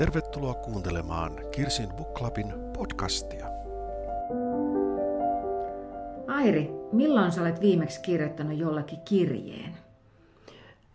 Tervetuloa 0.00 0.54
kuuntelemaan 0.54 1.32
Kirsin 1.50 1.88
Book 1.88 2.14
Clubin 2.14 2.52
podcastia. 2.76 3.46
Airi, 6.26 6.70
milloin 6.92 7.32
sä 7.32 7.40
olet 7.40 7.60
viimeksi 7.60 8.00
kirjoittanut 8.00 8.58
jollakin 8.58 9.00
kirjeen? 9.00 9.74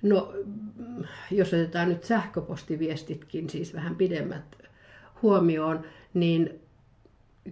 No, 0.02 0.34
jos 1.32 1.54
otetaan 1.54 1.90
nyt 1.90 2.04
sähköpostiviestitkin, 2.04 3.50
siis 3.50 3.74
vähän 3.74 3.96
pidemmät 3.96 4.58
huomioon, 5.22 5.84
niin 6.14 6.62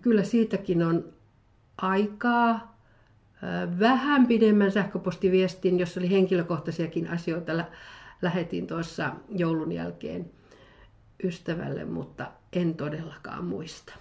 kyllä 0.01 0.23
siitäkin 0.23 0.83
on 0.83 1.13
aikaa. 1.77 2.77
Vähän 3.79 4.27
pidemmän 4.27 4.71
sähköpostiviestin, 4.71 5.79
jossa 5.79 5.99
oli 5.99 6.11
henkilökohtaisiakin 6.11 7.09
asioita, 7.09 7.51
lähetin 8.21 8.67
tuossa 8.67 9.11
joulun 9.29 9.71
jälkeen 9.71 10.31
ystävälle, 11.23 11.85
mutta 11.85 12.31
en 12.53 12.73
todellakaan 12.73 13.45
muista. 13.45 13.93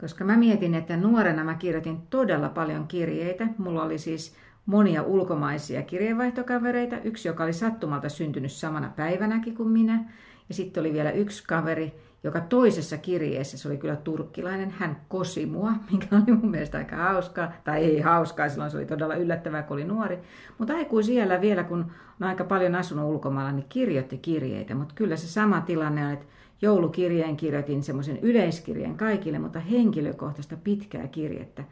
Koska 0.00 0.24
mä 0.24 0.36
mietin, 0.36 0.74
että 0.74 0.96
nuorena 0.96 1.44
mä 1.44 1.54
kirjoitin 1.54 2.00
todella 2.10 2.48
paljon 2.48 2.88
kirjeitä. 2.88 3.46
Mulla 3.58 3.82
oli 3.82 3.98
siis 3.98 4.36
monia 4.66 5.02
ulkomaisia 5.02 5.82
kirjeenvaihtokavereita. 5.82 6.96
Yksi, 7.04 7.28
joka 7.28 7.44
oli 7.44 7.52
sattumalta 7.52 8.08
syntynyt 8.08 8.52
samana 8.52 8.92
päivänäkin 8.96 9.56
kuin 9.56 9.68
minä. 9.68 10.04
Ja 10.48 10.54
sitten 10.54 10.80
oli 10.80 10.92
vielä 10.92 11.10
yksi 11.10 11.44
kaveri, 11.46 11.94
joka 12.24 12.40
toisessa 12.40 12.98
kirjeessä, 12.98 13.58
se 13.58 13.68
oli 13.68 13.76
kyllä 13.76 13.96
turkkilainen, 13.96 14.70
hän 14.70 15.00
kosi 15.08 15.46
mua, 15.46 15.72
mikä 15.92 16.16
oli 16.16 16.36
mun 16.36 16.50
mielestä 16.50 16.78
aika 16.78 16.96
hauskaa. 16.96 17.52
Tai 17.64 17.84
ei 17.84 18.00
hauskaa, 18.00 18.48
silloin 18.48 18.70
se 18.70 18.76
oli 18.76 18.86
todella 18.86 19.14
yllättävää, 19.14 19.62
kun 19.62 19.74
oli 19.74 19.84
nuori. 19.84 20.18
Mutta 20.58 20.74
aikuisiellä 20.74 21.40
vielä, 21.40 21.64
kun 21.64 21.92
on 22.20 22.28
aika 22.28 22.44
paljon 22.44 22.74
asunut 22.74 23.10
ulkomailla, 23.10 23.52
niin 23.52 23.66
kirjoitti 23.68 24.18
kirjeitä. 24.18 24.74
Mutta 24.74 24.94
kyllä 24.94 25.16
se 25.16 25.26
sama 25.26 25.60
tilanne 25.60 26.06
on, 26.06 26.12
että 26.12 26.26
joulukirjeen 26.62 27.36
kirjoitin 27.36 27.82
semmoisen 27.82 28.18
yleiskirjeen 28.18 28.96
kaikille, 28.96 29.38
mutta 29.38 29.60
henkilökohtaista 29.60 30.56
pitkää 30.56 31.08
kirjettä 31.08 31.64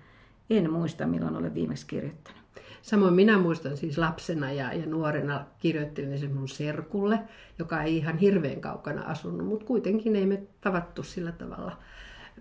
en 0.51 0.73
muista, 0.73 1.07
milloin 1.07 1.37
olen 1.37 1.55
viimeksi 1.55 1.87
kirjoittanut. 1.87 2.45
Samoin 2.83 3.15
minä 3.15 3.39
muistan 3.39 3.77
siis 3.77 3.99
lapsena 3.99 4.53
ja, 4.53 4.73
ja 4.73 4.87
nuorena 4.87 5.45
kirjoittelin 5.59 6.19
sen 6.19 6.35
mun 6.35 6.49
serkulle, 6.49 7.19
joka 7.59 7.83
ei 7.83 7.97
ihan 7.97 8.19
hirveän 8.19 8.61
kaukana 8.61 9.03
asunut, 9.03 9.47
mutta 9.47 9.67
kuitenkin 9.67 10.17
ei 10.17 10.27
me 10.27 10.43
tavattu 10.61 11.03
sillä 11.03 11.33
tavalla 11.33 11.79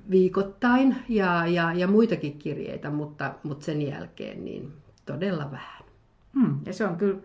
viikoittain 0.10 0.96
ja, 1.10 1.48
ja, 1.48 1.74
ja 1.74 1.88
muitakin 1.88 2.40
kirjeitä, 2.40 2.90
mutta, 2.90 3.34
mutta 3.44 3.66
sen 3.66 3.82
jälkeen 3.82 4.46
niin 4.46 4.74
todella 5.06 5.52
vähän. 5.52 5.84
Hmm, 6.34 6.60
ja 6.66 6.74
se 6.74 6.86
on 6.86 6.96
kyllä, 6.98 7.18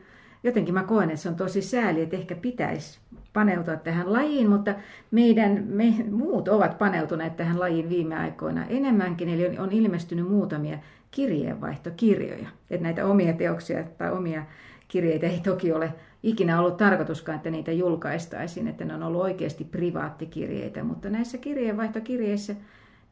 jotenkin 0.43 0.75
mä 0.75 0.83
koen, 0.83 1.11
että 1.11 1.23
se 1.23 1.29
on 1.29 1.37
tosi 1.37 1.63
sääli, 1.63 2.03
että 2.03 2.17
ehkä 2.17 2.35
pitäisi 2.35 2.99
paneutua 3.33 3.77
tähän 3.77 4.13
lajiin, 4.13 4.51
mutta 4.51 4.75
meidän 5.11 5.65
me, 5.67 5.95
muut 6.11 6.49
ovat 6.49 6.79
paneutuneet 6.79 7.37
tähän 7.37 7.61
lajiin 7.61 7.89
viime 7.89 8.17
aikoina 8.17 8.65
enemmänkin, 8.65 9.29
eli 9.29 9.59
on 9.59 9.73
ilmestynyt 9.73 10.29
muutamia 10.29 10.79
kirjeenvaihtokirjoja. 11.11 12.49
Että 12.71 12.83
näitä 12.83 13.07
omia 13.07 13.33
teoksia 13.33 13.85
tai 13.85 14.13
omia 14.13 14.43
kirjeitä 14.89 15.27
ei 15.27 15.41
toki 15.41 15.73
ole 15.73 15.95
ikinä 16.23 16.61
ollut 16.61 16.77
tarkoituskaan, 16.77 17.37
että 17.37 17.51
niitä 17.51 17.73
julkaistaisiin, 17.73 18.69
että 18.69 18.85
ne 18.85 18.95
on 18.95 19.03
ollut 19.03 19.23
oikeasti 19.23 19.65
privaattikirjeitä, 19.65 20.83
mutta 20.83 21.11
näissä 21.11 21.39
kirjeenvaihtokirjeissä 21.39 22.55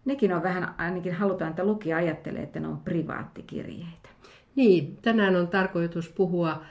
nekin 0.05 0.33
on 0.33 0.43
vähän, 0.43 0.75
ainakin 0.79 1.15
halutaan, 1.15 1.51
että 1.51 1.65
lukija 1.65 1.97
ajattelee, 1.97 2.43
että 2.43 2.61
ne 2.61 2.69
on 2.69 2.79
privaattikirjeitä. 2.79 4.09
Niin, 4.57 4.99
tänään 5.03 5.37
on 5.37 5.49
tarkoitus 5.49 6.09
puhua 6.09 6.63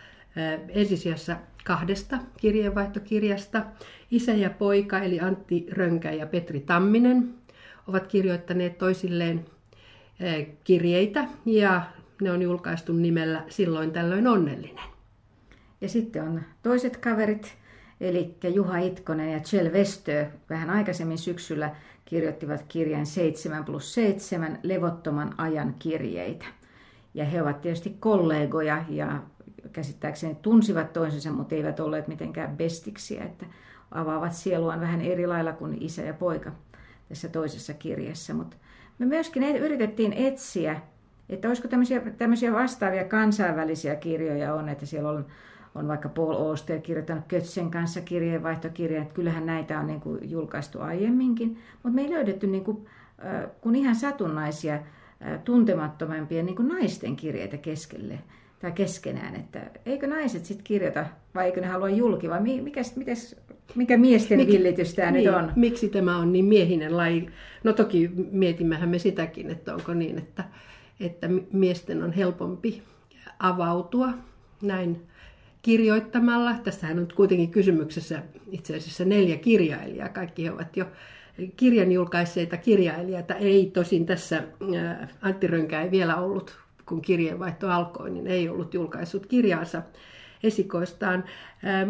ensisijassa 0.69 1.37
kahdesta 1.63 2.17
kirjeenvaihtokirjasta. 2.37 3.65
Isä 4.11 4.31
ja 4.31 4.49
poika, 4.49 4.99
eli 4.99 5.19
Antti 5.19 5.67
Rönkä 5.71 6.11
ja 6.11 6.27
Petri 6.27 6.59
Tamminen, 6.59 7.33
ovat 7.87 8.07
kirjoittaneet 8.07 8.77
toisilleen 8.77 9.45
kirjeitä 10.63 11.25
ja 11.45 11.81
ne 12.21 12.31
on 12.31 12.41
julkaistu 12.41 12.93
nimellä 12.93 13.43
Silloin 13.47 13.91
tällöin 13.91 14.27
onnellinen. 14.27 14.85
Ja 15.81 15.89
sitten 15.89 16.23
on 16.23 16.41
toiset 16.63 16.97
kaverit, 16.97 17.55
eli 18.01 18.35
Juha 18.53 18.77
Itkonen 18.77 19.31
ja 19.31 19.39
Kjell 19.49 19.71
Westö 19.71 20.25
vähän 20.49 20.69
aikaisemmin 20.69 21.17
syksyllä 21.17 21.75
kirjoittivat 22.05 22.65
kirjan 22.67 23.05
7 23.05 23.65
plus 23.65 23.93
7 23.93 24.59
levottoman 24.63 25.33
ajan 25.37 25.75
kirjeitä. 25.79 26.45
Ja 27.13 27.25
he 27.25 27.41
ovat 27.41 27.61
tietysti 27.61 27.95
kollegoja 27.99 28.85
ja 28.89 29.21
käsittääkseni 29.75 30.35
tunsivat 30.41 30.93
toisensa, 30.93 31.31
mutta 31.31 31.55
eivät 31.55 31.79
olleet 31.79 32.07
mitenkään 32.07 32.57
bestiksiä, 32.57 33.23
että 33.23 33.45
avaavat 33.91 34.33
sieluaan 34.33 34.81
vähän 34.81 35.01
eri 35.01 35.27
lailla 35.27 35.53
kuin 35.53 35.77
isä 35.81 36.01
ja 36.01 36.13
poika 36.13 36.51
tässä 37.09 37.29
toisessa 37.29 37.73
kirjassa. 37.73 38.33
Mutta 38.33 38.57
me 38.99 39.05
myöskin 39.05 39.43
yritettiin 39.43 40.13
etsiä, 40.13 40.81
että 41.29 41.47
olisiko 41.47 41.67
tämmöisiä, 41.67 42.01
tämmöisiä 42.17 42.53
vastaavia 42.53 43.03
kansainvälisiä 43.03 43.95
kirjoja 43.95 44.53
on, 44.53 44.69
että 44.69 44.85
siellä 44.85 45.09
on, 45.09 45.25
on 45.75 45.87
vaikka 45.87 46.09
Paul 46.09 46.31
Auster 46.31 46.79
kirjoittanut 46.81 47.25
Kötsen 47.27 47.71
kanssa 47.71 48.01
kirjeenvaihtokirja, 48.01 49.01
että 49.01 49.13
kyllähän 49.13 49.45
näitä 49.45 49.79
on 49.79 49.87
niin 49.87 50.01
kuin 50.01 50.31
julkaistu 50.31 50.81
aiemminkin, 50.81 51.57
mutta 51.83 51.95
me 51.95 52.01
ei 52.01 52.09
löydetty 52.09 52.47
niin 52.47 52.63
kuin, 52.63 52.85
kun 53.61 53.75
ihan 53.75 53.95
satunnaisia 53.95 54.79
tuntemattomampia 55.43 56.43
niin 56.43 56.55
kuin 56.55 56.67
naisten 56.67 57.15
kirjeitä 57.15 57.57
keskelle 57.57 58.19
tai 58.65 58.71
keskenään, 58.71 59.35
että 59.35 59.59
eikö 59.85 60.07
naiset 60.07 60.45
sitten 60.45 60.63
kirjoita 60.63 61.05
vai 61.35 61.45
eikö 61.45 61.61
ne 61.61 61.67
halua 61.67 61.89
julki 61.89 62.29
vai 62.29 62.41
mikä, 62.41 62.81
mites, 62.95 63.35
mikä 63.75 63.97
miesten 63.97 64.37
Mik, 64.37 64.47
villitys 64.47 64.93
tämä 64.93 65.11
niin, 65.11 65.25
nyt 65.25 65.35
on? 65.35 65.51
Miksi 65.55 65.89
tämä 65.89 66.17
on 66.17 66.33
niin 66.33 66.45
miehinen 66.45 66.97
laji? 66.97 67.29
No 67.63 67.73
toki 67.73 68.11
mietimmehän 68.31 68.89
me 68.89 68.99
sitäkin, 68.99 69.51
että 69.51 69.75
onko 69.75 69.93
niin, 69.93 70.17
että, 70.17 70.43
että 70.99 71.29
miesten 71.53 72.03
on 72.03 72.11
helpompi 72.11 72.83
avautua 73.39 74.13
näin 74.61 75.01
kirjoittamalla. 75.61 76.55
Tässähän 76.63 76.99
on 76.99 77.07
kuitenkin 77.15 77.51
kysymyksessä 77.51 78.23
itse 78.51 78.75
asiassa 78.75 79.05
neljä 79.05 79.37
kirjailijaa. 79.37 80.09
Kaikki 80.09 80.43
he 80.43 80.51
ovat 80.51 80.77
jo 80.77 80.85
kirjan 81.55 81.91
julkaisseita 81.91 82.57
kirjailijoita. 82.57 83.35
Ei 83.35 83.71
tosin 83.73 84.05
tässä 84.05 84.43
Antti 85.21 85.47
Rönkä 85.47 85.81
ei 85.81 85.91
vielä 85.91 86.15
ollut 86.15 86.64
kun 86.85 87.01
kirjeenvaihto 87.01 87.69
alkoi, 87.69 88.09
niin 88.09 88.27
ei 88.27 88.49
ollut 88.49 88.73
julkaissut 88.73 89.25
kirjaansa 89.25 89.81
esikoistaan, 90.43 91.23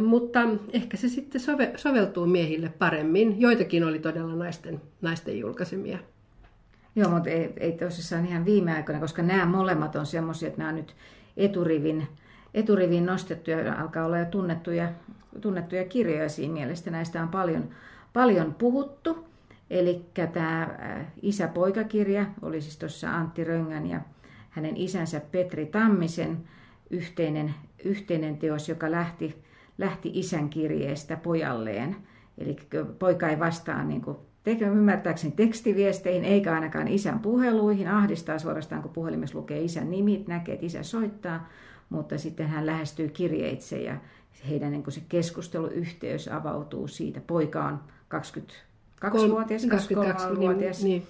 mutta 0.07 0.39
ehkä 0.73 0.97
se 0.97 1.09
sitten 1.09 1.41
sove, 1.41 1.73
soveltuu 1.75 2.25
miehille 2.25 2.69
paremmin. 2.69 3.41
Joitakin 3.41 3.83
oli 3.83 3.99
todella 3.99 4.35
naisten, 4.35 4.81
naisten 5.01 5.39
julkaisemia. 5.39 5.99
Joo, 6.95 7.09
mutta 7.09 7.29
ei, 7.29 7.53
ei 7.57 7.71
tosissaan 7.71 8.25
ihan 8.25 8.45
viime 8.45 8.73
aikoina, 8.73 9.01
koska 9.01 9.21
nämä 9.21 9.45
molemmat 9.45 9.95
on 9.95 10.05
semmoisia, 10.05 10.47
että 10.47 10.57
nämä 10.57 10.69
on 10.69 10.75
nyt 10.75 10.95
eturivin, 11.37 12.07
eturivin 12.53 13.05
nostettuja, 13.05 13.73
alkaa 13.81 14.05
olla 14.05 14.17
jo 14.17 14.25
tunnettuja, 14.25 14.91
tunnettuja 15.41 15.85
kirjoja 15.85 16.29
siinä 16.29 16.53
mielessä. 16.53 16.91
Näistä 16.91 17.21
on 17.21 17.29
paljon, 17.29 17.69
paljon 18.13 18.53
puhuttu. 18.53 19.27
Eli 19.69 20.05
tämä 20.33 20.69
isä-poikakirja 21.21 22.25
oli 22.41 22.61
siis 22.61 22.77
tuossa 22.77 23.15
Antti 23.15 23.43
Röngän 23.43 23.89
ja 23.89 24.01
hänen 24.55 24.77
isänsä 24.77 25.21
Petri 25.31 25.65
Tammisen 25.65 26.37
yhteinen, 26.89 27.53
yhteinen 27.85 28.37
teos, 28.37 28.69
joka 28.69 28.91
lähti, 28.91 29.43
lähti 29.77 30.11
isän 30.13 30.49
kirjeestä 30.49 31.17
pojalleen. 31.17 31.95
Eli 32.37 32.55
poika 32.99 33.29
ei 33.29 33.39
vastaa 33.39 33.83
niin 33.83 34.01
kuin, 34.01 34.17
ymmärtääkseni 34.61 35.33
tekstiviesteihin, 35.35 36.25
eikä 36.25 36.53
ainakaan 36.53 36.87
isän 36.87 37.19
puheluihin. 37.19 37.87
Ahdistaa 37.87 38.39
suorastaan, 38.39 38.81
kun 38.81 38.91
puhelimessa 38.91 39.37
lukee 39.37 39.61
isän 39.61 39.91
nimi, 39.91 40.23
näkee, 40.27 40.53
että 40.53 40.65
isä 40.65 40.83
soittaa, 40.83 41.49
mutta 41.89 42.17
sitten 42.17 42.47
hän 42.47 42.65
lähestyy 42.65 43.09
kirjeitse 43.09 43.81
ja 43.81 43.97
heidän 44.49 44.71
niin 44.71 44.83
se 44.91 45.01
keskusteluyhteys 45.09 46.27
avautuu 46.27 46.87
siitä. 46.87 47.21
Poika 47.27 47.63
on 47.63 47.79
22-vuotias, 48.15 49.65
23-vuotias. 49.65 50.83
Niin, 50.83 51.01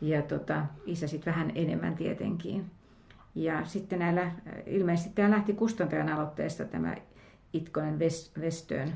niin. 0.00 0.10
Ja 0.10 0.22
tota, 0.22 0.66
isä 0.86 1.06
sitten 1.06 1.34
vähän 1.34 1.52
enemmän 1.54 1.94
tietenkin. 1.94 2.77
Ja 3.34 3.64
sitten 3.64 3.98
näillä, 3.98 4.32
ilmeisesti 4.66 5.10
tämä 5.14 5.30
lähti 5.30 5.52
kustantajan 5.52 6.08
aloitteesta 6.08 6.64
tämä 6.64 6.96
Itkonen 7.52 7.98
Westön 8.38 8.92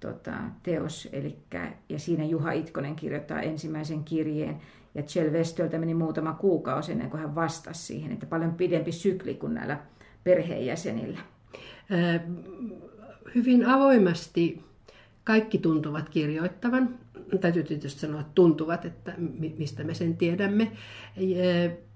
tota, 0.00 0.34
teos, 0.62 1.08
elikkä, 1.12 1.72
ja 1.88 1.98
siinä 1.98 2.24
Juha 2.24 2.52
Itkonen 2.52 2.96
kirjoittaa 2.96 3.40
ensimmäisen 3.40 4.04
kirjeen, 4.04 4.60
ja 4.94 5.02
Kjell 5.02 5.30
Westöltä 5.30 5.78
meni 5.78 5.94
muutama 5.94 6.32
kuukausi 6.32 6.92
ennen 6.92 7.10
kuin 7.10 7.20
hän 7.20 7.34
vastasi 7.34 7.82
siihen, 7.82 8.12
että 8.12 8.26
paljon 8.26 8.54
pidempi 8.54 8.92
sykli 8.92 9.34
kuin 9.34 9.54
näillä 9.54 9.80
perheenjäsenillä. 10.24 11.18
Hyvin 13.34 13.66
avoimesti 13.66 14.64
kaikki 15.24 15.58
tuntuvat 15.58 16.08
kirjoittavan. 16.08 16.98
Täytyy 17.40 17.62
tietysti 17.62 18.00
sanoa, 18.00 18.20
että 18.20 18.32
tuntuvat, 18.34 18.84
että 18.84 19.14
mistä 19.58 19.84
me 19.84 19.94
sen 19.94 20.16
tiedämme. 20.16 20.72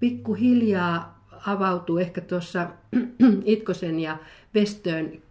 Pikkuhiljaa 0.01 1.22
avautuu 1.47 1.99
ehkä 1.99 2.21
tuossa 2.21 2.69
Itkosen 3.45 4.01
ja 4.01 4.17
Vestöön 4.55 5.23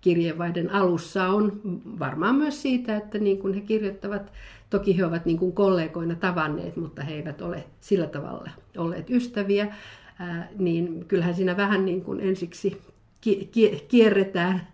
kirjeenvaihden 0.00 0.72
alussa 0.72 1.28
on 1.28 1.60
varmaan 1.98 2.34
myös 2.34 2.62
siitä, 2.62 2.96
että 2.96 3.18
niin 3.18 3.38
kuin 3.38 3.54
he 3.54 3.60
kirjoittavat, 3.60 4.32
toki 4.70 4.98
he 4.98 5.04
ovat 5.04 5.24
niin 5.26 5.38
kuin 5.38 5.52
kollegoina 5.52 6.14
tavanneet, 6.14 6.76
mutta 6.76 7.02
he 7.02 7.14
eivät 7.14 7.42
ole 7.42 7.64
sillä 7.80 8.06
tavalla 8.06 8.50
olleet 8.76 9.10
ystäviä, 9.10 9.74
niin 10.58 11.04
kyllähän 11.08 11.34
siinä 11.34 11.56
vähän 11.56 11.84
niin 11.84 12.04
kuin 12.04 12.20
ensiksi 12.20 12.82
kierretään, 13.88 14.66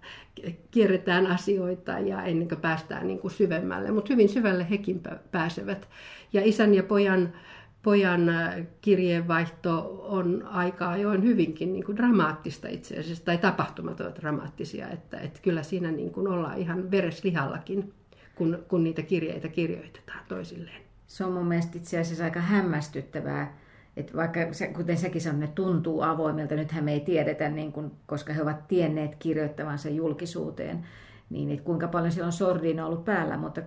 kierretään 0.70 1.26
asioita 1.26 1.92
ja 1.92 2.22
ennen 2.22 2.48
kuin 2.48 2.60
päästään 2.60 3.06
niin 3.06 3.18
kuin 3.18 3.30
syvemmälle, 3.30 3.90
mutta 3.90 4.12
hyvin 4.12 4.28
syvälle 4.28 4.70
hekin 4.70 5.02
pääsevät. 5.30 5.88
Ja 6.32 6.40
isän 6.44 6.74
ja 6.74 6.82
pojan 6.82 7.32
pojan 7.84 8.28
äh, 8.28 8.54
kirjeenvaihto 8.80 10.00
on 10.08 10.42
aika 10.46 10.90
ajoin 10.90 11.22
hyvinkin 11.22 11.72
niin 11.72 11.84
kuin 11.84 11.96
dramaattista 11.96 12.68
itse 12.68 12.98
asiassa, 12.98 13.24
tai 13.24 13.38
tapahtumat 13.38 14.00
ovat 14.00 14.20
dramaattisia, 14.20 14.88
että, 14.88 15.20
että 15.20 15.40
kyllä 15.42 15.62
siinä 15.62 15.90
niin 15.90 16.10
kuin 16.10 16.28
ollaan 16.28 16.58
ihan 16.58 16.90
vereslihallakin, 16.90 17.94
kun, 18.34 18.64
kun 18.68 18.84
niitä 18.84 19.02
kirjeitä 19.02 19.48
kirjoitetaan 19.48 20.24
toisilleen. 20.28 20.82
Se 21.06 21.24
on 21.24 21.32
mun 21.32 21.46
mielestä 21.46 21.78
itse 21.78 21.98
asiassa 21.98 22.24
aika 22.24 22.40
hämmästyttävää, 22.40 23.58
että 23.96 24.16
vaikka 24.16 24.40
kuten 24.76 24.96
säkin 24.96 25.20
sanoit, 25.20 25.40
ne 25.40 25.46
tuntuu 25.54 26.02
avoimilta, 26.02 26.54
nythän 26.54 26.84
me 26.84 26.92
ei 26.92 27.00
tiedetä, 27.00 27.48
niin 27.48 27.72
kuin, 27.72 27.90
koska 28.06 28.32
he 28.32 28.42
ovat 28.42 28.68
tienneet 28.68 29.14
kirjoittavansa 29.14 29.88
julkisuuteen, 29.88 30.86
niin 31.30 31.50
että 31.50 31.64
kuinka 31.64 31.88
paljon 31.88 32.12
siellä 32.12 32.26
on 32.26 32.32
sordiina 32.32 32.86
ollut 32.86 33.04
päällä, 33.04 33.36
mutta 33.36 33.62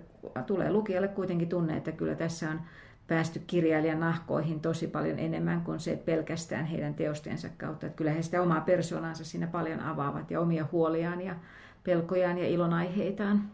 tulee 0.46 0.72
lukijalle 0.72 1.08
kuitenkin 1.08 1.50
tunne, 1.50 1.78
että 1.78 1.92
kyllä 1.92 2.16
tässä 2.16 2.50
on 2.50 2.60
päästy 3.08 3.42
kirjailijan 3.48 4.00
nahkoihin 4.00 4.60
tosi 4.60 4.88
paljon 4.88 5.20
enemmän 5.20 5.62
kuin 5.62 5.80
se 5.80 6.02
pelkästään 6.06 6.66
heidän 6.66 6.94
teostensa 6.94 7.50
kautta. 7.58 7.86
Että 7.86 7.98
kyllä 7.98 8.12
he 8.12 8.22
sitä 8.22 8.42
omaa 8.42 8.62
persoonansa 8.62 9.26
siinä 9.26 9.48
paljon 9.48 9.80
avaavat 9.80 10.32
ja 10.32 10.40
omia 10.40 10.66
huoliaan 10.72 11.22
ja 11.22 11.36
pelkojaan 11.84 12.38
ja 12.38 12.48
ilonaiheitaan. 12.48 13.52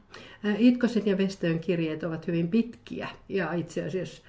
Itkosen 0.57 1.05
ja 1.05 1.17
Vestöön 1.17 1.59
kirjeet 1.59 2.03
ovat 2.03 2.27
hyvin 2.27 2.47
pitkiä 2.47 3.07
ja 3.29 3.53
itse 3.53 3.85
asiassa, 3.85 4.23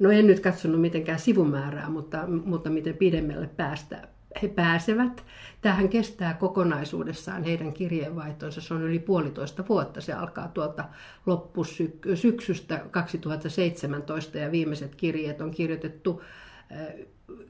no 0.00 0.10
en 0.10 0.26
nyt 0.26 0.40
katsonut 0.40 0.80
mitenkään 0.80 1.18
sivumäärää, 1.18 1.90
mutta, 1.90 2.26
mutta 2.26 2.70
miten 2.70 2.96
pidemmälle 2.96 3.50
päästä, 3.56 4.08
he 4.42 4.48
pääsevät. 4.48 5.24
Tähän 5.60 5.88
kestää 5.88 6.34
kokonaisuudessaan 6.34 7.44
heidän 7.44 7.72
kirjeenvaihtonsa. 7.72 8.60
Se 8.60 8.74
on 8.74 8.82
yli 8.82 8.98
puolitoista 8.98 9.64
vuotta. 9.68 10.00
Se 10.00 10.12
alkaa 10.12 10.48
tuolta 10.48 10.84
loppusyksystä 11.26 12.80
2017 12.90 14.38
ja 14.38 14.50
viimeiset 14.50 14.94
kirjeet 14.94 15.40
on 15.40 15.50
kirjoitettu 15.50 16.22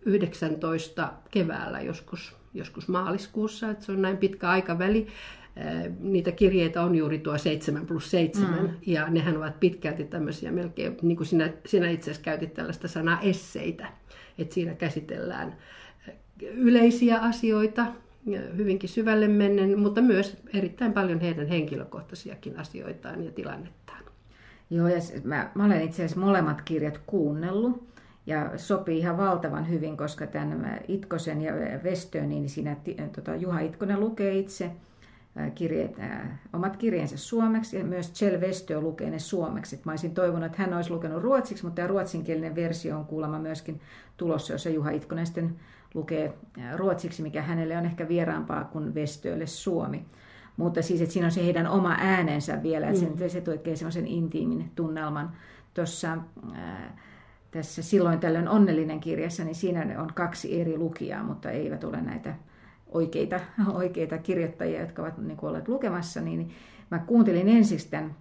19 0.07 1.13
keväällä 1.31 1.81
joskus, 1.81 2.37
joskus 2.55 2.89
maaliskuussa. 2.89 3.71
Että 3.71 3.85
se 3.85 3.93
on 3.93 4.03
näin 4.03 4.17
pitkä 4.17 4.51
aikaväli. 4.51 5.07
Niitä 6.01 6.33
kirjeitä 6.33 6.83
on 6.83 6.95
juuri 6.95 7.19
tuo 7.19 7.39
7 7.39 7.87
plus 7.87 8.11
7 8.11 8.63
mm. 8.63 8.69
ja 8.87 9.09
nehän 9.09 9.37
ovat 9.37 9.61
pitkälti 9.61 10.05
tämmöisiä 10.05 10.53
melkein, 10.53 10.97
niin 11.03 11.17
kuin 11.17 11.27
sinä, 11.27 11.53
sinä 11.67 11.91
itse 11.91 12.11
asiassa 12.11 12.25
käytit 12.25 12.55
tällaista 12.55 12.89
sanaa 12.89 13.21
esseitä, 13.21 13.87
että 14.39 14.55
siinä 14.55 14.75
käsitellään 14.75 15.57
yleisiä 16.43 17.19
asioita, 17.19 17.87
hyvinkin 18.57 18.89
syvälle 18.89 19.29
mennen, 19.29 19.79
mutta 19.79 20.03
myös 20.03 20.37
erittäin 20.55 20.93
paljon 20.93 21.21
heidän 21.21 21.47
henkilökohtaisiakin 21.47 22.59
asioitaan 22.59 23.25
ja 23.25 23.31
tilannettaan. 23.31 24.05
Joo, 24.71 24.89
ja 24.89 24.99
mä, 25.25 25.51
mä 25.55 25.65
olen 25.65 25.83
itse 25.83 26.05
asiassa 26.05 26.21
molemmat 26.21 26.63
kirjat 26.63 27.01
kuunnellut 27.07 27.89
ja 28.27 28.51
sopii 28.57 28.99
ihan 28.99 29.17
valtavan 29.17 29.69
hyvin, 29.69 29.97
koska 29.97 30.27
tämän 30.27 30.81
Itkosen 30.89 31.43
ja 31.43 31.53
Vestöön, 31.85 32.29
niin 32.29 32.49
siinä 32.49 32.77
tota, 33.15 33.37
Juha 33.37 33.61
Itkonen 33.61 34.01
lukee 34.01 34.39
itse 34.39 34.71
kirjeet, 35.55 35.99
äh, 35.99 36.41
omat 36.53 36.77
kirjeensä 36.77 37.17
suomeksi 37.17 37.77
ja 37.77 37.85
myös 37.85 38.13
Kjell 38.19 38.41
Vestö 38.41 38.81
lukee 38.81 39.11
ne 39.11 39.19
suomeksi. 39.19 39.81
mä 39.85 39.93
olisin 39.93 40.15
toivonut, 40.15 40.47
että 40.47 40.63
hän 40.63 40.75
olisi 40.75 40.91
lukenut 40.91 41.23
ruotsiksi, 41.23 41.65
mutta 41.65 41.77
tämä 41.77 41.89
ruotsinkielinen 41.89 42.55
versio 42.55 42.99
on 42.99 43.05
kuulemma 43.05 43.39
myöskin 43.39 43.81
tulossa, 44.17 44.53
jossa 44.53 44.71
Juha 44.71 44.91
Itkonen 44.91 45.27
sitten 45.27 45.57
lukee 45.95 46.35
ruotsiksi, 46.77 47.23
mikä 47.23 47.43
hänelle 47.43 47.77
on 47.77 47.85
ehkä 47.85 48.09
vieraampaa 48.09 48.65
kuin 48.65 48.95
Vestöölle 48.95 49.47
suomi. 49.47 50.05
Mutta 50.57 50.83
siis, 50.83 51.01
että 51.01 51.13
siinä 51.13 51.27
on 51.27 51.33
se 51.33 51.45
heidän 51.45 51.67
oma 51.67 51.97
äänensä 51.99 52.63
vielä, 52.63 52.89
että 52.89 53.07
mm. 53.07 53.29
se 53.29 53.41
tekee 53.41 53.77
semmoisen 53.77 54.07
intiimin 54.07 54.71
tunnelman. 54.75 55.33
Tuossa 55.75 56.19
tässä 57.51 57.83
silloin 57.83 58.21
tällöin 58.21 58.49
onnellinen 58.49 59.01
kirjassa, 59.01 59.45
niin 59.45 59.55
siinä 59.55 60.03
on 60.03 60.11
kaksi 60.15 60.61
eri 60.61 60.79
lukijaa, 60.79 61.23
mutta 61.23 61.51
eivät 61.51 61.85
ole 61.85 62.01
näitä 62.01 62.35
oikeita, 62.89 63.41
oikeita 63.73 64.19
kirjoittajia, 64.19 64.81
jotka 64.81 65.03
ovat 65.03 65.19
niin 65.19 65.37
kuin 65.37 65.49
olleet 65.49 65.69
lukemassa, 65.69 66.21
niin 66.21 66.51
mä 66.91 66.99
kuuntelin 66.99 67.49
ensiksi 67.49 67.91
tämän 67.91 68.17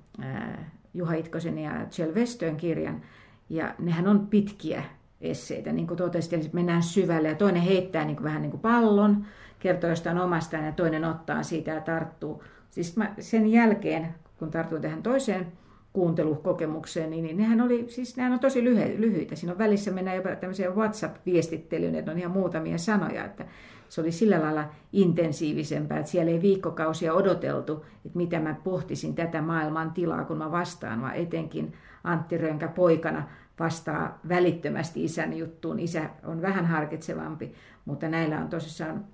Juha 0.94 1.14
Itkosen 1.14 1.58
ja 1.58 1.88
Kjell 1.96 2.14
Westön 2.14 2.58
kirjan, 2.58 3.02
ja 3.50 3.76
nehän 3.80 4.08
on 4.08 4.28
pitkiä 4.28 4.84
esseitä, 5.24 5.72
niin 5.72 5.88
kuin 5.88 5.98
totesit, 5.98 6.34
että 6.34 6.50
mennään 6.54 6.84
syvälle 6.84 7.28
ja 7.28 7.36
toinen 7.36 7.62
heittää 7.62 8.06
niin 8.06 8.16
kuin 8.16 8.24
vähän 8.24 8.42
niin 8.42 8.52
kuin 8.52 8.62
pallon, 8.62 9.26
kertoo 9.60 9.90
jostain 9.90 10.18
omastaan 10.18 10.66
ja 10.66 10.72
toinen 10.72 11.06
ottaa 11.06 11.44
siitä 11.44 11.72
ja 11.72 11.82
tarttuu. 11.82 12.44
Siis 12.70 12.98
mä 12.98 13.14
sen 13.20 13.48
jälkeen, 13.48 14.16
kun 14.40 14.52
tartuin 14.52 14.82
tähän 14.82 15.04
toiseen 15.04 15.48
kuuntelukokemukseen, 15.94 17.10
niin, 17.10 17.24
niin 17.24 17.38
nehän, 17.38 17.62
oli, 17.62 17.86
siis 17.88 18.18
nehän 18.18 18.34
on 18.34 18.40
tosi 18.40 18.64
lyhy, 18.64 19.02
lyhyitä. 19.02 19.36
Siinä 19.36 19.52
on 19.52 19.58
välissä 19.58 19.92
mennään 19.92 20.18
jopa 20.18 20.36
tämmöiseen 20.36 20.76
WhatsApp-viestittelyyn, 20.76 21.96
että 21.96 22.12
on 22.12 22.20
ihan 22.20 22.32
muutamia 22.32 22.78
sanoja, 22.78 23.26
että 23.26 23.46
se 23.90 24.02
oli 24.02 24.12
sillä 24.12 24.42
lailla 24.42 24.66
intensiivisempää, 24.94 26.00
että 26.00 26.12
siellä 26.12 26.32
ei 26.32 26.42
viikkokausia 26.42 27.14
odoteltu, 27.14 27.86
että 28.06 28.18
mitä 28.18 28.40
mä 28.40 28.56
pohtisin 28.64 29.16
tätä 29.16 29.42
maailman 29.42 29.92
tilaa, 29.92 30.26
kun 30.26 30.38
mä 30.38 30.52
vastaan, 30.52 31.02
vaan 31.02 31.16
etenkin 31.16 31.74
Antti 32.04 32.38
Rönkä 32.38 32.68
poikana 32.68 33.28
vastaa 33.60 34.20
välittömästi 34.30 35.04
isän 35.04 35.38
juttuun. 35.38 35.80
Isä 35.80 36.10
on 36.24 36.42
vähän 36.42 36.66
harkitsevampi, 36.66 37.54
mutta 37.86 38.10
näillä 38.10 38.40
on 38.40 38.50
tosissaan 38.50 39.06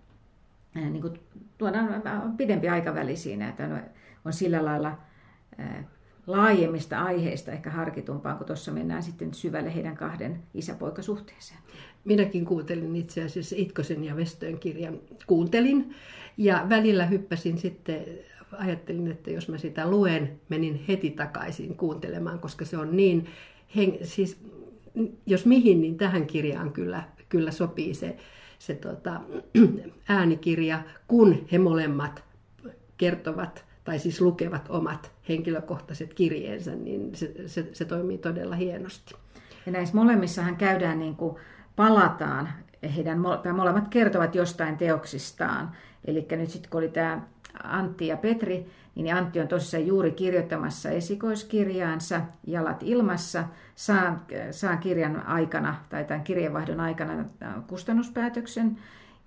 niin 0.75 1.01
kuin, 1.01 1.19
tuodaan 1.57 2.01
pidempi 2.37 2.69
aikaväli 2.69 3.15
siinä, 3.15 3.49
että 3.49 3.65
on, 3.65 3.81
on 4.25 4.33
sillä 4.33 4.65
lailla 4.65 4.97
laajemmista 6.27 6.99
aiheista 6.99 7.51
ehkä 7.51 7.69
harkitumpaa, 7.69 8.35
kun 8.35 8.45
tuossa 8.47 8.71
mennään 8.71 9.03
sitten 9.03 9.33
syvälle 9.33 9.75
heidän 9.75 9.95
kahden 9.95 10.43
isäpoikasuhteeseen. 10.53 11.59
Minäkin 12.05 12.45
kuuntelin 12.45 12.95
itse 12.95 13.23
asiassa 13.23 13.55
Itkosen 13.57 14.03
ja 14.03 14.15
Vestöön 14.15 14.59
kirjan. 14.59 14.99
Kuuntelin 15.27 15.95
ja 16.37 16.65
välillä 16.69 17.05
hyppäsin 17.05 17.57
sitten, 17.57 18.05
ajattelin, 18.51 19.11
että 19.11 19.31
jos 19.31 19.49
mä 19.49 19.57
sitä 19.57 19.89
luen, 19.89 20.39
menin 20.49 20.85
heti 20.87 21.09
takaisin 21.09 21.77
kuuntelemaan, 21.77 22.39
koska 22.39 22.65
se 22.65 22.77
on 22.77 22.97
niin, 22.97 23.27
heng, 23.75 23.93
siis 24.03 24.37
jos 25.25 25.45
mihin, 25.45 25.81
niin 25.81 25.97
tähän 25.97 26.27
kirjaan 26.27 26.71
kyllä, 26.71 27.03
kyllä 27.29 27.51
sopii 27.51 27.93
se, 27.93 28.17
se 28.59 28.75
tota, 28.75 29.21
äänikirja, 30.07 30.81
kun 31.07 31.45
he 31.51 31.57
molemmat 31.57 32.23
kertovat 32.97 33.65
tai 33.83 33.99
siis 33.99 34.21
lukevat 34.21 34.65
omat 34.69 35.11
henkilökohtaiset 35.29 36.13
kirjeensä, 36.13 36.75
niin 36.75 37.15
se, 37.15 37.33
se, 37.47 37.69
se 37.73 37.85
toimii 37.85 38.17
todella 38.17 38.55
hienosti. 38.55 39.15
Ja 39.65 39.71
näissä 39.71 39.95
molemmissahan 39.95 40.55
käydään 40.55 40.99
niin 40.99 41.15
kuin 41.15 41.35
palataan, 41.75 42.49
heidän, 42.95 43.19
tai 43.43 43.53
molemmat 43.53 43.87
kertovat 43.87 44.35
jostain 44.35 44.77
teoksistaan. 44.77 45.71
Eli 46.05 46.27
nyt 46.31 46.49
sitten 46.49 46.69
kun 46.69 46.77
oli 46.77 46.89
tämä 46.89 47.21
Antti 47.63 48.07
ja 48.07 48.17
Petri, 48.17 48.65
niin 48.95 49.15
Antti 49.15 49.39
on 49.39 49.47
tosissaan 49.47 49.87
juuri 49.87 50.11
kirjoittamassa 50.11 50.89
esikoiskirjaansa 50.89 52.21
Jalat 52.47 52.83
ilmassa. 52.83 53.43
Saa, 53.75 54.25
saa 54.51 54.77
kirjan 54.77 55.25
aikana 55.25 55.75
tai 55.89 56.05
tämän 56.05 56.23
kirjeenvaihdon 56.23 56.79
aikana 56.79 57.25
kustannuspäätöksen 57.67 58.77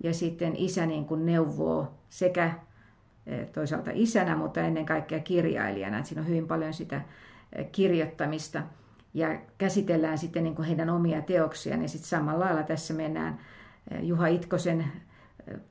ja 0.03 0.13
sitten 0.13 0.55
isä 0.55 0.85
niin 0.85 1.05
kuin 1.05 1.25
neuvoo 1.25 1.93
sekä 2.09 2.51
eh, 3.27 3.47
toisaalta 3.47 3.91
isänä, 3.93 4.35
mutta 4.35 4.61
ennen 4.61 4.85
kaikkea 4.85 5.19
kirjailijana. 5.19 5.97
Että 5.97 6.09
siinä 6.09 6.21
on 6.21 6.27
hyvin 6.27 6.47
paljon 6.47 6.73
sitä 6.73 7.01
eh, 7.53 7.71
kirjoittamista 7.71 8.63
ja 9.13 9.39
käsitellään 9.57 10.17
sitten 10.17 10.43
niin 10.43 10.55
kuin 10.55 10.67
heidän 10.67 10.89
omia 10.89 11.21
teoksiaan. 11.21 11.81
Ja 11.81 11.87
sitten 11.87 12.09
samalla 12.09 12.45
lailla 12.45 12.63
tässä 12.63 12.93
mennään 12.93 13.39
Juha 14.01 14.27
Itkosen 14.27 14.85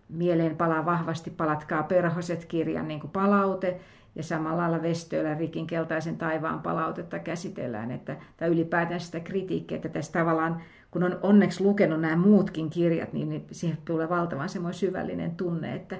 mieleen 0.09 0.57
palaa 0.57 0.85
vahvasti 0.85 1.31
Palatkaa 1.31 1.83
perhoset 1.83 2.45
kirjan 2.45 2.88
niin 2.88 3.00
kuin 3.00 3.11
palaute 3.11 3.81
ja 4.14 4.23
samalla 4.23 4.62
lailla 4.62 4.83
Vestöillä 4.83 5.35
Rikin 5.35 5.67
keltaisen 5.67 6.17
taivaan 6.17 6.62
palautetta 6.62 7.19
käsitellään, 7.19 7.91
että, 7.91 8.17
tai 8.37 8.49
ylipäätään 8.49 9.00
sitä 9.00 9.21
kritiikkiä, 9.21 9.76
että 9.76 9.88
tässä 9.88 10.12
tavallaan, 10.12 10.62
kun 10.91 11.02
on 11.02 11.19
onneksi 11.23 11.64
lukenut 11.64 12.00
nämä 12.00 12.17
muutkin 12.17 12.71
kirjat, 12.71 13.12
niin, 13.12 13.29
niin 13.29 13.47
siihen 13.50 13.79
tulee 13.85 14.09
valtavan 14.09 14.49
semmoinen 14.49 14.79
syvällinen 14.79 15.31
tunne, 15.31 15.75
että 15.75 15.97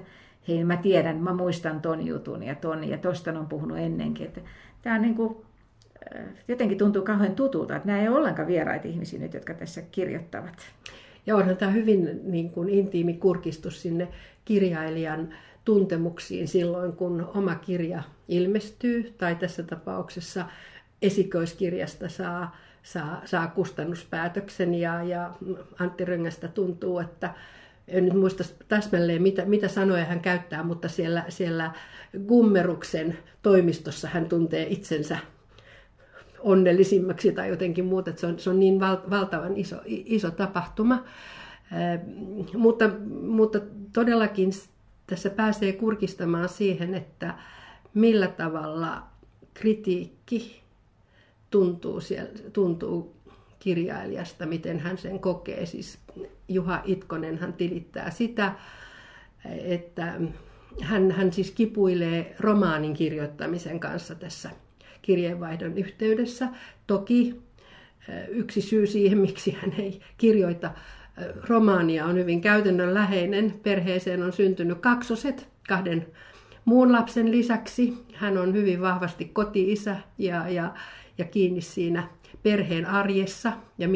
hei 0.47 0.63
mä 0.63 0.77
tiedän, 0.77 1.17
mä 1.17 1.33
muistan 1.33 1.81
ton 1.81 2.05
jutun 2.05 2.43
ja 2.43 2.55
ton 2.55 2.83
ja 2.83 2.97
tosta 2.97 3.39
on 3.39 3.47
puhunut 3.47 3.77
ennenkin, 3.77 4.25
että 4.25 4.41
tämä 4.81 4.95
on 4.95 5.01
niin 5.01 5.15
kuin, 5.15 5.37
äh, 6.15 6.25
jotenkin 6.47 6.77
tuntuu 6.77 7.01
kauhean 7.01 7.35
tutulta, 7.35 7.75
että 7.75 7.87
nämä 7.87 8.01
ei 8.01 8.07
ole 8.07 8.17
ollenkaan 8.17 8.47
vieraita 8.47 8.87
ihmisiä 8.87 9.19
nyt, 9.19 9.33
jotka 9.33 9.53
tässä 9.53 9.81
kirjoittavat. 9.91 10.57
Ja 11.25 11.35
onhan 11.35 11.57
tämä 11.57 11.71
hyvin 11.71 12.19
niin 12.23 12.49
kuin 12.49 12.69
intiimi 12.69 13.13
kurkistus 13.13 13.81
sinne 13.81 14.07
kirjailijan 14.45 15.29
tuntemuksiin 15.65 16.47
silloin, 16.47 16.93
kun 16.93 17.31
oma 17.35 17.55
kirja 17.55 18.03
ilmestyy, 18.27 19.13
tai 19.17 19.35
tässä 19.35 19.63
tapauksessa 19.63 20.45
esikoiskirjasta 21.01 22.09
saa, 22.09 22.57
saa, 22.83 23.21
saa 23.25 23.47
kustannuspäätöksen, 23.47 24.73
ja, 24.73 25.03
ja 25.03 25.33
Antti 25.79 26.05
Röngästä 26.05 26.47
tuntuu, 26.47 26.99
että 26.99 27.33
en 27.87 28.05
nyt 28.05 28.13
muista 28.13 28.43
täsmälleen, 28.67 29.21
mitä, 29.21 29.45
mitä 29.45 29.67
sanoja 29.67 30.05
hän 30.05 30.19
käyttää, 30.19 30.63
mutta 30.63 30.89
siellä, 30.89 31.23
siellä 31.29 31.71
Gummeruksen 32.27 33.17
toimistossa 33.41 34.07
hän 34.07 34.29
tuntee 34.29 34.67
itsensä 34.69 35.17
onnellisimmaksi 36.43 37.31
tai 37.31 37.49
jotenkin 37.49 37.85
muuta, 37.85 38.11
se 38.15 38.27
on, 38.27 38.39
se 38.39 38.49
on 38.49 38.59
niin 38.59 38.79
val, 38.79 38.97
valtavan 39.09 39.57
iso, 39.57 39.75
iso 39.85 40.31
tapahtuma. 40.31 41.03
Mutta, 42.57 42.89
mutta 43.21 43.59
todellakin 43.93 44.51
tässä 45.07 45.29
pääsee 45.29 45.73
kurkistamaan 45.73 46.49
siihen, 46.49 46.95
että 46.95 47.33
millä 47.93 48.27
tavalla 48.27 49.03
kritiikki 49.53 50.61
tuntuu, 51.49 52.01
siellä, 52.01 52.29
tuntuu 52.53 53.15
kirjailijasta, 53.59 54.45
miten 54.45 54.79
hän 54.79 54.97
sen 54.97 55.19
kokee. 55.19 55.65
Siis 55.65 55.99
Juha 56.47 56.81
Itkonen 56.85 57.37
hän 57.37 57.53
tilittää 57.53 58.11
sitä, 58.11 58.55
että 59.63 60.21
hän, 60.81 61.11
hän 61.11 61.33
siis 61.33 61.51
kipuilee 61.51 62.35
romaanin 62.39 62.93
kirjoittamisen 62.93 63.79
kanssa 63.79 64.15
tässä 64.15 64.49
kirjeenvaihdon 65.03 65.77
yhteydessä. 65.77 66.47
Toki 66.87 67.41
yksi 68.27 68.61
syy 68.61 68.87
siihen, 68.87 69.17
miksi 69.17 69.51
hän 69.51 69.73
ei 69.77 69.99
kirjoita 70.17 70.71
romaania, 71.47 72.05
on 72.05 72.15
hyvin 72.15 72.41
käytännönläheinen. 72.41 73.53
Perheeseen 73.63 74.23
on 74.23 74.33
syntynyt 74.33 74.79
kaksoset 74.79 75.47
kahden 75.67 76.07
muun 76.65 76.91
lapsen 76.91 77.31
lisäksi. 77.31 77.93
Hän 78.13 78.37
on 78.37 78.53
hyvin 78.53 78.81
vahvasti 78.81 79.25
koti-isä 79.25 79.97
ja, 80.17 80.49
ja, 80.49 80.73
ja 81.17 81.25
kiinni 81.25 81.61
siinä 81.61 82.07
perheen 82.43 82.85
arjessa 82.85 83.53
ja 83.77 83.87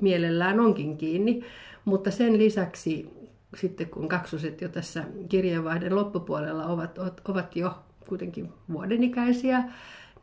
mielellään 0.00 0.60
onkin 0.60 0.96
kiinni. 0.96 1.44
Mutta 1.84 2.10
sen 2.10 2.38
lisäksi 2.38 3.10
sitten 3.56 3.88
kun 3.88 4.08
kaksoset 4.08 4.60
jo 4.60 4.68
tässä 4.68 5.04
kirjeenvaihden 5.28 5.94
loppupuolella 5.94 6.66
ovat, 6.66 6.98
ovat 7.28 7.56
jo 7.56 7.74
kuitenkin 8.08 8.52
vuodenikäisiä, 8.72 9.64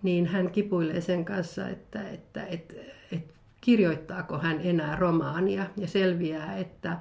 niin 0.04 0.26
hän 0.26 0.52
kipuilee 0.52 1.02
sen 1.02 1.26
kanssa, 1.26 1.70
että, 1.70 2.10
että, 2.10 2.46
että, 2.46 2.74
että 3.12 3.34
kirjoittaako 3.62 4.38
hän 4.38 4.60
enää 4.64 4.96
romaania. 4.96 5.66
Ja 5.78 5.88
selviää, 5.88 6.58
että 6.58 6.98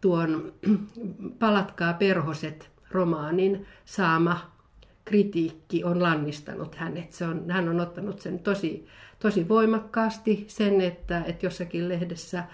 tuon 0.00 0.52
Palatkaa 1.38 1.92
perhoset 1.92 2.70
romaanin 2.90 3.66
saama 3.84 4.56
kritiikki 5.04 5.84
on 5.84 6.02
lannistanut 6.02 6.74
hänet. 6.74 7.12
Se 7.12 7.24
on, 7.24 7.50
hän 7.50 7.68
on 7.68 7.80
ottanut 7.80 8.20
sen 8.20 8.38
tosi, 8.38 8.86
tosi 9.18 9.48
voimakkaasti, 9.48 10.44
sen, 10.48 10.80
että, 10.80 11.22
että 11.26 11.46
jossakin 11.46 11.88
lehdessä 11.88 12.44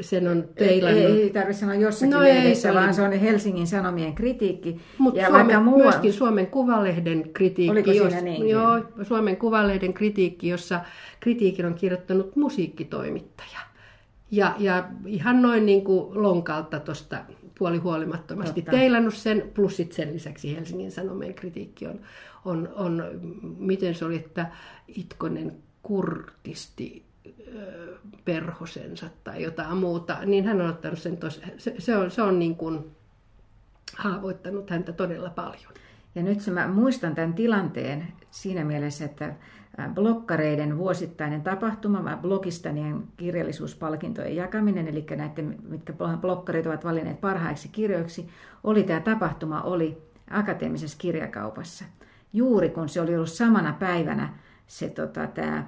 sen 0.00 0.28
on 0.28 0.48
teilannut. 0.54 1.04
Ei, 1.04 1.22
ei 1.22 1.30
tarvitse 1.30 1.60
sanoa 1.60 1.74
jossakin 1.74 2.10
no 2.10 2.20
lehdessä, 2.20 2.48
ei, 2.48 2.54
se 2.54 2.74
vaan 2.74 2.84
oli... 2.84 2.94
se 2.94 3.02
on 3.02 3.12
Helsingin 3.12 3.66
Sanomien 3.66 4.14
kritiikki. 4.14 4.80
Mutta 4.98 5.26
Suomen, 5.26 5.62
muualla... 5.62 5.84
myöskin 5.84 6.12
Suomen 6.12 6.46
Kuvalehden 6.46 7.30
kritiikki. 7.32 7.70
Oliko 7.70 7.92
jos, 7.92 8.22
niin? 8.22 8.48
Joo, 8.48 8.84
Suomen 9.02 9.36
Kuvalehden 9.36 9.94
kritiikki, 9.94 10.48
jossa 10.48 10.80
kritiikin 11.20 11.66
on 11.66 11.74
kirjoittanut 11.74 12.36
musiikkitoimittaja. 12.36 13.60
Ja, 14.30 14.54
ja 14.58 14.88
ihan 15.06 15.42
noin 15.42 15.66
niin 15.66 15.84
kuin 15.84 16.22
lonkalta 16.22 16.80
tuosta 16.80 17.18
puolihuolimattomasti 17.58 18.62
Totta. 18.62 18.76
teilannut 18.76 19.14
sen, 19.14 19.50
plus 19.54 19.76
sit 19.76 19.92
sen 19.92 20.14
lisäksi 20.14 20.56
Helsingin 20.56 20.92
Sanomien 20.92 21.34
kritiikki 21.34 21.86
on, 21.86 22.00
on, 22.44 22.68
on, 22.74 23.04
miten 23.58 23.94
se 23.94 24.04
oli, 24.04 24.16
että 24.16 24.46
Itkonen 24.88 25.52
kurtisti 25.82 27.09
perhosensa 28.24 29.06
tai 29.24 29.42
jotain 29.42 29.76
muuta, 29.76 30.18
niin 30.24 30.44
hän 30.44 30.60
on 30.60 30.70
ottanut 30.70 30.98
sen 30.98 31.16
tos, 31.16 31.40
se, 31.58 31.74
se 31.78 31.96
on, 31.96 32.10
se 32.10 32.22
on 32.22 32.38
niin 32.38 32.56
kuin 32.56 32.90
haavoittanut 33.96 34.70
häntä 34.70 34.92
todella 34.92 35.30
paljon. 35.30 35.72
Ja 36.14 36.22
nyt 36.22 36.38
mä 36.52 36.68
muistan 36.68 37.14
tämän 37.14 37.34
tilanteen 37.34 38.12
siinä 38.30 38.64
mielessä, 38.64 39.04
että 39.04 39.34
blokkareiden 39.94 40.78
vuosittainen 40.78 41.42
tapahtuma, 41.42 42.18
blogistanien 42.22 43.02
kirjallisuuspalkintojen 43.16 44.36
jakaminen, 44.36 44.88
eli 44.88 45.06
näiden, 45.16 45.58
mitkä 45.68 45.92
blokkarit 46.20 46.66
ovat 46.66 46.84
valinneet 46.84 47.20
parhaiksi 47.20 47.68
kirjoiksi, 47.68 48.28
oli 48.64 48.82
tämä 48.82 49.00
tapahtuma 49.00 49.62
oli 49.62 49.98
akateemisessa 50.30 50.98
kirjakaupassa. 50.98 51.84
Juuri 52.32 52.68
kun 52.68 52.88
se 52.88 53.00
oli 53.00 53.14
ollut 53.14 53.28
samana 53.28 53.72
päivänä 53.72 54.34
se 54.66 54.88
tota, 54.88 55.26
tämä 55.26 55.66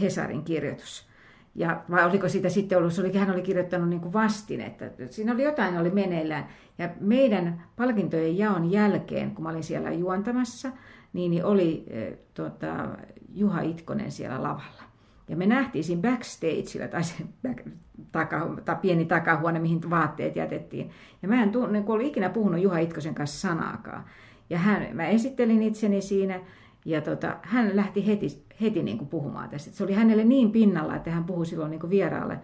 Hesarin 0.00 0.44
kirjoitus. 0.44 1.06
Ja 1.54 1.84
vai 1.90 2.04
oliko 2.04 2.28
siitä 2.28 2.48
sitten 2.48 2.78
ollut, 2.78 2.92
se 2.92 3.00
oli, 3.00 3.18
hän 3.18 3.30
oli 3.30 3.42
kirjoittanut 3.42 3.88
niin 3.88 4.12
vastin, 4.12 4.60
että 4.60 4.90
siinä 5.10 5.32
oli 5.32 5.42
jotain 5.42 5.78
oli 5.78 5.90
meneillään. 5.90 6.48
Ja 6.78 6.88
meidän 7.00 7.62
palkintojen 7.76 8.38
jaon 8.38 8.70
jälkeen, 8.70 9.30
kun 9.30 9.42
mä 9.42 9.50
olin 9.50 9.64
siellä 9.64 9.92
juontamassa, 9.92 10.72
niin, 11.12 11.30
niin 11.30 11.44
oli 11.44 11.84
e, 11.90 12.10
tota, 12.34 12.88
Juha 13.34 13.60
Itkonen 13.60 14.12
siellä 14.12 14.42
lavalla. 14.42 14.82
Ja 15.28 15.36
me 15.36 15.46
nähtiin 15.46 15.84
siinä 15.84 16.02
backstageilla, 16.02 16.88
tai 16.90 17.04
se 17.04 17.14
back, 17.42 17.68
taka, 18.12 18.56
tai 18.64 18.76
pieni 18.76 19.04
takahuone, 19.04 19.58
mihin 19.58 19.90
vaatteet 19.90 20.36
jätettiin. 20.36 20.90
Ja 21.22 21.28
mä 21.28 21.42
en 21.42 21.52
tunne, 21.52 21.72
niin 21.80 21.90
ollut 21.90 22.06
ikinä 22.06 22.28
puhunut 22.28 22.60
Juha 22.60 22.78
Itkosen 22.78 23.14
kanssa 23.14 23.48
sanaakaan. 23.48 24.04
Ja 24.50 24.58
hän, 24.58 24.88
mä 24.92 25.06
esittelin 25.06 25.62
itseni 25.62 26.00
siinä, 26.00 26.40
ja 26.84 27.00
tota, 27.00 27.36
hän 27.42 27.76
lähti 27.76 28.06
heti, 28.06 28.45
heti 28.60 28.82
niin 28.82 28.98
kuin 28.98 29.08
puhumaan 29.08 29.48
tästä. 29.48 29.70
Se 29.70 29.84
oli 29.84 29.92
hänelle 29.92 30.24
niin 30.24 30.52
pinnalla, 30.52 30.96
että 30.96 31.10
hän 31.10 31.24
puhui 31.24 31.46
silloin 31.46 31.70
niin 31.70 31.80
kuin 31.80 31.90
vieraalle, 31.90 32.38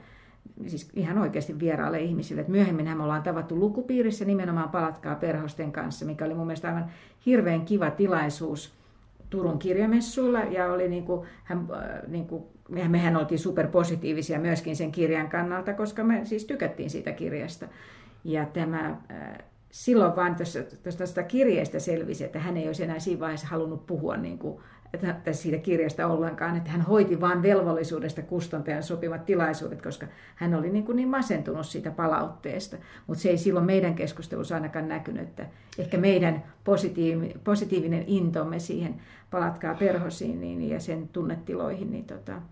siis 0.67 0.91
ihan 0.95 1.19
oikeasti 1.19 1.61
vieraalle 1.61 2.01
ihmisille. 2.01 2.41
Et 2.41 2.49
myöhemmin 2.49 2.97
me 2.97 3.03
ollaan 3.03 3.23
tavattu 3.23 3.61
lukupiirissä 3.61 4.25
nimenomaan 4.25 4.69
Palatkaa 4.69 5.15
perhosten 5.15 5.73
kanssa, 5.73 6.05
mikä 6.05 6.25
oli 6.25 6.35
mun 6.35 6.47
mielestä 6.47 6.69
aivan 6.69 6.91
hirveän 7.27 7.65
kiva 7.65 7.91
tilaisuus 7.91 8.75
Turun 9.31 9.59
kirjamessuilla. 9.59 10.41
Ja 10.41 10.73
oli 10.73 10.89
niin 10.89 11.05
kuin, 11.05 11.27
hän, 11.45 11.69
äh, 11.73 12.09
niin 12.09 12.27
kuin, 12.27 12.45
mehän 12.69 13.17
oltiin 13.17 13.39
superpositiivisia 13.39 14.39
myöskin 14.39 14.77
sen 14.77 14.93
kirjan 14.93 15.29
kannalta, 15.29 15.75
koska 15.75 16.05
me 16.05 16.25
siis 16.25 16.45
tykättiin 16.45 16.91
siitä 16.91 17.13
kirjasta. 17.13 17.69
Ja 18.25 18.47
tämä 18.47 18.87
äh, 18.89 19.39
silloin 19.71 20.17
vaan 20.17 20.37
tästä 20.99 21.23
kirjeestä 21.23 21.79
selvisi, 21.79 22.25
että 22.25 22.39
hän 22.39 22.57
ei 22.57 22.67
olisi 22.67 22.83
enää 22.83 22.99
siinä 22.99 23.21
vaiheessa 23.21 23.47
halunnut 23.47 23.87
puhua 23.87 24.17
niin 24.17 24.39
kuin, 24.39 24.63
että 24.93 25.33
siitä 25.33 25.59
kirjasta 25.59 26.07
ollenkaan, 26.07 26.57
että 26.57 26.71
hän 26.71 26.81
hoiti 26.81 27.21
vain 27.21 27.43
velvollisuudesta 27.43 28.23
kustantajan 28.23 28.83
sopivat 28.83 29.27
tilaisuudet, 29.27 29.83
koska 29.83 30.07
hän 30.35 30.55
oli 30.55 30.71
niin, 30.71 30.85
kuin 30.85 30.97
niin 30.97 31.09
masentunut 31.09 31.67
siitä 31.67 31.91
palautteesta. 31.91 32.77
Mutta 33.07 33.23
se 33.23 33.29
ei 33.31 33.39
silloin 33.39 33.67
meidän 33.67 33.95
keskustelussa 33.95 34.55
ainakaan 34.55 34.89
näkynyt, 34.89 35.23
että 35.23 35.47
ehkä 35.79 35.99
meidän 35.99 36.43
positiiv- 36.65 37.39
positiivinen 37.45 38.05
intomme 38.07 38.59
siihen 38.59 38.95
palatkaa 39.31 39.75
perhosiin 39.75 40.41
niin, 40.41 40.69
ja 40.69 40.81
sen 40.81 41.09
tunnetiloihin, 41.09 41.91
niin 41.91 42.05
tota, 42.05 42.43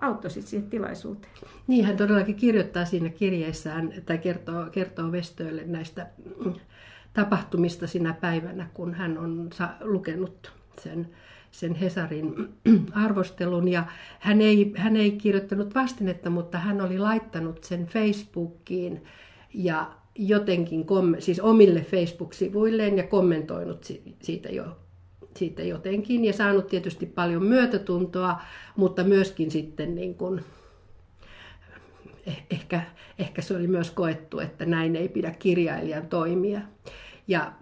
auttoi 0.00 0.30
sitten 0.30 0.50
siihen 0.50 0.70
tilaisuuteen. 0.70 1.32
Niin, 1.66 1.84
hän 1.84 1.96
todellakin 1.96 2.36
kirjoittaa 2.36 2.84
siinä 2.84 3.08
kirjeessään 3.08 3.92
tai 4.06 4.18
kertoo, 4.18 4.66
kertoo 4.72 5.12
Vestöille 5.12 5.62
näistä 5.66 6.06
tapahtumista 7.12 7.86
sinä 7.86 8.14
päivänä, 8.20 8.68
kun 8.74 8.94
hän 8.94 9.18
on 9.18 9.50
lukenut 9.80 10.59
sen, 10.80 11.08
sen 11.50 11.74
Hesarin 11.74 12.34
arvostelun. 13.04 13.68
Ja 13.68 13.84
hän 14.18 14.40
ei, 14.40 14.72
hän 14.76 14.96
ei 14.96 15.10
kirjoittanut 15.10 15.74
vastinetta, 15.74 16.30
mutta 16.30 16.58
hän 16.58 16.80
oli 16.80 16.98
laittanut 16.98 17.64
sen 17.64 17.86
Facebookiin 17.86 19.04
ja 19.54 19.90
jotenkin, 20.14 20.86
siis 21.18 21.40
omille 21.40 21.80
Facebook-sivuilleen 21.80 22.96
ja 22.96 23.06
kommentoinut 23.06 23.86
siitä 24.22 24.48
jo 24.48 24.76
siitä 25.36 25.62
jotenkin 25.62 26.24
ja 26.24 26.32
saanut 26.32 26.66
tietysti 26.66 27.06
paljon 27.06 27.42
myötätuntoa, 27.42 28.40
mutta 28.76 29.04
myöskin 29.04 29.50
sitten 29.50 29.94
niin 29.94 30.14
kuin, 30.14 30.44
eh, 32.26 32.46
ehkä, 32.50 32.82
ehkä 33.18 33.42
se 33.42 33.56
oli 33.56 33.66
myös 33.66 33.90
koettu, 33.90 34.38
että 34.38 34.66
näin 34.66 34.96
ei 34.96 35.08
pidä 35.08 35.30
kirjailijan 35.30 36.06
toimia. 36.06 36.60
Ja 37.28 37.52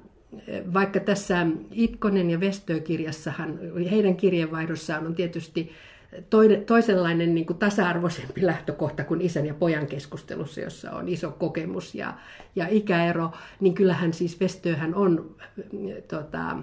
vaikka 0.75 1.01
tässä 1.01 1.47
Itkonen 1.73 2.31
ja 2.31 2.41
Vestö-kirjassahan, 2.41 3.59
heidän 3.91 4.17
kirjeenvaihdossaan 4.17 5.07
on 5.07 5.15
tietysti 5.15 5.73
toisenlainen 6.67 7.35
niin 7.35 7.47
kuin 7.47 7.59
tasa-arvoisempi 7.59 8.47
lähtökohta 8.47 9.05
kuin 9.05 9.21
isän 9.21 9.47
ja 9.47 9.55
pojan 9.55 9.87
keskustelussa, 9.87 10.61
jossa 10.61 10.91
on 10.91 11.09
iso 11.09 11.31
kokemus 11.31 11.95
ja, 11.95 12.15
ja 12.57 12.67
ikäero, 12.71 13.31
niin 13.61 13.75
kyllähän 13.75 14.13
siis 14.13 14.41
Vestöhän 14.41 14.95
on 14.95 15.35
tota, 16.09 16.57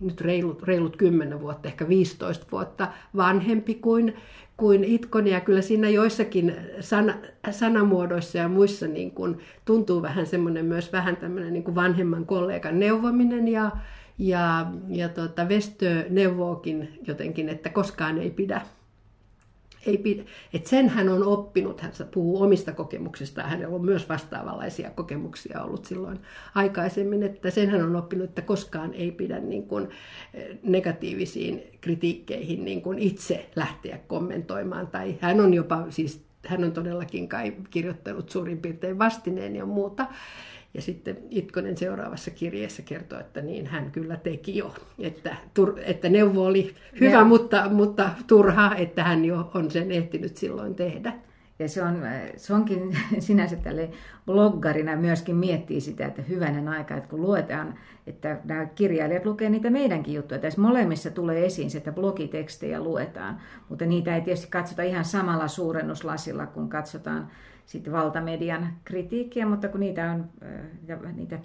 nyt 0.00 0.20
reilut, 0.20 0.62
reilut 0.62 0.96
10 0.96 1.40
vuotta, 1.40 1.68
ehkä 1.68 1.88
15 1.88 2.46
vuotta 2.52 2.88
vanhempi 3.16 3.74
kuin, 3.74 4.16
kuin 4.58 4.84
Itkonen. 4.84 5.32
Ja 5.32 5.40
kyllä 5.40 5.62
siinä 5.62 5.88
joissakin 5.88 6.56
sana, 6.80 7.14
sanamuodoissa 7.50 8.38
ja 8.38 8.48
muissa 8.48 8.86
niin 8.86 9.10
kuin, 9.10 9.38
tuntuu 9.64 10.02
vähän 10.02 10.26
semmoinen 10.26 10.64
myös 10.64 10.92
vähän 10.92 11.16
tämmöinen 11.16 11.52
niin 11.52 11.64
kuin 11.64 11.74
vanhemman 11.74 12.26
kollegan 12.26 12.80
neuvominen 12.80 13.48
ja, 13.48 13.70
ja, 14.18 14.66
ja 14.88 15.08
tota, 15.08 15.48
Vestö 15.48 16.04
neuvookin 16.10 16.98
jotenkin, 17.06 17.48
että 17.48 17.68
koskaan 17.68 18.18
ei 18.18 18.30
pidä 18.30 18.60
ei 19.86 19.98
pidä, 19.98 20.22
että 20.52 20.70
sen 20.70 20.88
hän 20.88 21.08
on 21.08 21.24
oppinut, 21.24 21.80
hän 21.80 21.92
puhuu 22.14 22.42
omista 22.42 22.72
kokemuksistaan, 22.72 23.50
hänellä 23.50 23.74
on 23.74 23.84
myös 23.84 24.08
vastaavanlaisia 24.08 24.90
kokemuksia 24.90 25.62
ollut 25.62 25.84
silloin 25.84 26.18
aikaisemmin, 26.54 27.22
että 27.22 27.50
sen 27.50 27.70
hän 27.70 27.84
on 27.84 27.96
oppinut, 27.96 28.28
että 28.28 28.42
koskaan 28.42 28.94
ei 28.94 29.12
pidä 29.12 29.38
niin 29.38 29.66
kuin 29.66 29.88
eh, 30.34 30.58
negatiivisiin 30.62 31.62
kritiikkeihin 31.80 32.64
niin 32.64 32.82
kuin 32.82 32.98
itse 32.98 33.50
lähteä 33.56 33.98
kommentoimaan, 34.06 34.86
tai 34.86 35.14
hän 35.20 35.40
on 35.40 35.54
jopa 35.54 35.86
siis 35.90 36.28
hän 36.46 36.64
on 36.64 36.72
todellakin 36.72 37.28
kai 37.28 37.54
kirjoittanut 37.70 38.30
suurin 38.30 38.58
piirtein 38.58 38.98
vastineen 38.98 39.56
ja 39.56 39.66
muuta. 39.66 40.06
Ja 40.74 40.82
sitten 40.82 41.18
Itkonen 41.30 41.76
seuraavassa 41.76 42.30
kirjeessä 42.30 42.82
kertoo, 42.82 43.20
että 43.20 43.40
niin 43.40 43.66
hän 43.66 43.90
kyllä 43.90 44.16
teki 44.16 44.56
jo, 44.56 44.74
että, 44.98 45.36
tur, 45.54 45.74
että 45.84 46.08
neuvo 46.08 46.44
oli 46.44 46.74
hyvä, 47.00 47.24
mutta, 47.24 47.68
mutta 47.70 48.10
turha, 48.26 48.74
että 48.76 49.04
hän 49.04 49.24
jo 49.24 49.50
on 49.54 49.70
sen 49.70 49.92
ehtinyt 49.92 50.36
silloin 50.36 50.74
tehdä. 50.74 51.12
Ja 51.58 51.68
se, 51.68 51.82
on, 51.82 52.02
se 52.36 52.54
onkin 52.54 52.98
sinänsä 53.18 53.56
tälle 53.56 53.90
bloggarina 54.26 54.96
myöskin 54.96 55.36
miettii 55.36 55.80
sitä, 55.80 56.06
että 56.06 56.22
hyvänen 56.22 56.68
aika, 56.68 56.96
että 56.96 57.08
kun 57.08 57.20
luetaan, 57.20 57.74
että 58.06 58.38
nämä 58.44 58.66
kirjailijat 58.66 59.26
lukee 59.26 59.50
niitä 59.50 59.70
meidänkin 59.70 60.14
juttuja. 60.14 60.40
Tässä 60.40 60.60
molemmissa 60.60 61.10
tulee 61.10 61.46
esiin 61.46 61.70
se, 61.70 61.78
että 61.78 61.92
blogitekstejä 61.92 62.80
luetaan, 62.80 63.40
mutta 63.68 63.86
niitä 63.86 64.14
ei 64.14 64.20
tietysti 64.20 64.46
katsota 64.50 64.82
ihan 64.82 65.04
samalla 65.04 65.48
suurennuslasilla, 65.48 66.46
kun 66.46 66.68
katsotaan 66.68 67.30
sitten 67.68 67.92
valtamedian 67.92 68.68
kritiikkiä, 68.84 69.46
mutta 69.46 69.68
kun 69.68 69.80
niitä 69.80 70.10
on 70.10 70.30
ja 70.86 70.96
niitä 70.96 71.38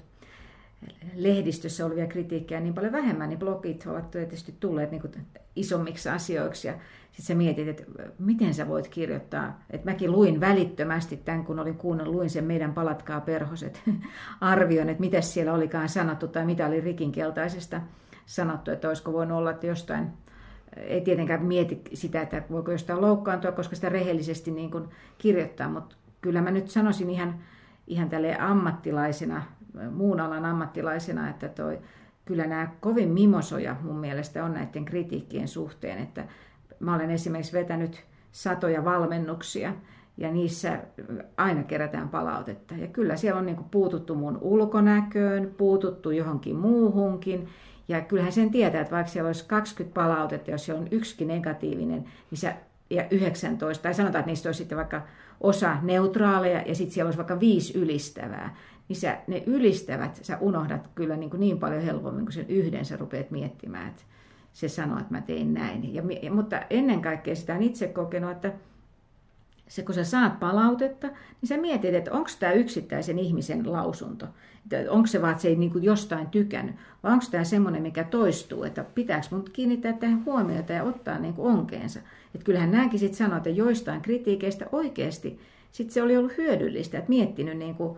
lehdistössä 1.15 1.85
olevia 1.85 2.07
kritiikkejä 2.07 2.61
niin 2.61 2.73
paljon 2.73 2.91
vähemmän, 2.91 3.29
niin 3.29 3.39
blogit 3.39 3.85
ovat 3.87 4.11
tietysti 4.11 4.55
tulleet 4.59 4.91
niin 4.91 5.01
kuin 5.01 5.13
isommiksi 5.55 6.09
asioiksi. 6.09 6.67
Ja 6.67 6.73
sitten 7.11 7.25
sä 7.25 7.35
mietit, 7.35 7.67
että 7.67 7.83
miten 8.19 8.53
sä 8.53 8.67
voit 8.67 8.87
kirjoittaa. 8.87 9.63
Että 9.69 9.89
mäkin 9.91 10.11
luin 10.11 10.39
välittömästi 10.39 11.17
tämän, 11.17 11.45
kun 11.45 11.59
olin 11.59 11.77
kuunnellut, 11.77 12.15
luin 12.15 12.29
sen 12.29 12.43
meidän 12.43 12.73
Palatkaa 12.73 13.21
perhoset 13.21 13.81
arvion, 14.41 14.89
että 14.89 15.01
mitä 15.01 15.21
siellä 15.21 15.53
olikaan 15.53 15.89
sanottu 15.89 16.27
tai 16.27 16.45
mitä 16.45 16.67
oli 16.67 16.81
Rikin 16.81 17.11
keltaisesta 17.11 17.81
sanottu, 18.25 18.71
että 18.71 18.87
olisiko 18.87 19.13
voinut 19.13 19.37
olla, 19.37 19.51
että 19.51 19.67
jostain 19.67 20.07
ei 20.75 21.01
tietenkään 21.01 21.45
mieti 21.45 21.81
sitä, 21.93 22.21
että 22.21 22.43
voiko 22.51 22.71
jostain 22.71 23.01
loukkaantua, 23.01 23.51
koska 23.51 23.75
sitä 23.75 23.89
rehellisesti 23.89 24.51
niin 24.51 24.71
kuin 24.71 24.89
kirjoittaa, 25.17 25.69
mutta 25.69 25.95
kyllä 26.23 26.41
mä 26.41 26.51
nyt 26.51 26.69
sanoisin 26.69 27.09
ihan, 27.09 27.35
ihan 27.87 28.09
tälle 28.09 28.37
ammattilaisena, 28.39 29.43
muun 29.91 30.19
alan 30.19 30.45
ammattilaisena, 30.45 31.29
että 31.29 31.49
toi, 31.49 31.79
kyllä 32.25 32.47
nämä 32.47 32.67
kovin 32.79 33.09
mimosoja 33.09 33.75
mun 33.81 33.99
mielestä 33.99 34.45
on 34.45 34.53
näiden 34.53 34.85
kritiikkien 34.85 35.47
suhteen, 35.47 35.97
että 35.97 36.25
mä 36.79 36.95
olen 36.95 37.11
esimerkiksi 37.11 37.53
vetänyt 37.53 38.03
satoja 38.31 38.85
valmennuksia 38.85 39.73
ja 40.17 40.31
niissä 40.31 40.79
aina 41.37 41.63
kerätään 41.63 42.09
palautetta. 42.09 42.75
Ja 42.75 42.87
kyllä 42.87 43.15
siellä 43.15 43.39
on 43.39 43.45
niin 43.45 43.63
puututtu 43.71 44.15
mun 44.15 44.37
ulkonäköön, 44.41 45.53
puututtu 45.57 46.11
johonkin 46.11 46.55
muuhunkin. 46.55 47.47
Ja 47.87 48.01
kyllähän 48.01 48.31
sen 48.31 48.51
tietää, 48.51 48.81
että 48.81 48.95
vaikka 48.95 49.11
siellä 49.11 49.27
olisi 49.27 49.45
20 49.47 49.93
palautetta, 49.93 50.51
jos 50.51 50.65
siellä 50.65 50.81
on 50.81 50.87
yksikin 50.91 51.27
negatiivinen, 51.27 52.03
niin 52.31 52.39
sä, 52.39 52.53
ja 52.89 53.05
19, 53.11 53.83
tai 53.83 53.93
sanotaan, 53.93 54.19
että 54.19 54.31
niistä 54.31 54.49
olisi 54.49 54.57
sitten 54.57 54.77
vaikka 54.77 55.01
osa 55.41 55.77
neutraaleja 55.81 56.61
ja 56.61 56.75
sitten 56.75 56.93
siellä 56.93 57.07
olisi 57.07 57.17
vaikka 57.17 57.39
viisi 57.39 57.77
ylistävää, 57.77 58.55
niin 58.87 58.97
sä, 58.97 59.17
ne 59.27 59.43
ylistävät 59.45 60.19
sä 60.21 60.37
unohdat 60.37 60.89
kyllä 60.95 61.17
niin, 61.17 61.29
kuin 61.29 61.39
niin 61.39 61.59
paljon 61.59 61.81
helpommin 61.81 62.25
kuin 62.25 62.33
sen 62.33 62.49
yhden 62.49 62.85
sä 62.85 62.97
rupeat 62.97 63.31
miettimään, 63.31 63.87
että 63.87 64.03
se 64.53 64.69
sanoo, 64.69 64.99
että 64.99 65.13
mä 65.13 65.21
tein 65.21 65.53
näin. 65.53 65.93
Ja, 65.93 66.03
mutta 66.31 66.61
ennen 66.69 67.01
kaikkea 67.01 67.35
sitä 67.35 67.55
on 67.55 67.63
itse 67.63 67.87
kokenut, 67.87 68.31
että 68.31 68.53
se 69.73 69.83
kun 69.83 69.95
sä 69.95 70.03
saat 70.03 70.39
palautetta, 70.39 71.07
niin 71.07 71.47
sä 71.47 71.57
mietit, 71.57 71.93
että 71.93 72.11
onko 72.11 72.29
tämä 72.39 72.51
yksittäisen 72.51 73.19
ihmisen 73.19 73.71
lausunto. 73.71 74.27
Onko 74.89 75.07
se 75.07 75.21
vaan, 75.21 75.31
että 75.31 75.41
se 75.41 75.47
ei 75.47 75.55
niin 75.55 75.83
jostain 75.83 76.27
tykännyt, 76.27 76.75
vai 77.03 77.13
onko 77.13 77.25
tämä 77.31 77.43
semmoinen, 77.43 77.81
mikä 77.81 78.03
toistuu, 78.03 78.63
että 78.63 78.85
pitääkö 78.95 79.27
mun 79.31 79.45
kiinnittää 79.53 79.93
tähän 79.93 80.25
huomiota 80.25 80.73
ja 80.73 80.83
ottaa 80.83 81.19
niin 81.19 81.33
kuin 81.33 81.53
onkeensa. 81.53 81.99
Että 82.35 82.45
kyllähän 82.45 82.71
näinkin 82.71 82.99
sitten 82.99 83.17
sanoi, 83.17 83.37
että 83.37 83.49
joistain 83.49 84.01
kritiikeistä 84.01 84.65
oikeasti 84.71 85.39
sit 85.71 85.91
se 85.91 86.01
oli 86.01 86.17
ollut 86.17 86.37
hyödyllistä, 86.37 86.97
että 86.97 87.09
miettinyt 87.09 87.57
niin 87.57 87.75
kuin 87.75 87.97